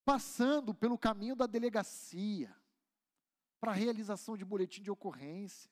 passando 0.04 0.74
pelo 0.74 0.98
caminho 0.98 1.36
da 1.36 1.46
delegacia, 1.46 2.54
para 3.60 3.70
a 3.70 3.74
realização 3.74 4.36
de 4.36 4.44
boletim 4.44 4.82
de 4.82 4.90
ocorrência. 4.90 5.70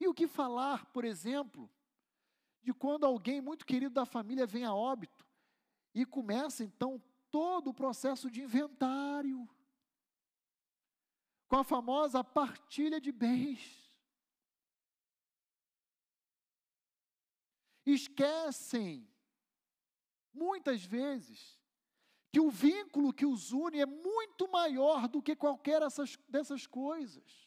E 0.00 0.06
o 0.06 0.14
que 0.14 0.26
falar, 0.26 0.86
por 0.92 1.04
exemplo, 1.04 1.70
de 2.64 2.72
quando 2.72 3.04
alguém 3.04 3.40
muito 3.40 3.66
querido 3.66 3.94
da 3.94 4.06
família 4.06 4.46
vem 4.46 4.64
a 4.64 4.74
óbito 4.74 5.26
e 5.94 6.06
começa 6.06 6.64
então 6.64 7.02
todo 7.30 7.70
o 7.70 7.74
processo 7.74 8.30
de 8.30 8.42
inventário 8.42 9.48
com 11.46 11.56
a 11.56 11.64
famosa 11.64 12.24
partilha 12.24 13.00
de 13.00 13.12
bens. 13.12 13.84
Esquecem, 17.84 19.06
muitas 20.32 20.82
vezes, 20.82 21.60
que 22.32 22.40
o 22.40 22.50
vínculo 22.50 23.12
que 23.12 23.26
os 23.26 23.52
une 23.52 23.78
é 23.78 23.86
muito 23.86 24.48
maior 24.48 25.06
do 25.06 25.22
que 25.22 25.36
qualquer 25.36 25.80
dessas, 25.80 26.16
dessas 26.28 26.66
coisas. 26.66 27.44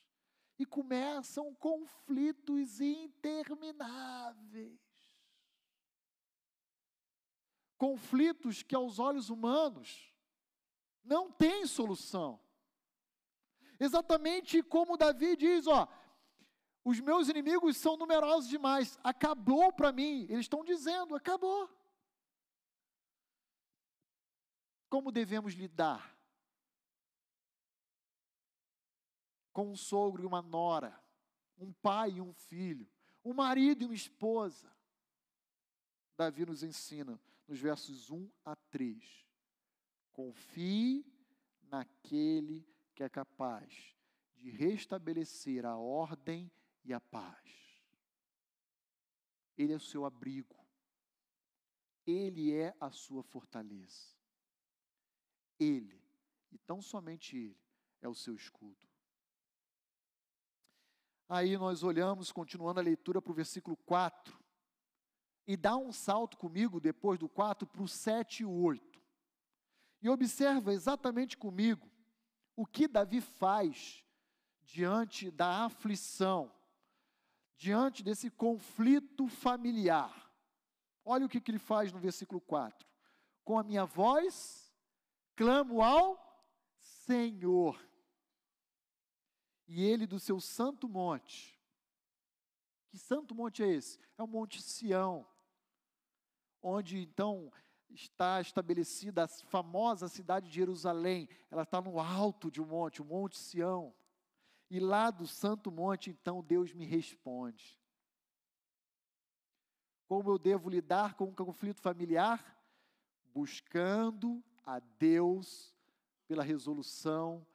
E 0.60 0.66
começam 0.66 1.54
conflitos 1.56 2.80
intermináveis. 2.80 4.87
Conflitos 7.78 8.64
que, 8.64 8.76
aos 8.76 8.98
olhos 8.98 9.30
humanos, 9.30 10.14
não 11.04 11.32
têm 11.32 11.66
solução. 11.66 12.40
Exatamente 13.80 14.64
como 14.64 14.98
Davi 14.98 15.36
diz: 15.36 15.68
ó, 15.68 15.88
os 16.84 17.00
meus 17.00 17.30
inimigos 17.30 17.78
são 17.78 17.96
numerosos 17.96 18.50
demais, 18.50 18.98
acabou 19.04 19.72
para 19.72 19.92
mim. 19.92 20.24
Eles 20.24 20.42
estão 20.42 20.64
dizendo: 20.64 21.16
acabou. 21.16 21.70
Como 24.90 25.12
devemos 25.12 25.54
lidar 25.54 26.18
com 29.52 29.70
um 29.72 29.76
sogro 29.76 30.24
e 30.24 30.26
uma 30.26 30.42
nora, 30.42 30.98
um 31.58 31.74
pai 31.74 32.12
e 32.12 32.22
um 32.22 32.34
filho, 32.34 32.90
um 33.24 33.34
marido 33.34 33.84
e 33.84 33.86
uma 33.86 33.94
esposa? 33.94 34.74
Davi 36.16 36.46
nos 36.46 36.64
ensina 36.64 37.20
nos 37.48 37.60
versos 37.60 38.10
1 38.10 38.30
a 38.44 38.56
3. 38.56 39.26
Confie 40.12 41.06
naquele 41.64 42.68
que 42.94 43.04
é 43.04 43.10
capaz 43.10 43.96
de 44.36 44.50
restabelecer 44.50 45.66
a 45.66 45.78
ordem 45.78 46.52
e 46.84 46.94
a 46.94 47.00
paz. 47.00 47.48
Ele 49.58 49.74
é 49.74 49.76
o 49.76 49.80
seu 49.80 50.06
abrigo. 50.06 50.56
Ele 52.06 52.54
é 52.54 52.76
a 52.80 52.92
sua 52.92 53.24
fortaleza. 53.24 54.16
Ele, 55.60 56.02
e 56.52 56.58
tão 56.60 56.82
somente 56.82 57.36
Ele, 57.36 57.60
é 58.02 58.08
o 58.08 58.14
seu 58.14 58.36
escudo. 58.36 58.88
Aí 61.28 61.58
nós 61.58 61.84
olhamos, 61.84 62.32
continuando 62.32 62.80
a 62.80 62.84
leitura, 62.84 63.22
para 63.22 63.32
o 63.32 63.36
versículo 63.36 63.76
4, 63.78 64.40
e 65.48 65.56
dá 65.56 65.78
um 65.78 65.94
salto 65.94 66.38
comigo, 66.38 66.82
depois 66.82 67.18
do 67.18 67.30
4, 67.30 67.66
para 67.66 67.82
o 67.82 67.88
7 67.88 68.42
e 68.42 68.46
o 68.46 68.52
8. 68.52 69.02
E 70.02 70.10
observa 70.10 70.74
exatamente 70.74 71.38
comigo 71.38 71.90
o 72.54 72.66
que 72.66 72.86
Davi 72.88 73.22
faz 73.22 74.04
diante 74.62 75.32
da 75.32 75.64
aflição, 75.66 76.52
diante 77.56 78.04
desse 78.04 78.30
conflito 78.30 79.30
familiar. 79.30 80.30
Olha 81.06 81.26
o 81.26 81.30
que, 81.30 81.40
que 81.40 81.50
ele 81.50 81.60
faz 81.60 81.94
no 81.94 82.00
versículo 82.00 82.42
4. 82.42 82.86
Com 83.46 83.58
a 83.58 83.64
minha 83.64 83.86
voz 83.86 84.76
clamo 85.34 85.82
ao 85.82 86.20
Senhor. 86.78 87.82
E 89.66 89.82
ele 89.82 90.06
do 90.06 90.20
seu 90.20 90.42
santo 90.42 90.90
monte. 90.90 91.58
Que 92.90 92.98
santo 92.98 93.34
monte 93.34 93.64
é 93.64 93.68
esse? 93.68 94.00
É 94.18 94.24
o 94.24 94.28
Monte 94.28 94.62
Sião, 94.62 95.26
onde 96.68 96.98
então 96.98 97.52
está 97.90 98.42
estabelecida 98.42 99.24
a 99.24 99.28
famosa 99.28 100.08
cidade 100.08 100.50
de 100.50 100.56
Jerusalém. 100.56 101.30
Ela 101.50 101.64
está 101.64 101.82
no 101.82 102.00
alto 102.00 102.52
de 102.52 102.62
um 102.62 102.66
monte, 102.66 103.02
o 103.02 103.06
Monte 103.06 103.38
Sião. 103.38 103.94
E 104.70 104.80
lá 104.80 105.10
do 105.10 105.26
santo 105.26 105.72
monte, 105.72 106.10
então, 106.10 106.44
Deus 106.44 106.74
me 106.74 106.86
responde. 106.86 107.80
Como 110.08 110.30
eu 110.30 110.38
devo 110.38 110.70
lidar 110.70 111.16
com 111.16 111.26
o 111.26 111.36
conflito 111.36 111.82
familiar? 111.82 112.62
Buscando 113.34 114.44
a 114.66 114.80
Deus 114.80 115.74
pela 116.28 116.44
resolução 116.44 117.48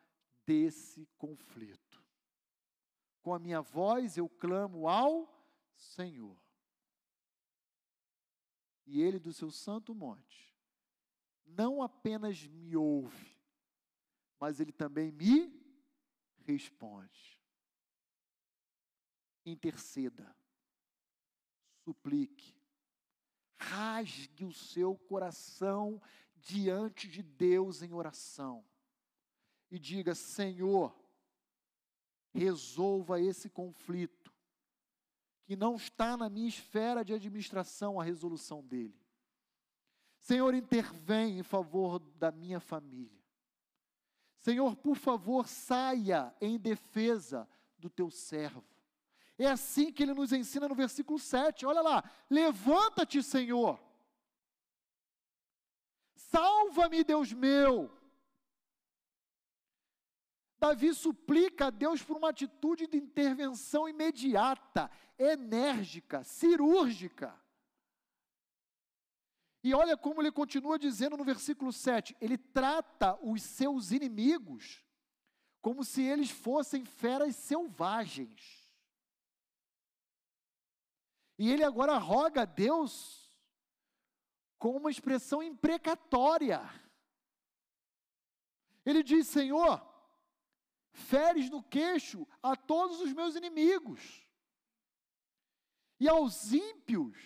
desse 0.46 1.06
conflito. 1.18 2.02
Com 3.22 3.34
a 3.34 3.38
minha 3.38 3.60
voz 3.60 4.16
eu 4.16 4.28
clamo 4.28 4.88
ao 4.88 5.28
Senhor. 5.76 6.41
E 8.86 9.00
ele 9.00 9.18
do 9.18 9.32
seu 9.32 9.50
santo 9.50 9.94
monte 9.94 10.52
não 11.46 11.82
apenas 11.82 12.46
me 12.46 12.76
ouve, 12.76 13.36
mas 14.38 14.60
ele 14.60 14.72
também 14.72 15.12
me 15.12 15.52
responde. 16.38 17.40
Interceda, 19.44 20.34
suplique, 21.84 22.54
rasgue 23.56 24.44
o 24.44 24.52
seu 24.52 24.96
coração 24.96 26.00
diante 26.36 27.08
de 27.08 27.22
Deus 27.22 27.82
em 27.82 27.92
oração 27.92 28.64
e 29.70 29.78
diga: 29.78 30.14
Senhor, 30.14 30.96
resolva 32.32 33.20
esse 33.20 33.50
conflito, 33.50 34.21
que 35.44 35.56
não 35.56 35.76
está 35.76 36.16
na 36.16 36.28
minha 36.28 36.48
esfera 36.48 37.04
de 37.04 37.12
administração 37.12 38.00
a 38.00 38.04
resolução 38.04 38.62
dele. 38.62 38.98
Senhor, 40.18 40.54
intervém 40.54 41.38
em 41.38 41.42
favor 41.42 41.98
da 41.98 42.30
minha 42.30 42.60
família. 42.60 43.20
Senhor, 44.38 44.76
por 44.76 44.96
favor, 44.96 45.48
saia 45.48 46.34
em 46.40 46.58
defesa 46.58 47.48
do 47.78 47.90
teu 47.90 48.10
servo. 48.10 48.64
É 49.38 49.46
assim 49.46 49.92
que 49.92 50.02
ele 50.02 50.14
nos 50.14 50.32
ensina 50.32 50.68
no 50.68 50.74
versículo 50.74 51.18
7. 51.18 51.66
Olha 51.66 51.80
lá, 51.80 52.04
levanta-te, 52.30 53.22
Senhor 53.22 53.80
Salva-me, 56.32 57.04
Deus 57.04 57.30
meu. 57.30 57.90
Davi 60.58 60.94
suplica 60.94 61.66
a 61.66 61.70
Deus 61.70 62.02
por 62.02 62.16
uma 62.16 62.30
atitude 62.30 62.86
de 62.86 62.96
intervenção 62.96 63.86
imediata, 63.86 64.90
enérgica, 65.30 66.24
cirúrgica. 66.24 67.38
E 69.64 69.72
olha 69.74 69.96
como 69.96 70.20
ele 70.20 70.32
continua 70.32 70.78
dizendo 70.78 71.16
no 71.16 71.24
versículo 71.24 71.72
7: 71.72 72.16
ele 72.20 72.36
trata 72.36 73.18
os 73.22 73.42
seus 73.42 73.92
inimigos 73.92 74.84
como 75.60 75.84
se 75.84 76.02
eles 76.02 76.30
fossem 76.30 76.84
feras 76.84 77.36
selvagens. 77.36 78.68
E 81.38 81.50
ele 81.50 81.64
agora 81.64 81.96
roga 81.98 82.42
a 82.42 82.44
Deus 82.44 83.22
com 84.58 84.76
uma 84.76 84.90
expressão 84.90 85.42
imprecatória. 85.42 86.60
Ele 88.84 89.02
diz: 89.02 89.28
Senhor, 89.28 89.80
feres 90.90 91.48
no 91.48 91.62
queixo 91.62 92.26
a 92.42 92.56
todos 92.56 93.00
os 93.00 93.12
meus 93.12 93.36
inimigos, 93.36 94.21
e 96.02 96.08
aos 96.08 96.52
ímpios, 96.52 97.16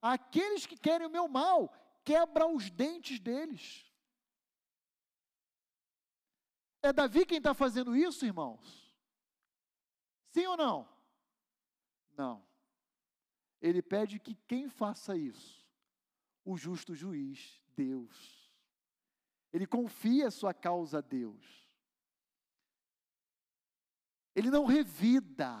aqueles 0.00 0.66
que 0.66 0.76
querem 0.76 1.06
o 1.06 1.10
meu 1.10 1.28
mal, 1.28 1.72
quebra 2.02 2.48
os 2.48 2.68
dentes 2.68 3.20
deles. 3.20 3.88
É 6.82 6.92
Davi 6.92 7.24
quem 7.24 7.38
está 7.38 7.54
fazendo 7.54 7.94
isso, 7.94 8.26
irmãos? 8.26 8.92
Sim 10.30 10.46
ou 10.46 10.56
não? 10.56 10.88
Não. 12.16 12.44
Ele 13.60 13.80
pede 13.80 14.18
que 14.18 14.34
quem 14.34 14.68
faça 14.68 15.16
isso 15.16 15.64
o 16.44 16.56
justo 16.56 16.96
juiz, 16.96 17.62
Deus. 17.68 18.50
Ele 19.52 19.64
confia 19.64 20.28
sua 20.28 20.52
causa 20.52 20.98
a 20.98 21.00
Deus. 21.00 21.70
Ele 24.34 24.50
não 24.50 24.64
revida. 24.64 25.56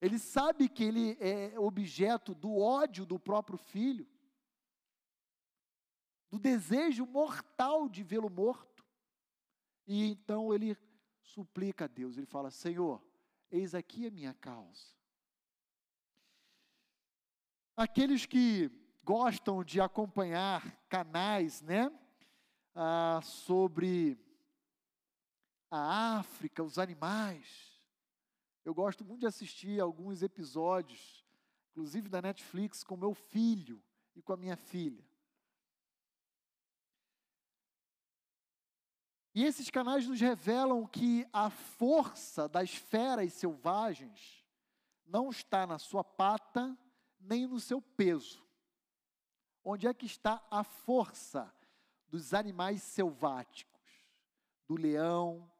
Ele 0.00 0.18
sabe 0.18 0.68
que 0.68 0.84
ele 0.84 1.16
é 1.20 1.58
objeto 1.58 2.34
do 2.34 2.56
ódio 2.56 3.04
do 3.04 3.18
próprio 3.18 3.58
filho, 3.58 4.06
do 6.30 6.38
desejo 6.38 7.04
mortal 7.06 7.88
de 7.88 8.02
vê-lo 8.02 8.30
morto. 8.30 8.84
E 9.86 10.04
então 10.04 10.54
ele 10.54 10.76
suplica 11.22 11.86
a 11.86 11.88
Deus, 11.88 12.16
ele 12.16 12.26
fala: 12.26 12.50
Senhor, 12.50 13.02
eis 13.50 13.74
aqui 13.74 14.06
a 14.06 14.10
minha 14.10 14.34
causa. 14.34 14.96
Aqueles 17.76 18.26
que 18.26 18.70
gostam 19.02 19.64
de 19.64 19.80
acompanhar 19.80 20.76
canais, 20.88 21.62
né, 21.62 21.90
ah, 22.74 23.20
sobre 23.22 24.18
a 25.70 26.18
África, 26.18 26.62
os 26.62 26.78
animais. 26.78 27.67
Eu 28.68 28.74
gosto 28.74 29.02
muito 29.02 29.20
de 29.20 29.26
assistir 29.26 29.80
alguns 29.80 30.22
episódios 30.22 31.24
inclusive 31.70 32.06
da 32.10 32.20
Netflix, 32.20 32.84
com 32.84 32.98
meu 32.98 33.14
filho 33.14 33.82
e 34.14 34.20
com 34.20 34.34
a 34.34 34.36
minha 34.36 34.56
filha. 34.56 35.08
E 39.34 39.42
esses 39.42 39.70
canais 39.70 40.06
nos 40.06 40.20
revelam 40.20 40.86
que 40.86 41.26
a 41.32 41.48
força 41.48 42.46
das 42.46 42.74
feras 42.74 43.32
selvagens 43.32 44.44
não 45.06 45.30
está 45.30 45.66
na 45.66 45.78
sua 45.78 46.04
pata 46.04 46.76
nem 47.18 47.46
no 47.46 47.58
seu 47.58 47.80
peso. 47.80 48.46
Onde 49.64 49.86
é 49.86 49.94
que 49.94 50.04
está 50.04 50.46
a 50.50 50.62
força 50.62 51.50
dos 52.06 52.34
animais 52.34 52.82
selváticos? 52.82 53.80
Do 54.66 54.76
leão, 54.76 55.50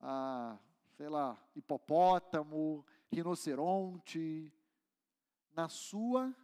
a, 0.00 0.58
sei 1.00 1.08
lá, 1.08 1.42
hipopótamo, 1.56 2.84
rinoceronte, 3.10 4.52
na 5.50 5.66
sua 5.66 6.36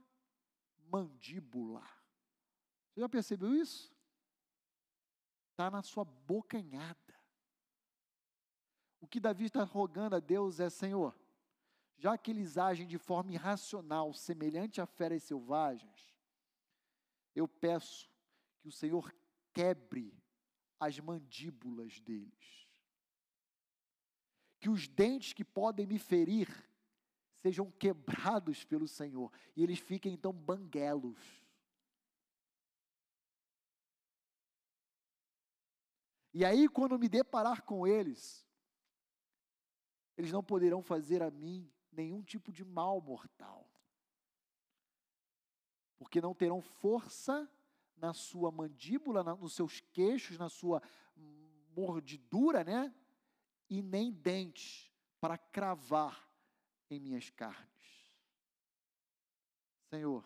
mandíbula. 0.91 1.87
Você 2.89 3.03
já 3.03 3.07
percebeu 3.07 3.55
isso? 3.55 3.95
Está 5.51 5.71
na 5.71 5.83
sua 5.83 6.07
bocanhada. 6.07 7.21
O 8.99 9.07
que 9.07 9.21
Davi 9.21 9.45
está 9.45 9.63
rogando 9.63 10.17
a 10.17 10.21
Deus 10.21 10.59
é: 10.59 10.71
Senhor, 10.71 11.15
já 11.99 12.17
que 12.17 12.31
eles 12.31 12.57
agem 12.57 12.87
de 12.87 12.97
forma 12.97 13.33
irracional, 13.33 14.15
semelhante 14.15 14.81
a 14.81 14.87
feras 14.87 15.23
selvagens, 15.23 16.17
eu 17.35 17.47
peço 17.47 18.11
que 18.63 18.69
o 18.69 18.73
Senhor 18.73 19.15
quebre 19.53 20.19
as 20.81 20.99
mandíbulas 20.99 22.01
deles. 22.01 22.66
Que 24.67 24.71
os 24.71 24.89
dentes 24.89 25.33
que 25.33 25.45
podem 25.45 25.87
me 25.87 25.97
ferir 25.97 26.49
sejam 27.35 27.71
quebrados 27.71 28.65
pelo 28.65 28.89
Senhor 28.89 29.33
e 29.55 29.63
eles 29.63 29.79
fiquem 29.79 30.13
então 30.13 30.33
banguelos. 30.33 31.47
E 36.35 36.45
aí, 36.45 36.69
quando 36.69 36.99
me 36.99 37.09
deparar 37.09 37.63
com 37.63 37.87
eles, 37.87 38.45
eles 40.17 40.33
não 40.33 40.43
poderão 40.43 40.83
fazer 40.83 41.23
a 41.23 41.31
mim 41.31 41.73
nenhum 41.93 42.21
tipo 42.21 42.51
de 42.51 42.65
mal 42.65 43.01
mortal. 43.01 43.71
Porque 45.97 46.21
não 46.21 46.35
terão 46.35 46.61
força 46.61 47.49
na 47.97 48.13
sua 48.13 48.51
mandíbula, 48.51 49.23
na, 49.23 49.37
nos 49.37 49.55
seus 49.55 49.79
queixos, 49.93 50.37
na 50.37 50.49
sua 50.49 50.83
mordidura, 51.73 52.65
né? 52.65 52.93
E 53.69 53.83
nem 53.83 54.13
dentes 54.13 54.91
para 55.21 55.37
cravar 55.37 56.31
em 56.89 57.01
minhas 57.01 57.31
carnes. 57.31 57.67
Senhor, 59.91 60.25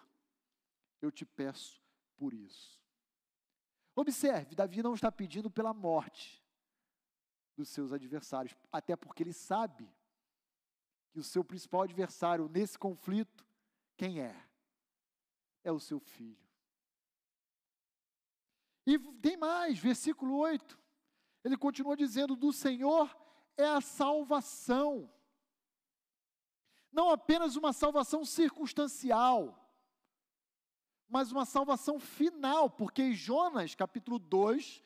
eu 1.01 1.11
te 1.11 1.25
peço 1.25 1.83
por 2.17 2.35
isso. 2.35 2.79
Observe, 3.95 4.55
Davi 4.55 4.83
não 4.83 4.95
está 4.95 5.11
pedindo 5.11 5.51
pela 5.51 5.75
morte 5.75 6.43
dos 7.57 7.69
seus 7.69 7.93
adversários, 7.93 8.57
até 8.73 8.97
porque 8.97 9.23
ele 9.23 9.33
sabe 9.33 9.89
que 11.11 11.19
o 11.19 11.25
seu 11.25 11.45
principal 11.45 11.83
adversário 11.83 12.49
nesse 12.49 12.79
conflito, 12.79 13.45
quem 13.97 14.21
é? 14.21 14.49
É 15.63 15.71
o 15.71 15.81
seu 15.81 16.01
filho. 16.01 16.39
E 18.87 18.99
tem 19.21 19.37
mais, 19.37 19.79
versículo 19.79 20.37
8. 20.37 20.79
Ele 21.45 21.57
continua 21.57 21.97
dizendo: 21.97 22.35
Do 22.35 22.53
Senhor 22.53 23.15
é 23.61 23.69
a 23.69 23.81
salvação. 23.81 25.11
Não 26.93 27.11
apenas 27.11 27.57
uma 27.57 27.73
salvação 27.73 28.25
circunstancial, 28.25 29.57
mas 31.09 31.31
uma 31.31 31.45
salvação 31.45 31.99
final, 31.99 32.69
porque 32.71 33.13
Jonas, 33.13 33.75
capítulo 33.75 34.19
2, 34.19 34.83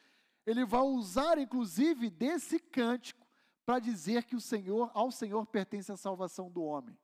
ele 0.46 0.64
vai 0.64 0.82
usar 0.82 1.38
inclusive 1.38 2.10
desse 2.10 2.58
cântico 2.58 3.26
para 3.64 3.78
dizer 3.78 4.24
que 4.24 4.36
o 4.36 4.40
Senhor, 4.40 4.90
ao 4.94 5.10
Senhor 5.10 5.46
pertence 5.46 5.90
a 5.90 5.96
salvação 5.96 6.50
do 6.50 6.62
homem. 6.62 6.98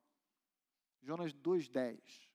Jonas 1.01 1.33
2:10. 1.33 2.30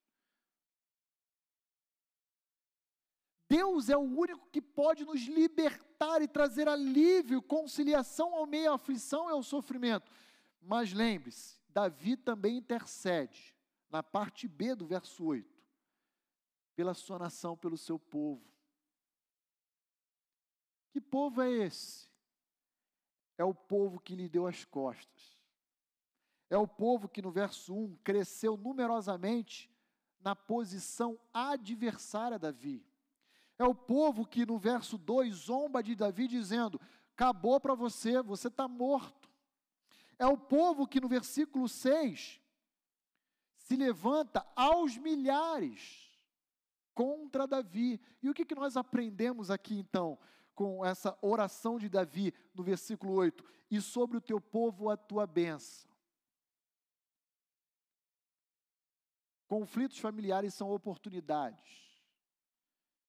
Deus 3.48 3.88
é 3.88 3.96
o 3.96 4.00
único 4.00 4.48
que 4.50 4.60
pode 4.60 5.04
nos 5.04 5.22
libertar 5.22 6.20
e 6.20 6.28
trazer 6.28 6.68
alívio, 6.68 7.40
conciliação 7.42 8.34
ao 8.34 8.46
meio 8.46 8.72
à 8.72 8.74
aflição 8.74 9.28
e 9.28 9.32
ao 9.32 9.42
sofrimento. 9.42 10.10
Mas 10.60 10.92
lembre-se, 10.92 11.60
Davi 11.68 12.16
também 12.16 12.56
intercede, 12.56 13.54
na 13.88 14.02
parte 14.02 14.48
B 14.48 14.74
do 14.74 14.86
verso 14.86 15.24
8, 15.24 15.48
pela 16.74 16.94
sua 16.94 17.18
nação, 17.18 17.56
pelo 17.56 17.76
seu 17.76 17.98
povo. 17.98 18.44
Que 20.90 21.00
povo 21.00 21.40
é 21.42 21.50
esse? 21.50 22.06
é 23.38 23.44
o 23.44 23.54
povo 23.54 24.00
que 24.00 24.14
lhe 24.14 24.28
deu 24.28 24.46
as 24.46 24.64
costas. 24.64 25.36
É 26.48 26.56
o 26.56 26.66
povo 26.66 27.08
que 27.08 27.20
no 27.20 27.30
verso 27.30 27.74
1 27.74 27.96
cresceu 27.96 28.56
numerosamente 28.56 29.70
na 30.20 30.34
posição 30.34 31.18
adversária 31.32 32.36
a 32.36 32.38
Davi. 32.38 32.84
É 33.58 33.64
o 33.64 33.74
povo 33.74 34.26
que 34.26 34.44
no 34.44 34.58
verso 34.58 34.98
2 34.98 35.34
zomba 35.34 35.82
de 35.82 35.94
Davi 35.94 36.28
dizendo: 36.28 36.80
acabou 37.12 37.58
para 37.58 37.74
você, 37.74 38.22
você 38.22 38.48
está 38.48 38.68
morto. 38.68 39.30
É 40.18 40.26
o 40.26 40.36
povo 40.36 40.86
que 40.86 41.00
no 41.00 41.08
versículo 41.08 41.68
6 41.68 42.40
se 43.56 43.76
levanta 43.76 44.46
aos 44.54 44.96
milhares 44.96 46.10
contra 46.94 47.46
Davi. 47.46 48.00
E 48.22 48.28
o 48.28 48.34
que, 48.34 48.44
que 48.44 48.54
nós 48.54 48.76
aprendemos 48.76 49.50
aqui 49.50 49.74
então? 49.78 50.18
com 50.56 50.82
essa 50.82 51.16
oração 51.20 51.78
de 51.78 51.86
Davi 51.86 52.32
no 52.54 52.64
versículo 52.64 53.12
8: 53.12 53.44
E 53.70 53.80
sobre 53.80 54.16
o 54.16 54.20
teu 54.20 54.40
povo 54.40 54.88
a 54.88 54.96
tua 54.96 55.26
bênção. 55.26 55.88
Conflitos 59.46 59.98
familiares 59.98 60.54
são 60.54 60.72
oportunidades 60.72 61.85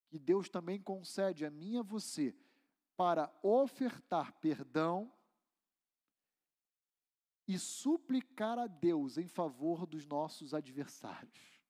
que 0.08 0.18
Deus 0.18 0.48
também 0.48 0.80
concede 0.80 1.44
a 1.44 1.50
mim 1.50 1.74
e 1.74 1.78
a 1.78 1.82
você 1.82 2.34
para 2.96 3.32
ofertar 3.42 4.32
perdão 4.40 5.12
e 7.46 7.58
suplicar 7.58 8.58
a 8.58 8.66
Deus 8.66 9.16
em 9.16 9.26
favor 9.26 9.86
dos 9.86 10.04
nossos 10.04 10.52
adversários. 10.52 11.62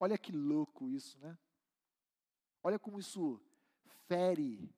Olha 0.00 0.16
que 0.16 0.32
louco 0.32 0.88
isso, 0.88 1.18
né? 1.18 1.38
Olha 2.62 2.78
como 2.78 2.98
isso 2.98 3.40
fere 4.06 4.74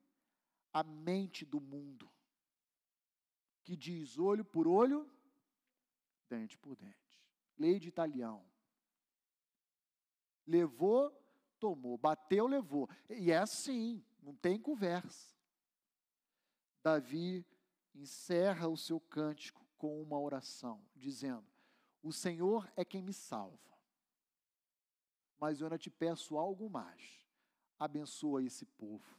a 0.73 0.83
mente 0.83 1.45
do 1.45 1.61
mundo, 1.61 2.11
que 3.63 3.77
diz 3.77 4.19
olho 4.19 4.45
por 4.45 4.67
olho, 4.67 5.09
dente 6.29 6.59
por 6.59 6.75
dente. 6.75 7.23
Lei 7.57 7.79
de 7.79 7.89
italião. 7.89 8.45
Levou, 10.47 11.13
tomou. 11.65 11.97
Bateu, 11.97 12.47
levou. 12.47 12.87
E 13.09 13.31
é 13.31 13.39
assim, 13.39 14.05
não 14.23 14.35
tem 14.35 14.61
conversa. 14.61 15.35
Davi 16.83 17.47
encerra 17.95 18.69
o 18.69 18.77
seu 18.77 19.01
cântico 19.01 19.67
com 19.79 20.03
uma 20.03 20.21
oração, 20.21 20.85
dizendo: 20.95 21.47
O 22.03 22.13
Senhor 22.13 22.71
é 22.77 22.85
quem 22.85 23.01
me 23.01 23.15
salva, 23.15 23.73
mas 25.39 25.61
eu 25.61 25.67
ainda 25.67 25.79
te 25.79 25.89
peço 25.89 26.37
algo 26.37 26.69
mais 26.69 27.25
abençoa 27.79 28.43
esse 28.43 28.67
povo. 28.67 29.19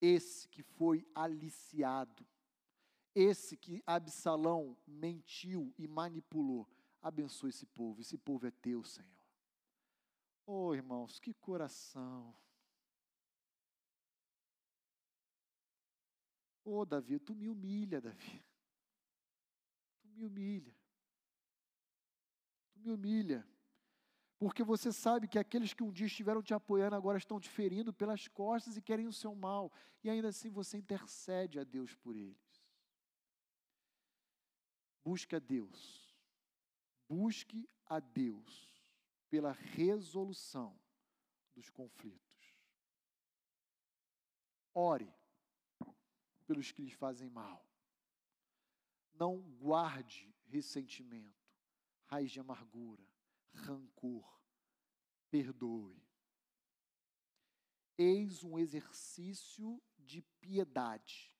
Esse 0.00 0.48
que 0.48 0.62
foi 0.62 1.04
aliciado, 1.14 2.24
esse 3.12 3.56
que 3.56 3.82
Absalão 3.86 4.76
mentiu 4.86 5.72
e 5.78 5.88
manipulou, 5.88 6.68
abençoa 7.02 7.48
esse 7.48 7.66
povo. 7.66 8.00
Esse 8.00 8.18
povo 8.18 8.46
é 8.46 8.50
teu, 8.50 8.84
Senhor. 8.84 9.13
Oh, 10.46 10.74
irmãos, 10.74 11.18
que 11.18 11.32
coração. 11.34 12.34
Oh, 16.64 16.84
Davi, 16.84 17.18
tu 17.18 17.34
me 17.34 17.48
humilha, 17.48 18.00
Davi. 18.00 18.42
Tu 20.02 20.08
me 20.08 20.24
humilha. 20.24 20.74
Tu 22.72 22.80
me 22.80 22.90
humilha 22.92 23.46
porque 24.44 24.62
você 24.62 24.92
sabe 24.92 25.26
que 25.26 25.38
aqueles 25.38 25.72
que 25.72 25.82
um 25.82 25.90
dia 25.90 26.06
estiveram 26.06 26.42
te 26.42 26.52
apoiando 26.52 26.94
agora 26.94 27.16
estão 27.16 27.40
te 27.40 27.48
ferindo 27.48 27.94
pelas 27.94 28.28
costas 28.28 28.76
e 28.76 28.82
querem 28.82 29.06
o 29.06 29.12
seu 29.12 29.34
mal, 29.34 29.72
e 30.02 30.10
ainda 30.10 30.28
assim 30.28 30.50
você 30.50 30.76
intercede 30.76 31.58
a 31.58 31.64
Deus 31.64 31.94
por 31.94 32.14
eles. 32.14 32.36
Busque 35.02 35.34
a 35.34 35.38
Deus, 35.38 36.14
busque 37.08 37.66
a 37.86 37.98
Deus 38.00 38.73
pela 39.28 39.52
resolução 39.52 40.78
dos 41.54 41.70
conflitos. 41.70 42.24
Ore 44.74 45.12
pelos 46.46 46.70
que 46.72 46.82
lhes 46.82 46.92
fazem 46.92 47.28
mal. 47.30 47.64
Não 49.14 49.40
guarde 49.58 50.34
ressentimento. 50.46 51.34
raiz 52.06 52.30
de 52.30 52.40
amargura, 52.40 53.04
rancor. 53.52 54.40
Perdoe. 55.30 56.00
Eis 57.96 58.44
um 58.44 58.58
exercício 58.58 59.82
de 59.98 60.22
piedade. 60.40 61.34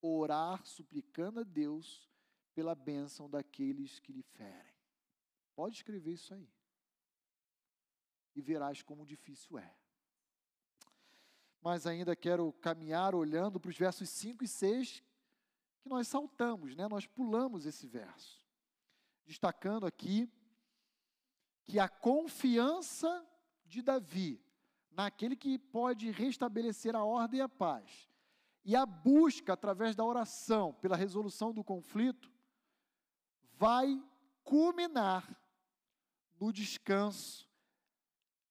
Orar 0.00 0.64
suplicando 0.66 1.40
a 1.40 1.44
Deus 1.44 2.08
pela 2.54 2.74
bênção 2.74 3.28
daqueles 3.28 3.98
que 3.98 4.12
lhe 4.12 4.22
ferem. 4.22 4.73
Pode 5.54 5.76
escrever 5.76 6.12
isso 6.12 6.34
aí. 6.34 6.48
E 8.34 8.42
verás 8.42 8.82
como 8.82 9.06
difícil 9.06 9.58
é. 9.58 9.74
Mas 11.60 11.86
ainda 11.86 12.14
quero 12.14 12.52
caminhar 12.54 13.14
olhando 13.14 13.58
para 13.58 13.70
os 13.70 13.78
versos 13.78 14.08
5 14.10 14.44
e 14.44 14.48
6, 14.48 15.02
que 15.80 15.88
nós 15.88 16.08
saltamos, 16.08 16.74
né? 16.76 16.88
nós 16.88 17.06
pulamos 17.06 17.64
esse 17.64 17.86
verso. 17.86 18.44
Destacando 19.24 19.86
aqui 19.86 20.28
que 21.62 21.78
a 21.78 21.88
confiança 21.88 23.26
de 23.64 23.80
Davi 23.80 24.44
naquele 24.90 25.36
que 25.36 25.58
pode 25.58 26.10
restabelecer 26.10 26.94
a 26.94 27.04
ordem 27.04 27.38
e 27.38 27.42
a 27.42 27.48
paz, 27.48 28.08
e 28.64 28.74
a 28.74 28.86
busca 28.86 29.52
através 29.52 29.94
da 29.94 30.04
oração 30.04 30.72
pela 30.74 30.96
resolução 30.96 31.52
do 31.52 31.62
conflito, 31.62 32.32
vai 33.56 34.02
culminar 34.42 35.28
no 36.44 36.52
descanso 36.52 37.48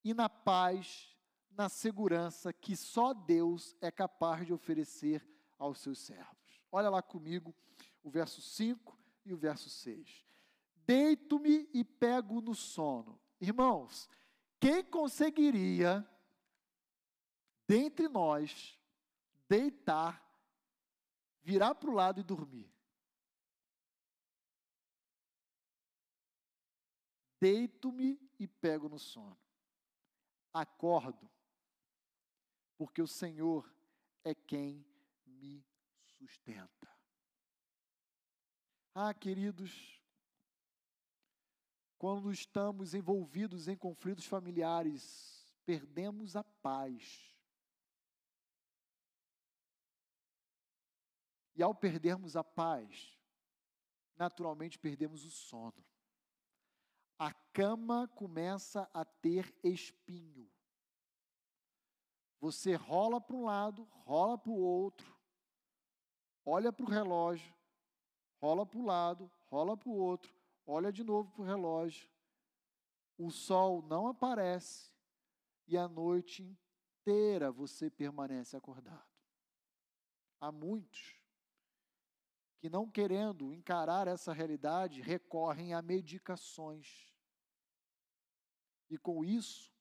e 0.04 0.16
na 0.16 0.28
paz, 0.28 1.16
na 1.52 1.70
segurança 1.70 2.52
que 2.52 2.76
só 2.76 3.14
Deus 3.14 3.76
é 3.80 3.92
capaz 3.92 4.48
de 4.48 4.52
oferecer 4.52 5.24
aos 5.60 5.78
seus 5.78 6.00
servos. 6.00 6.64
Olha 6.72 6.90
lá 6.90 7.04
comigo 7.04 7.56
o 8.02 8.10
verso 8.10 8.42
5 8.42 8.98
e 9.24 9.32
o 9.32 9.38
verso 9.38 9.70
6. 9.70 10.26
Deito-me 10.76 11.70
e 11.72 11.84
pego 11.84 12.42
no 12.42 12.56
sono. 12.56 13.22
Irmãos, 13.40 14.10
quem 14.60 14.84
conseguiria, 14.84 16.04
dentre 17.68 18.08
nós, 18.08 18.76
deitar, 19.48 20.20
virar 21.44 21.76
para 21.76 21.92
o 21.92 21.94
lado 21.94 22.20
e 22.20 22.24
dormir? 22.24 22.73
Deito-me 27.44 28.18
e 28.40 28.48
pego 28.48 28.88
no 28.88 28.98
sono. 28.98 29.38
Acordo, 30.54 31.30
porque 32.78 33.02
o 33.02 33.08
Senhor 33.08 33.70
é 34.24 34.34
quem 34.34 34.88
me 35.26 35.62
sustenta. 36.06 36.90
Ah, 38.96 39.14
queridos, 39.14 40.02
quando 41.98 42.32
estamos 42.32 42.94
envolvidos 42.94 43.68
em 43.68 43.76
conflitos 43.76 44.26
familiares, 44.26 45.54
perdemos 45.66 46.38
a 46.38 46.46
paz. 46.46 47.36
E 51.54 51.62
ao 51.62 51.76
perdermos 51.76 52.38
a 52.38 52.44
paz, 52.44 53.20
naturalmente 54.16 54.80
perdemos 54.80 55.26
o 55.26 55.30
sono 55.30 55.84
a 57.24 57.32
cama 57.54 58.06
começa 58.10 58.90
a 58.94 59.06
ter 59.06 59.56
espinho. 59.64 60.52
Você 62.42 62.76
rola 62.76 63.22
para 63.22 63.34
um 63.38 63.46
lado, 63.46 63.88
rola 64.04 64.38
para 64.38 64.52
o 64.52 64.60
outro, 64.60 65.18
olha 66.46 66.74
para 66.74 66.86
o 66.86 66.90
relógio, 66.90 67.56
rola 68.42 68.66
para 68.66 68.78
o 68.78 68.86
lado, 68.86 69.32
rola 69.46 69.78
para 69.78 69.88
o 69.88 69.96
outro, 69.96 70.36
olha 70.66 70.92
de 70.92 71.02
novo 71.02 71.32
para 71.32 71.42
o 71.44 71.46
relógio. 71.46 72.10
O 73.18 73.32
sol 73.32 73.82
não 73.84 74.08
aparece 74.08 74.92
e 75.66 75.78
a 75.78 75.88
noite 75.88 76.44
inteira 77.00 77.54
você 77.54 77.90
permanece 77.90 78.58
acordado. 78.58 79.08
Há 80.42 80.52
muitos 80.52 81.18
que, 82.60 82.70
não 82.70 82.92
querendo 82.92 83.54
encarar 83.54 84.10
essa 84.10 84.34
realidade, 84.34 85.02
recorrem 85.02 85.74
a 85.74 85.82
medicações 85.82 87.13
e 88.94 88.98
com 88.98 89.26
isso 89.26 89.74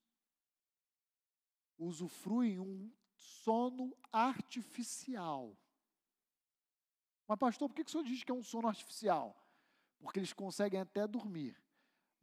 usufruem 1.77 2.59
um 2.59 2.91
sono 3.15 3.95
artificial. 4.11 5.55
Mas, 7.29 7.39
pastor, 7.39 7.69
por 7.69 7.75
que 7.75 7.83
o 7.83 7.89
senhor 7.89 8.05
diz 8.05 8.25
que 8.25 8.31
é 8.31 8.35
um 8.35 8.43
sono 8.43 8.69
artificial? 8.69 9.37
Porque 9.99 10.19
eles 10.19 10.33
conseguem 10.33 10.81
até 10.81 11.07
dormir, 11.07 11.63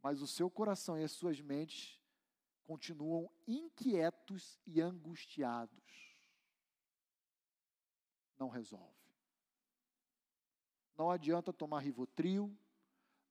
mas 0.02 0.20
o 0.20 0.26
seu 0.26 0.50
coração 0.50 0.98
e 0.98 1.04
as 1.04 1.12
suas 1.12 1.40
mentes 1.40 2.00
continuam 2.64 3.30
inquietos 3.46 4.58
e 4.66 4.80
angustiados. 4.80 6.16
Não 8.36 8.48
resolve. 8.48 8.98
Não 10.96 11.08
adianta 11.08 11.52
tomar 11.52 11.80
Rivotril, 11.80 12.56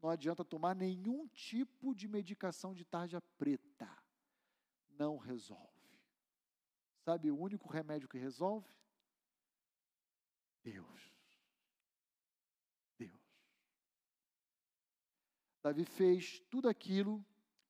não 0.01 0.09
adianta 0.09 0.45
tomar 0.45 0.75
nenhum 0.75 1.27
tipo 1.27 1.93
de 1.93 2.07
medicação 2.07 2.73
de 2.73 2.85
tarja 2.85 3.21
preta. 3.37 3.89
Não 4.97 5.17
resolve. 5.17 5.67
Sabe 7.03 7.31
o 7.31 7.37
único 7.37 7.67
remédio 7.67 8.07
que 8.07 8.17
resolve? 8.17 8.69
Deus. 10.63 11.13
Deus. 12.97 13.21
Davi 15.61 15.85
fez 15.85 16.39
tudo 16.49 16.69
aquilo 16.69 17.25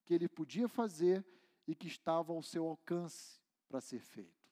que 0.06 0.14
ele 0.14 0.27
podia 0.27 0.68
fazer 0.68 1.26
e 1.68 1.76
que 1.76 1.88
estava 1.88 2.34
ao 2.34 2.41
seu 2.41 2.68
alcance 2.68 3.39
para 3.68 3.81
ser 3.81 3.99
feito. 3.99 4.49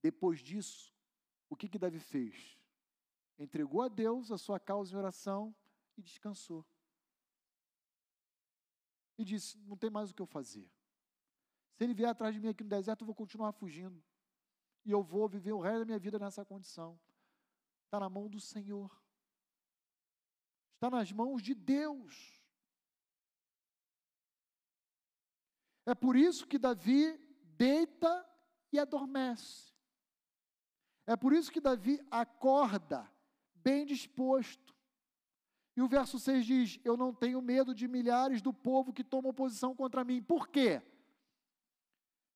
Depois 0.00 0.40
disso, 0.40 0.94
o 1.48 1.56
que 1.56 1.68
que 1.68 1.78
Davi 1.78 1.98
fez? 1.98 2.58
Entregou 3.38 3.82
a 3.82 3.88
Deus 3.88 4.30
a 4.30 4.38
sua 4.38 4.60
causa 4.60 4.94
em 4.94 4.98
oração 4.98 5.54
e 5.96 6.02
descansou. 6.02 6.64
E 9.18 9.24
disse: 9.24 9.58
Não 9.58 9.76
tem 9.76 9.90
mais 9.90 10.10
o 10.10 10.14
que 10.14 10.22
eu 10.22 10.26
fazer. 10.26 10.70
Se 11.74 11.84
ele 11.84 11.94
vier 11.94 12.08
atrás 12.08 12.34
de 12.34 12.40
mim 12.40 12.48
aqui 12.48 12.62
no 12.62 12.70
deserto, 12.70 13.02
eu 13.02 13.06
vou 13.06 13.14
continuar 13.14 13.52
fugindo. 13.52 14.02
E 14.84 14.90
eu 14.90 15.02
vou 15.02 15.28
viver 15.28 15.52
o 15.52 15.60
resto 15.60 15.80
da 15.80 15.84
minha 15.84 15.98
vida 15.98 16.18
nessa 16.18 16.44
condição. 16.44 17.00
Está 17.84 17.98
na 17.98 18.08
mão 18.08 18.28
do 18.28 18.40
Senhor. 18.40 18.90
Está 20.74 20.90
nas 20.90 21.10
mãos 21.10 21.42
de 21.42 21.54
Deus. 21.54 22.40
É 25.86 25.94
por 25.94 26.16
isso 26.16 26.46
que 26.46 26.58
Davi 26.58 27.18
deita 27.56 28.28
e 28.72 28.78
adormece. 28.78 29.72
É 31.06 31.16
por 31.16 31.32
isso 31.32 31.50
que 31.50 31.60
Davi 31.60 32.00
acorda 32.10 33.10
bem 33.64 33.86
disposto. 33.86 34.74
E 35.74 35.82
o 35.82 35.88
verso 35.88 36.20
6 36.20 36.46
diz: 36.46 36.80
Eu 36.84 36.96
não 36.96 37.12
tenho 37.12 37.40
medo 37.40 37.74
de 37.74 37.88
milhares 37.88 38.42
do 38.42 38.52
povo 38.52 38.92
que 38.92 39.02
tomam 39.02 39.30
oposição 39.30 39.74
contra 39.74 40.04
mim. 40.04 40.22
Por 40.22 40.48
quê? 40.48 40.82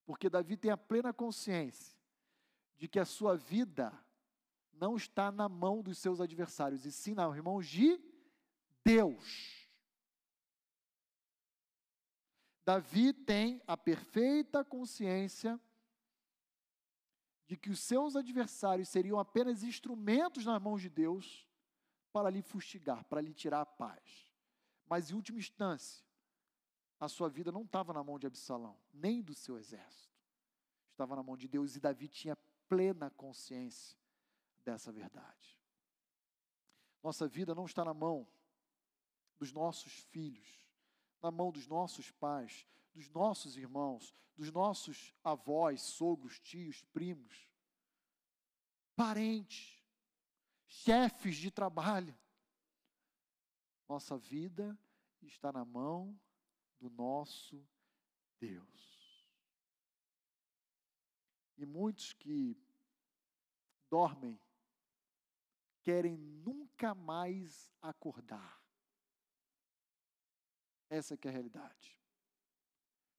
Porque 0.06 0.30
Davi 0.30 0.56
tem 0.56 0.70
a 0.70 0.76
plena 0.76 1.12
consciência 1.12 1.96
de 2.78 2.88
que 2.88 2.98
a 2.98 3.04
sua 3.04 3.36
vida 3.36 3.92
não 4.72 4.96
está 4.96 5.30
na 5.30 5.48
mão 5.48 5.82
dos 5.82 5.98
seus 5.98 6.20
adversários, 6.20 6.86
e 6.86 6.92
sim 6.92 7.14
nas 7.14 7.38
mãos 7.40 7.66
de 7.66 8.00
Deus. 8.84 9.68
Davi 12.64 13.12
tem 13.12 13.62
a 13.66 13.76
perfeita 13.76 14.64
consciência 14.64 15.60
de 17.48 17.56
que 17.56 17.70
os 17.70 17.80
seus 17.80 18.14
adversários 18.14 18.90
seriam 18.90 19.18
apenas 19.18 19.62
instrumentos 19.62 20.44
nas 20.44 20.60
mãos 20.60 20.82
de 20.82 20.90
Deus 20.90 21.48
para 22.12 22.28
lhe 22.28 22.42
fustigar, 22.42 23.04
para 23.04 23.22
lhe 23.22 23.32
tirar 23.32 23.62
a 23.62 23.66
paz. 23.66 24.30
Mas, 24.86 25.10
em 25.10 25.14
última 25.14 25.38
instância, 25.38 26.04
a 27.00 27.08
sua 27.08 27.30
vida 27.30 27.50
não 27.50 27.62
estava 27.62 27.92
na 27.94 28.04
mão 28.04 28.18
de 28.18 28.26
Absalão, 28.26 28.76
nem 28.92 29.22
do 29.22 29.34
seu 29.34 29.58
exército. 29.58 30.14
Estava 30.90 31.16
na 31.16 31.22
mão 31.22 31.38
de 31.38 31.48
Deus 31.48 31.74
e 31.74 31.80
Davi 31.80 32.06
tinha 32.06 32.36
plena 32.68 33.10
consciência 33.10 33.96
dessa 34.62 34.92
verdade. 34.92 35.58
Nossa 37.02 37.26
vida 37.26 37.54
não 37.54 37.64
está 37.64 37.82
na 37.82 37.94
mão 37.94 38.28
dos 39.38 39.52
nossos 39.52 39.92
filhos, 39.92 40.68
na 41.22 41.30
mão 41.30 41.50
dos 41.50 41.66
nossos 41.66 42.10
pais, 42.10 42.66
dos 42.94 43.08
nossos 43.10 43.56
irmãos, 43.56 44.14
dos 44.36 44.50
nossos 44.50 45.14
avós, 45.22 45.82
sogros, 45.82 46.38
tios, 46.40 46.82
primos, 46.84 47.48
parentes, 48.94 49.82
chefes 50.66 51.36
de 51.36 51.50
trabalho. 51.50 52.16
Nossa 53.88 54.18
vida 54.18 54.78
está 55.22 55.52
na 55.52 55.64
mão 55.64 56.18
do 56.78 56.90
nosso 56.90 57.66
Deus. 58.38 59.26
E 61.56 61.66
muitos 61.66 62.12
que 62.12 62.56
dormem 63.90 64.40
querem 65.82 66.16
nunca 66.16 66.94
mais 66.94 67.72
acordar. 67.80 68.62
Essa 70.90 71.14
é 71.14 71.28
a 71.28 71.30
realidade. 71.30 71.98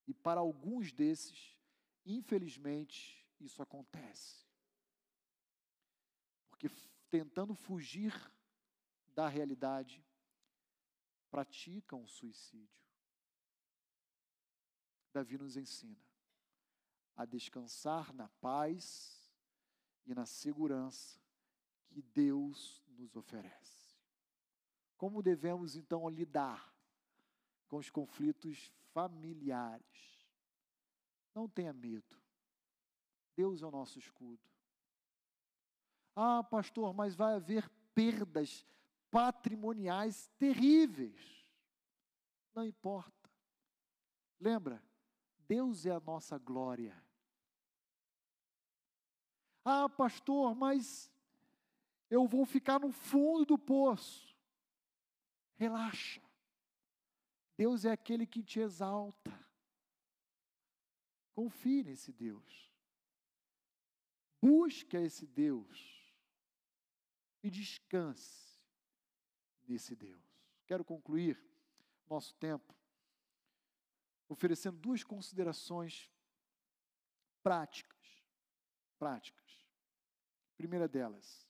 E 0.09 0.13
para 0.15 0.39
alguns 0.39 0.91
desses, 0.91 1.55
infelizmente, 2.03 3.23
isso 3.39 3.61
acontece. 3.61 4.43
Porque 6.49 6.67
tentando 7.11 7.53
fugir 7.53 8.11
da 9.13 9.27
realidade, 9.27 10.03
praticam 11.29 12.07
suicídio. 12.07 12.83
Davi 15.13 15.37
nos 15.37 15.55
ensina 15.55 16.03
a 17.15 17.23
descansar 17.23 18.11
na 18.11 18.29
paz 18.41 19.31
e 20.07 20.15
na 20.15 20.25
segurança 20.25 21.19
que 21.87 22.01
Deus 22.01 22.83
nos 22.87 23.15
oferece. 23.15 23.95
Como 24.97 25.21
devemos 25.21 25.75
então 25.75 26.09
lidar 26.09 26.73
com 27.67 27.77
os 27.77 27.91
conflitos 27.91 28.73
familiares? 28.93 30.27
Não 31.33 31.47
tenha 31.47 31.73
medo. 31.73 32.17
Deus 33.35 33.61
é 33.61 33.65
o 33.65 33.71
nosso 33.71 33.97
escudo. 33.97 34.41
Ah, 36.15 36.43
pastor, 36.43 36.93
mas 36.93 37.15
vai 37.15 37.35
haver 37.35 37.69
perdas 37.93 38.65
patrimoniais 39.09 40.29
terríveis. 40.37 41.45
Não 42.53 42.65
importa. 42.65 43.29
Lembra? 44.39 44.83
Deus 45.47 45.85
é 45.85 45.91
a 45.91 45.99
nossa 45.99 46.37
glória. 46.37 46.95
Ah, 49.63 49.87
pastor, 49.87 50.55
mas 50.55 51.11
eu 52.09 52.27
vou 52.27 52.45
ficar 52.45 52.79
no 52.79 52.91
fundo 52.91 53.45
do 53.45 53.57
poço. 53.57 54.35
Relaxa. 55.57 56.21
Deus 57.59 57.83
é 57.83 57.91
aquele 57.91 58.25
que 58.25 58.41
te 58.41 58.61
exalta. 58.61 59.37
Confie 61.33 61.83
nesse 61.83 62.13
Deus. 62.13 62.73
Busque 64.41 64.95
esse 64.95 65.27
Deus. 65.27 65.77
E 67.43 67.49
descanse 67.49 68.57
nesse 69.67 69.93
Deus. 69.93 70.23
Quero 70.65 70.85
concluir 70.85 71.37
nosso 72.07 72.33
tempo 72.35 72.73
oferecendo 74.29 74.77
duas 74.77 75.03
considerações 75.03 76.09
práticas. 77.43 78.23
Práticas. 78.97 79.67
Primeira 80.55 80.87
delas, 80.87 81.45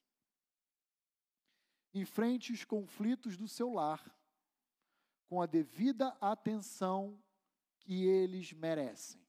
enfrente 1.93 2.51
os 2.51 2.65
conflitos 2.65 3.37
do 3.37 3.47
seu 3.47 3.71
lar 3.71 4.18
com 5.29 5.39
a 5.39 5.45
devida 5.45 6.09
atenção 6.19 7.21
que 7.79 8.03
eles 8.03 8.51
merecem. 8.51 9.21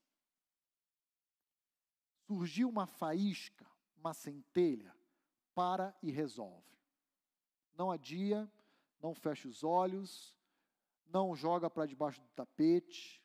Surgiu 2.27 2.71
uma 2.71 2.87
faísca, 2.87 3.67
uma 3.95 4.15
centelha, 4.15 4.97
para 5.55 5.95
e 6.03 6.11
resolve. 6.11 6.79
Não 7.75 7.91
adia, 7.91 8.51
não 8.99 9.15
fecha 9.15 9.47
os 9.47 9.63
olhos, 9.63 10.35
não 11.07 11.37
joga 11.37 11.69
para 11.69 11.87
debaixo 11.87 12.21
do 12.23 12.29
tapete. 12.31 13.23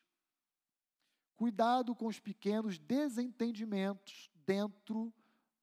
Cuidado 1.34 1.94
com 1.94 2.06
os 2.06 2.20
pequenos 2.20 2.78
desentendimentos 2.78 4.30
dentro 4.44 5.12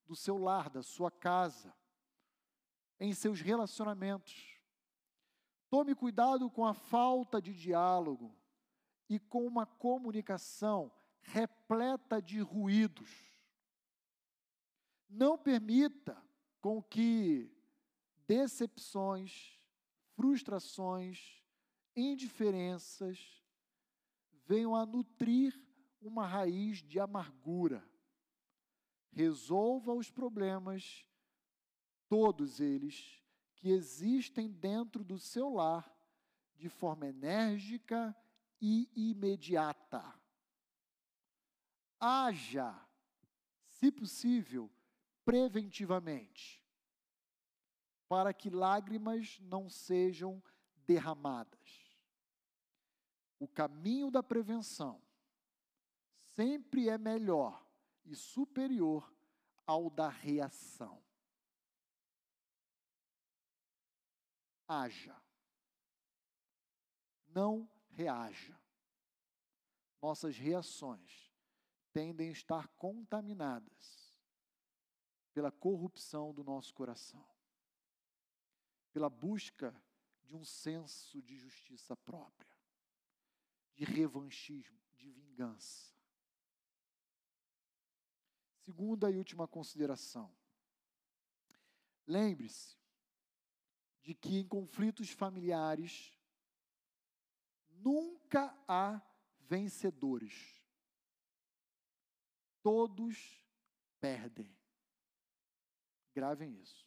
do 0.08 0.16
seu 0.16 0.38
lar, 0.38 0.70
da 0.70 0.82
sua 0.82 1.12
casa, 1.12 1.76
em 3.00 3.14
seus 3.14 3.40
relacionamentos. 3.40 4.53
Tome 5.74 5.96
cuidado 5.96 6.52
com 6.52 6.64
a 6.68 6.76
falta 6.76 7.42
de 7.42 7.52
diálogo 7.52 8.32
e 9.10 9.18
com 9.18 9.44
uma 9.48 9.66
comunicação 9.66 10.92
repleta 11.20 12.22
de 12.22 12.40
ruídos. 12.42 13.10
Não 15.10 15.36
permita 15.36 16.16
com 16.62 16.80
que 16.80 17.52
decepções, 18.28 19.60
frustrações, 20.16 21.44
indiferenças 21.96 23.44
venham 24.46 24.76
a 24.76 24.86
nutrir 24.86 25.60
uma 26.00 26.28
raiz 26.28 26.84
de 26.84 27.00
amargura. 27.00 27.84
Resolva 29.12 29.92
os 29.92 30.12
problemas, 30.12 31.04
todos 32.08 32.60
eles, 32.60 33.23
que 33.64 33.70
existem 33.70 34.52
dentro 34.52 35.06
do 35.06 35.18
seu 35.18 35.54
lar 35.54 35.90
de 36.58 36.68
forma 36.68 37.08
enérgica 37.08 38.14
e 38.60 38.90
imediata. 38.94 40.04
Haja, 41.98 42.78
se 43.66 43.90
possível, 43.90 44.70
preventivamente, 45.24 46.62
para 48.10 48.34
que 48.34 48.50
lágrimas 48.50 49.40
não 49.40 49.70
sejam 49.70 50.44
derramadas. 50.86 51.98
O 53.40 53.48
caminho 53.48 54.12
da 54.12 54.22
prevenção 54.22 55.02
sempre 56.34 56.90
é 56.90 56.98
melhor 56.98 57.66
e 58.04 58.14
superior 58.14 59.10
ao 59.66 59.90
da 59.90 60.10
reação. 60.10 61.03
Haja. 64.74 65.16
Não 67.28 67.70
reaja. 67.90 68.60
Nossas 70.02 70.36
reações 70.36 71.32
tendem 71.92 72.30
a 72.30 72.32
estar 72.32 72.68
contaminadas 72.70 74.20
pela 75.32 75.52
corrupção 75.52 76.34
do 76.34 76.44
nosso 76.44 76.74
coração, 76.74 77.24
pela 78.92 79.10
busca 79.10 79.74
de 80.24 80.36
um 80.36 80.44
senso 80.44 81.22
de 81.22 81.38
justiça 81.38 81.96
própria, 81.96 82.52
de 83.76 83.84
revanchismo, 83.86 84.80
de 84.98 85.12
vingança. 85.12 85.94
Segunda 88.58 89.12
e 89.12 89.18
última 89.18 89.48
consideração. 89.48 90.36
Lembre-se 92.08 92.83
de 94.04 94.14
que 94.14 94.38
em 94.38 94.48
conflitos 94.48 95.10
familiares 95.10 96.14
nunca 97.70 98.56
há 98.68 99.02
vencedores. 99.40 100.62
Todos 102.62 103.44
perdem. 104.00 104.54
Gravem 106.14 106.60
isso. 106.60 106.86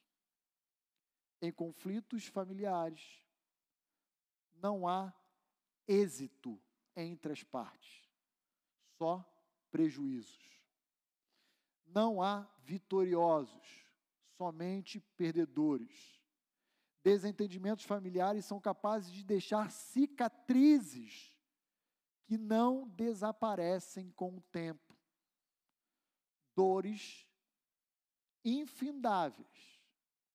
Em 1.41 1.51
conflitos 1.51 2.27
familiares 2.27 3.25
não 4.55 4.87
há 4.87 5.13
êxito 5.89 6.61
entre 6.95 7.33
as 7.33 7.43
partes, 7.43 8.09
só 8.97 9.25
prejuízos. 9.71 10.45
Não 11.87 12.23
há 12.23 12.49
vitoriosos, 12.65 13.87
somente 14.37 15.01
perdedores. 15.17 16.26
Desentendimentos 17.07 17.85
familiares 17.85 18.45
são 18.45 18.61
capazes 18.61 19.13
de 19.13 19.23
deixar 19.23 19.71
cicatrizes 19.71 21.33
que 22.25 22.37
não 22.37 22.89
desaparecem 22.89 24.11
com 24.11 24.37
o 24.37 24.41
tempo. 24.41 24.93
Dores 26.57 27.25
infindáveis 28.45 29.81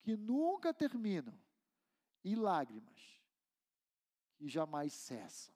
que 0.00 0.16
nunca 0.16 0.72
terminam 0.72 1.38
e 2.24 2.34
lágrimas 2.34 3.22
que 4.38 4.48
jamais 4.48 4.94
cessam. 4.94 5.54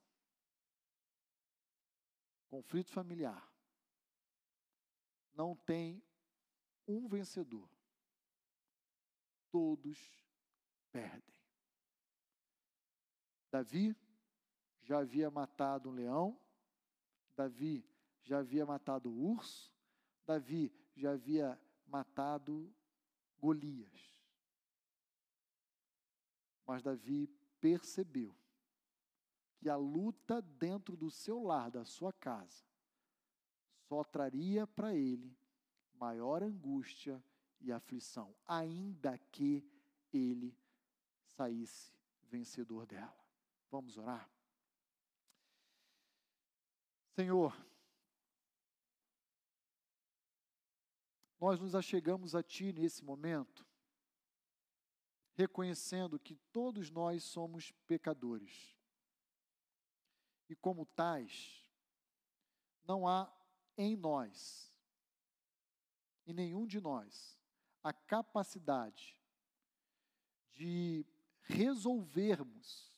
Conflito 2.50 2.90
familiar 2.90 3.50
não 5.32 5.56
tem 5.56 6.02
um 6.86 7.08
vencedor. 7.08 7.70
Todos 9.50 10.25
perdem. 10.96 11.34
Davi 13.50 13.94
já 14.82 15.00
havia 15.00 15.30
matado 15.30 15.90
um 15.90 15.92
leão, 15.92 16.40
Davi 17.36 17.86
já 18.22 18.38
havia 18.38 18.64
matado 18.64 19.10
o 19.10 19.32
urso, 19.32 19.70
Davi 20.26 20.72
já 20.96 21.12
havia 21.12 21.60
matado 21.86 22.74
Golias. 23.38 24.18
Mas 26.66 26.82
Davi 26.82 27.26
percebeu 27.60 28.34
que 29.58 29.68
a 29.68 29.76
luta 29.76 30.40
dentro 30.40 30.96
do 30.96 31.10
seu 31.10 31.42
lar, 31.42 31.70
da 31.70 31.84
sua 31.84 32.12
casa, 32.14 32.64
só 33.86 34.02
traria 34.02 34.66
para 34.66 34.94
ele 34.94 35.36
maior 35.92 36.42
angústia 36.42 37.22
e 37.60 37.70
aflição, 37.70 38.34
ainda 38.46 39.18
que 39.30 39.62
ele 40.10 40.56
saísse 41.36 41.92
vencedor 42.22 42.86
dela. 42.86 43.16
Vamos 43.70 43.98
orar? 43.98 44.28
Senhor, 47.14 47.54
nós 51.38 51.60
nos 51.60 51.74
achegamos 51.74 52.34
a 52.34 52.42
Ti 52.42 52.72
nesse 52.72 53.04
momento, 53.04 53.66
reconhecendo 55.34 56.18
que 56.18 56.36
todos 56.52 56.90
nós 56.90 57.22
somos 57.24 57.70
pecadores. 57.86 58.74
E 60.48 60.56
como 60.56 60.86
tais, 60.86 61.64
não 62.84 63.06
há 63.06 63.30
em 63.76 63.96
nós, 63.96 64.72
em 66.26 66.32
nenhum 66.32 66.66
de 66.66 66.80
nós, 66.80 67.38
a 67.82 67.92
capacidade 67.92 69.18
de 70.52 71.04
resolvermos 71.46 72.92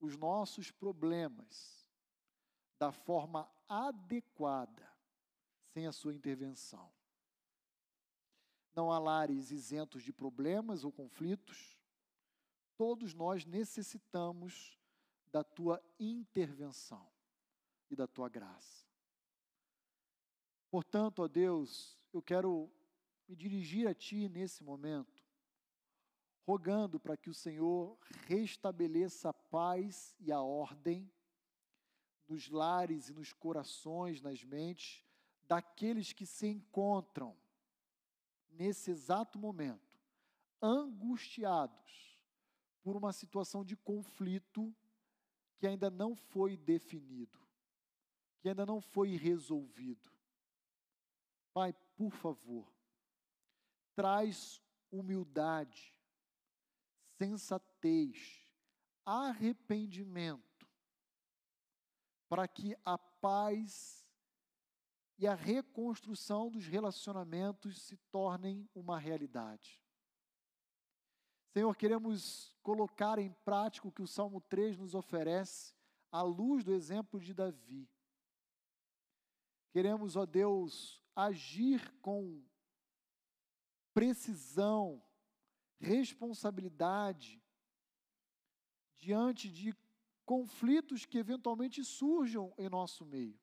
os 0.00 0.16
nossos 0.16 0.70
problemas 0.70 1.86
da 2.78 2.90
forma 2.90 3.48
adequada, 3.68 4.90
sem 5.72 5.86
a 5.86 5.92
sua 5.92 6.12
intervenção. 6.12 6.92
Não 8.74 8.90
há 8.90 8.98
lares 8.98 9.50
isentos 9.50 10.02
de 10.02 10.12
problemas 10.12 10.82
ou 10.84 10.90
conflitos. 10.90 11.78
Todos 12.76 13.14
nós 13.14 13.44
necessitamos 13.44 14.78
da 15.30 15.44
tua 15.44 15.82
intervenção 16.00 17.08
e 17.90 17.96
da 17.96 18.06
tua 18.06 18.28
graça. 18.28 18.86
Portanto, 20.70 21.20
ó 21.20 21.28
Deus, 21.28 21.98
eu 22.12 22.22
quero 22.22 22.72
me 23.28 23.36
dirigir 23.36 23.86
a 23.86 23.94
Ti 23.94 24.28
nesse 24.28 24.64
momento, 24.64 25.11
rogando 26.46 26.98
para 26.98 27.16
que 27.16 27.30
o 27.30 27.34
Senhor 27.34 27.98
restabeleça 28.26 29.30
a 29.30 29.32
paz 29.32 30.14
e 30.18 30.32
a 30.32 30.40
ordem 30.40 31.10
nos 32.28 32.48
lares 32.48 33.08
e 33.08 33.12
nos 33.12 33.32
corações, 33.32 34.20
nas 34.20 34.42
mentes 34.42 35.04
daqueles 35.46 36.12
que 36.12 36.24
se 36.24 36.46
encontram 36.46 37.36
nesse 38.50 38.90
exato 38.90 39.38
momento 39.38 40.00
angustiados 40.60 42.18
por 42.82 42.96
uma 42.96 43.12
situação 43.12 43.64
de 43.64 43.76
conflito 43.76 44.74
que 45.58 45.66
ainda 45.66 45.90
não 45.90 46.14
foi 46.14 46.56
definido, 46.56 47.38
que 48.40 48.48
ainda 48.48 48.66
não 48.66 48.80
foi 48.80 49.16
resolvido. 49.16 50.10
Pai, 51.52 51.72
por 51.96 52.10
favor, 52.10 52.72
traz 53.94 54.60
humildade, 54.90 55.94
sensatez, 57.22 58.44
arrependimento, 59.04 60.68
para 62.28 62.48
que 62.48 62.76
a 62.84 62.98
paz 62.98 64.04
e 65.16 65.28
a 65.28 65.34
reconstrução 65.34 66.50
dos 66.50 66.66
relacionamentos 66.66 67.80
se 67.82 67.96
tornem 68.10 68.68
uma 68.74 68.98
realidade. 68.98 69.80
Senhor, 71.52 71.76
queremos 71.76 72.56
colocar 72.60 73.20
em 73.20 73.30
prática 73.44 73.86
o 73.86 73.92
que 73.92 74.02
o 74.02 74.06
Salmo 74.06 74.40
3 74.40 74.78
nos 74.78 74.92
oferece, 74.92 75.76
à 76.10 76.22
luz 76.22 76.64
do 76.64 76.72
exemplo 76.72 77.20
de 77.20 77.32
Davi. 77.32 77.88
Queremos, 79.70 80.16
ó 80.16 80.26
Deus, 80.26 81.00
agir 81.14 81.88
com 82.00 82.44
precisão, 83.94 85.00
responsabilidade, 85.82 87.42
diante 88.96 89.50
de 89.50 89.74
conflitos 90.24 91.04
que 91.04 91.18
eventualmente 91.18 91.84
surjam 91.84 92.54
em 92.56 92.68
nosso 92.68 93.04
meio. 93.04 93.38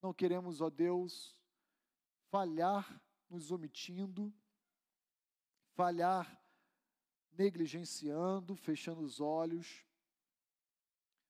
Não 0.00 0.14
queremos, 0.14 0.62
ó 0.62 0.70
Deus, 0.70 1.36
falhar 2.30 3.00
nos 3.28 3.50
omitindo, 3.50 4.32
falhar 5.74 6.42
negligenciando, 7.30 8.56
fechando 8.56 9.02
os 9.02 9.20
olhos, 9.20 9.84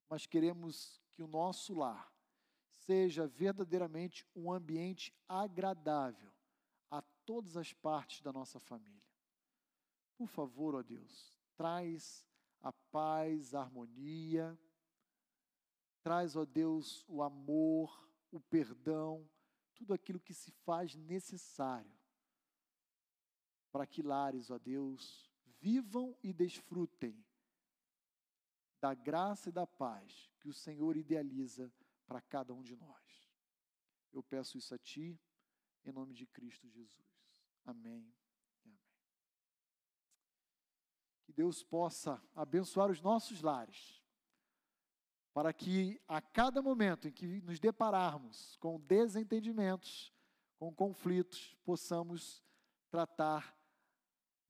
mas 0.08 0.26
queremos 0.26 1.02
que 1.12 1.22
o 1.22 1.26
nosso 1.26 1.74
lar 1.74 2.12
seja 2.68 3.26
verdadeiramente 3.26 4.24
um 4.34 4.52
ambiente 4.52 5.12
agradável 5.28 6.32
a 6.90 7.02
todas 7.26 7.56
as 7.56 7.72
partes 7.72 8.20
da 8.20 8.32
nossa 8.32 8.60
família. 8.60 9.07
Por 10.18 10.28
favor, 10.28 10.74
ó 10.74 10.82
Deus, 10.82 11.40
traz 11.56 12.26
a 12.60 12.72
paz, 12.72 13.54
a 13.54 13.60
harmonia, 13.60 14.58
traz, 16.02 16.36
ó 16.36 16.44
Deus, 16.44 17.06
o 17.08 17.22
amor, 17.22 18.06
o 18.30 18.38
perdão, 18.40 19.26
tudo 19.74 19.94
aquilo 19.94 20.20
que 20.20 20.34
se 20.34 20.50
faz 20.50 20.94
necessário 20.94 21.96
para 23.70 23.86
que 23.86 24.02
lares, 24.02 24.50
ó 24.50 24.58
Deus, 24.58 25.30
vivam 25.60 26.16
e 26.22 26.32
desfrutem 26.32 27.24
da 28.80 28.94
graça 28.94 29.48
e 29.48 29.52
da 29.52 29.66
paz 29.66 30.30
que 30.40 30.48
o 30.48 30.52
Senhor 30.52 30.96
idealiza 30.96 31.72
para 32.06 32.20
cada 32.20 32.54
um 32.54 32.62
de 32.62 32.76
nós. 32.76 33.30
Eu 34.12 34.22
peço 34.22 34.56
isso 34.56 34.74
a 34.74 34.78
Ti, 34.78 35.20
em 35.84 35.92
nome 35.92 36.14
de 36.14 36.26
Cristo 36.26 36.68
Jesus. 36.68 37.28
Amém 37.64 38.12
e 38.64 38.70
amém. 38.70 38.80
Que 41.22 41.27
Deus 41.38 41.62
possa 41.62 42.20
abençoar 42.34 42.90
os 42.90 43.00
nossos 43.00 43.42
lares, 43.42 44.02
para 45.32 45.52
que 45.52 46.00
a 46.08 46.20
cada 46.20 46.60
momento 46.60 47.06
em 47.06 47.12
que 47.12 47.40
nos 47.42 47.60
depararmos 47.60 48.56
com 48.56 48.80
desentendimentos, 48.80 50.12
com 50.58 50.74
conflitos, 50.74 51.56
possamos 51.64 52.42
tratar 52.90 53.56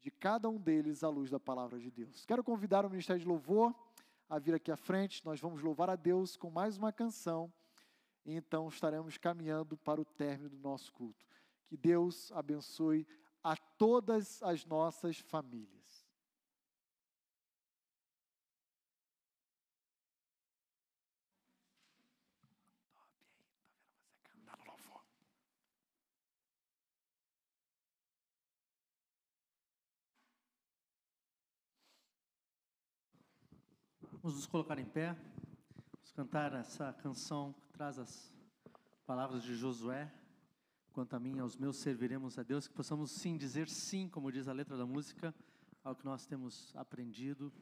de 0.00 0.10
cada 0.10 0.48
um 0.48 0.58
deles 0.58 1.04
à 1.04 1.10
luz 1.10 1.28
da 1.28 1.38
palavra 1.38 1.78
de 1.78 1.90
Deus. 1.90 2.24
Quero 2.24 2.42
convidar 2.42 2.86
o 2.86 2.88
Ministério 2.90 3.20
de 3.20 3.28
Louvor 3.28 3.74
a 4.26 4.38
vir 4.38 4.54
aqui 4.54 4.72
à 4.72 4.76
frente. 4.78 5.22
Nós 5.26 5.38
vamos 5.38 5.60
louvar 5.60 5.90
a 5.90 5.96
Deus 5.96 6.38
com 6.38 6.48
mais 6.48 6.78
uma 6.78 6.90
canção. 6.90 7.52
E 8.24 8.32
então 8.32 8.66
estaremos 8.66 9.18
caminhando 9.18 9.76
para 9.76 10.00
o 10.00 10.06
término 10.06 10.48
do 10.48 10.56
nosso 10.56 10.90
culto. 10.94 11.26
Que 11.66 11.76
Deus 11.76 12.32
abençoe 12.32 13.06
a 13.44 13.54
todas 13.76 14.42
as 14.42 14.64
nossas 14.64 15.18
famílias. 15.18 15.77
Vamos 34.20 34.34
nos 34.34 34.46
colocar 34.46 34.76
em 34.80 34.84
pé, 34.84 35.16
vamos 35.92 36.10
cantar 36.12 36.52
essa 36.54 36.92
canção 36.92 37.52
que 37.52 37.72
traz 37.72 38.00
as 38.00 38.34
palavras 39.06 39.44
de 39.44 39.54
Josué. 39.54 40.12
Quanto 40.92 41.14
a 41.14 41.20
mim, 41.20 41.38
aos 41.38 41.56
meus 41.56 41.76
serviremos 41.76 42.36
a 42.36 42.42
Deus, 42.42 42.66
que 42.66 42.74
possamos 42.74 43.12
sim 43.12 43.36
dizer 43.36 43.68
sim, 43.68 44.08
como 44.08 44.32
diz 44.32 44.48
a 44.48 44.52
letra 44.52 44.76
da 44.76 44.84
música, 44.84 45.32
ao 45.84 45.94
que 45.94 46.04
nós 46.04 46.26
temos 46.26 46.74
aprendido 46.74 47.52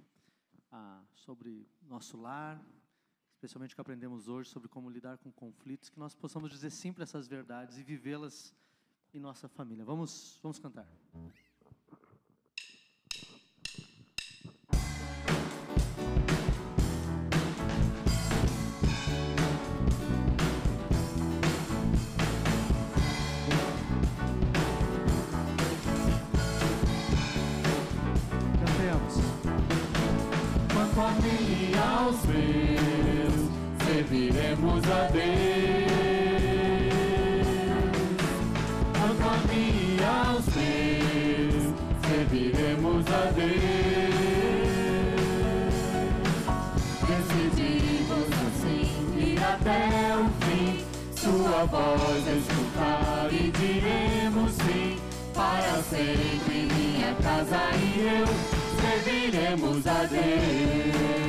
ah, 0.72 1.02
sobre 1.12 1.68
nosso 1.82 2.16
lar, 2.16 2.64
especialmente 3.34 3.74
o 3.74 3.76
que 3.76 3.80
aprendemos 3.82 4.26
hoje 4.26 4.48
sobre 4.48 4.66
como 4.66 4.88
lidar 4.88 5.18
com 5.18 5.30
conflitos, 5.30 5.90
que 5.90 5.98
nós 5.98 6.14
possamos 6.14 6.50
dizer 6.50 6.70
sim 6.70 6.90
para 6.90 7.02
essas 7.02 7.28
verdades 7.28 7.76
e 7.76 7.82
vivê-las 7.82 8.54
em 9.12 9.20
nossa 9.20 9.46
família. 9.46 9.84
Vamos, 9.84 10.40
vamos 10.42 10.58
cantar. 10.58 10.88
Aos 32.06 32.24
meus, 32.26 33.50
serviremos 33.84 34.84
a 34.86 35.08
Deus. 35.10 35.26
Quanto 38.96 39.22
a 39.28 39.36
mim 39.48 39.96
e 39.96 40.04
aos 40.04 40.46
meus, 40.54 41.74
serviremos 42.06 43.06
a 43.08 43.30
Deus. 43.32 43.56
Decidimos 47.08 48.28
assim 48.46 48.86
ir 49.18 49.42
até 49.42 50.16
o 50.16 50.28
fim, 50.44 50.84
Sua 51.16 51.64
voz 51.64 52.24
escutar 52.38 53.28
e 53.32 53.50
diremos 53.50 54.52
sim, 54.52 54.96
para 55.34 55.82
sempre 55.82 56.68
minha 56.72 57.14
casa 57.16 57.70
e 57.74 58.20
eu 58.20 58.26
serviremos 58.80 59.86
a 59.88 60.04
Deus. 60.04 61.25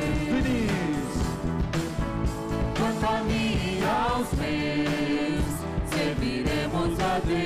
Aos 4.18 4.34
meus, 4.34 5.46
serviremos 5.92 7.00
a 7.00 7.20
Deus. 7.20 7.38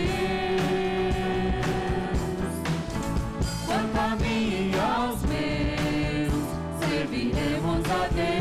Quanto 3.65 3.97
a 3.99 4.15
mim 4.15 4.71
e 4.71 4.79
aos 4.79 5.21
meus, 5.23 6.31
serviremos 6.79 7.83
a 7.91 8.07
Deus. 8.15 8.31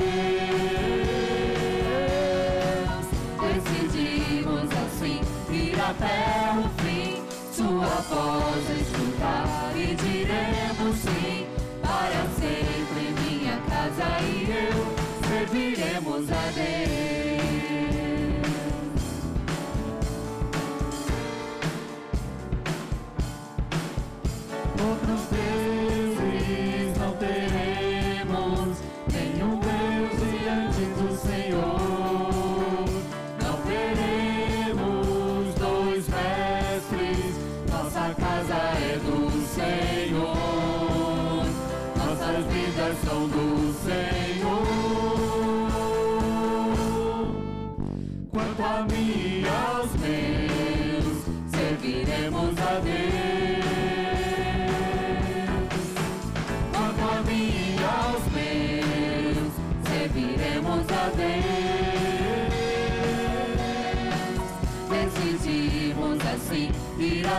Decidimos 3.51 4.71
assim 4.87 5.21
ir 5.51 5.81
até 5.81 6.55
o 6.57 6.63
fim, 6.83 7.11
sua 7.53 7.97
voz 8.09 8.65
escutar 8.81 9.73
e 9.75 9.95
diremos 9.97 10.97
sim. 10.99 11.40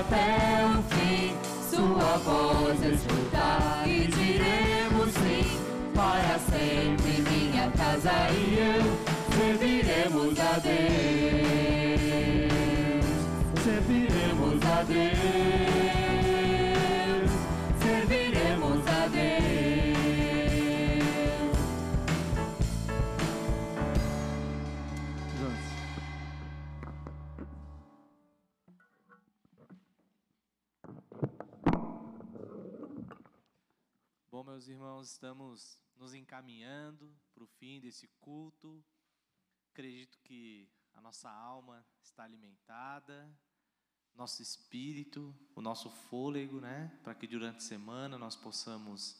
Até 0.01 0.65
o 0.65 0.81
fim, 0.95 1.35
sua 1.69 2.17
voz 2.17 2.81
escutar 2.81 3.83
e 3.85 4.07
diremos 4.07 5.13
sim. 5.13 5.59
Para 5.93 6.39
sempre 6.39 7.21
minha 7.29 7.69
casa 7.71 8.11
e 8.31 8.57
eu 8.57 8.83
serviremos 9.37 10.39
a 10.39 10.59
Deus. 10.59 10.81
Serviremos 13.63 14.61
a 14.65 14.83
Deus. 14.83 15.90
Irmãos, 35.01 35.11
estamos 35.11 35.77
nos 35.97 36.13
encaminhando 36.13 37.11
para 37.33 37.43
o 37.43 37.47
fim 37.47 37.79
desse 37.79 38.07
culto. 38.19 38.83
Acredito 39.71 40.19
que 40.23 40.69
a 40.93 41.01
nossa 41.01 41.29
alma 41.29 41.83
está 42.03 42.23
alimentada, 42.23 43.27
nosso 44.13 44.43
espírito, 44.43 45.35
o 45.55 45.61
nosso 45.61 45.89
fôlego, 45.89 46.61
né? 46.61 46.95
Para 47.03 47.15
que 47.15 47.25
durante 47.25 47.57
a 47.57 47.61
semana 47.61 48.15
nós 48.17 48.35
possamos 48.35 49.19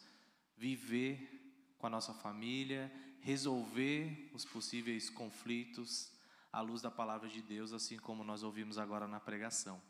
viver 0.56 1.74
com 1.80 1.88
a 1.88 1.90
nossa 1.90 2.14
família, 2.14 2.92
resolver 3.20 4.30
os 4.36 4.46
possíveis 4.46 5.10
conflitos 5.10 6.12
à 6.52 6.62
luz 6.62 6.84
da 6.84 6.92
palavra 6.92 7.28
de 7.28 7.42
Deus, 7.42 7.74
assim 7.74 7.98
como 7.98 8.24
nós 8.24 8.44
ouvimos 8.44 8.78
agora 8.78 9.08
na 9.08 9.20
pregação. 9.20 9.82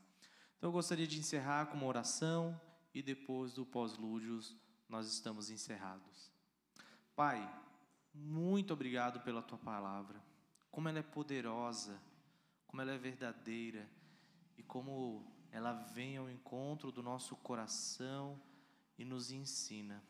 Então 0.57 0.69
eu 0.69 0.73
gostaria 0.73 1.07
de 1.07 1.19
encerrar 1.19 1.65
com 1.65 1.75
uma 1.75 1.87
oração 1.87 2.59
e 2.93 3.01
depois 3.01 3.51
do 3.51 3.65
pós-lúdios 3.65 4.55
nós 4.91 5.07
estamos 5.07 5.49
encerrados. 5.49 6.29
Pai, 7.15 7.39
muito 8.13 8.73
obrigado 8.73 9.21
pela 9.21 9.41
tua 9.41 9.57
palavra. 9.57 10.21
Como 10.69 10.89
ela 10.89 10.99
é 10.99 11.03
poderosa, 11.03 11.97
como 12.67 12.81
ela 12.81 12.91
é 12.91 12.97
verdadeira 12.97 13.89
e 14.57 14.63
como 14.63 15.25
ela 15.49 15.71
vem 15.71 16.17
ao 16.17 16.29
encontro 16.29 16.91
do 16.91 17.01
nosso 17.01 17.37
coração 17.37 18.39
e 18.97 19.05
nos 19.05 19.31
ensina. 19.31 20.03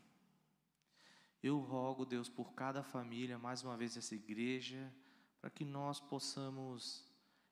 Eu 1.43 1.59
rogo, 1.59 2.03
Deus, 2.03 2.27
por 2.27 2.53
cada 2.53 2.81
família, 2.81 3.37
mais 3.37 3.63
uma 3.63 3.77
vez 3.77 3.95
essa 3.95 4.15
igreja, 4.15 4.91
para 5.39 5.49
que 5.51 5.63
nós 5.63 5.99
possamos 5.99 7.05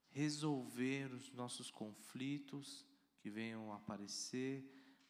resolver 0.09 1.13
os 1.13 1.31
nossos 1.31 1.69
conflitos 1.69 2.85
que 3.19 3.29
venham 3.29 3.71
aparecer, 3.71 4.63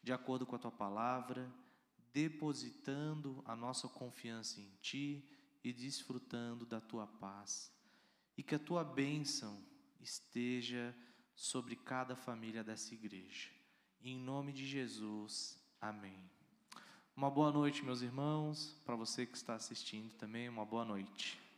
de 0.03 0.11
acordo 0.11 0.45
com 0.45 0.55
a 0.55 0.59
tua 0.59 0.71
palavra, 0.71 1.49
depositando 2.13 3.41
a 3.45 3.55
nossa 3.55 3.87
confiança 3.87 4.59
em 4.59 4.71
ti 4.81 5.23
e 5.63 5.73
desfrutando 5.73 6.65
da 6.65 6.79
tua 6.79 7.07
paz. 7.07 7.71
E 8.37 8.43
que 8.43 8.55
a 8.55 8.59
tua 8.59 8.83
bênção 8.83 9.61
esteja 9.99 10.95
sobre 11.35 11.75
cada 11.75 12.15
família 12.15 12.63
dessa 12.63 12.93
igreja. 12.93 13.49
Em 14.01 14.17
nome 14.17 14.53
de 14.53 14.65
Jesus, 14.65 15.61
amém. 15.79 16.17
Uma 17.15 17.29
boa 17.29 17.51
noite, 17.51 17.83
meus 17.83 18.01
irmãos. 18.01 18.79
Para 18.85 18.95
você 18.95 19.25
que 19.25 19.35
está 19.35 19.55
assistindo 19.55 20.13
também, 20.13 20.47
uma 20.47 20.65
boa 20.65 20.85
noite. 20.85 21.48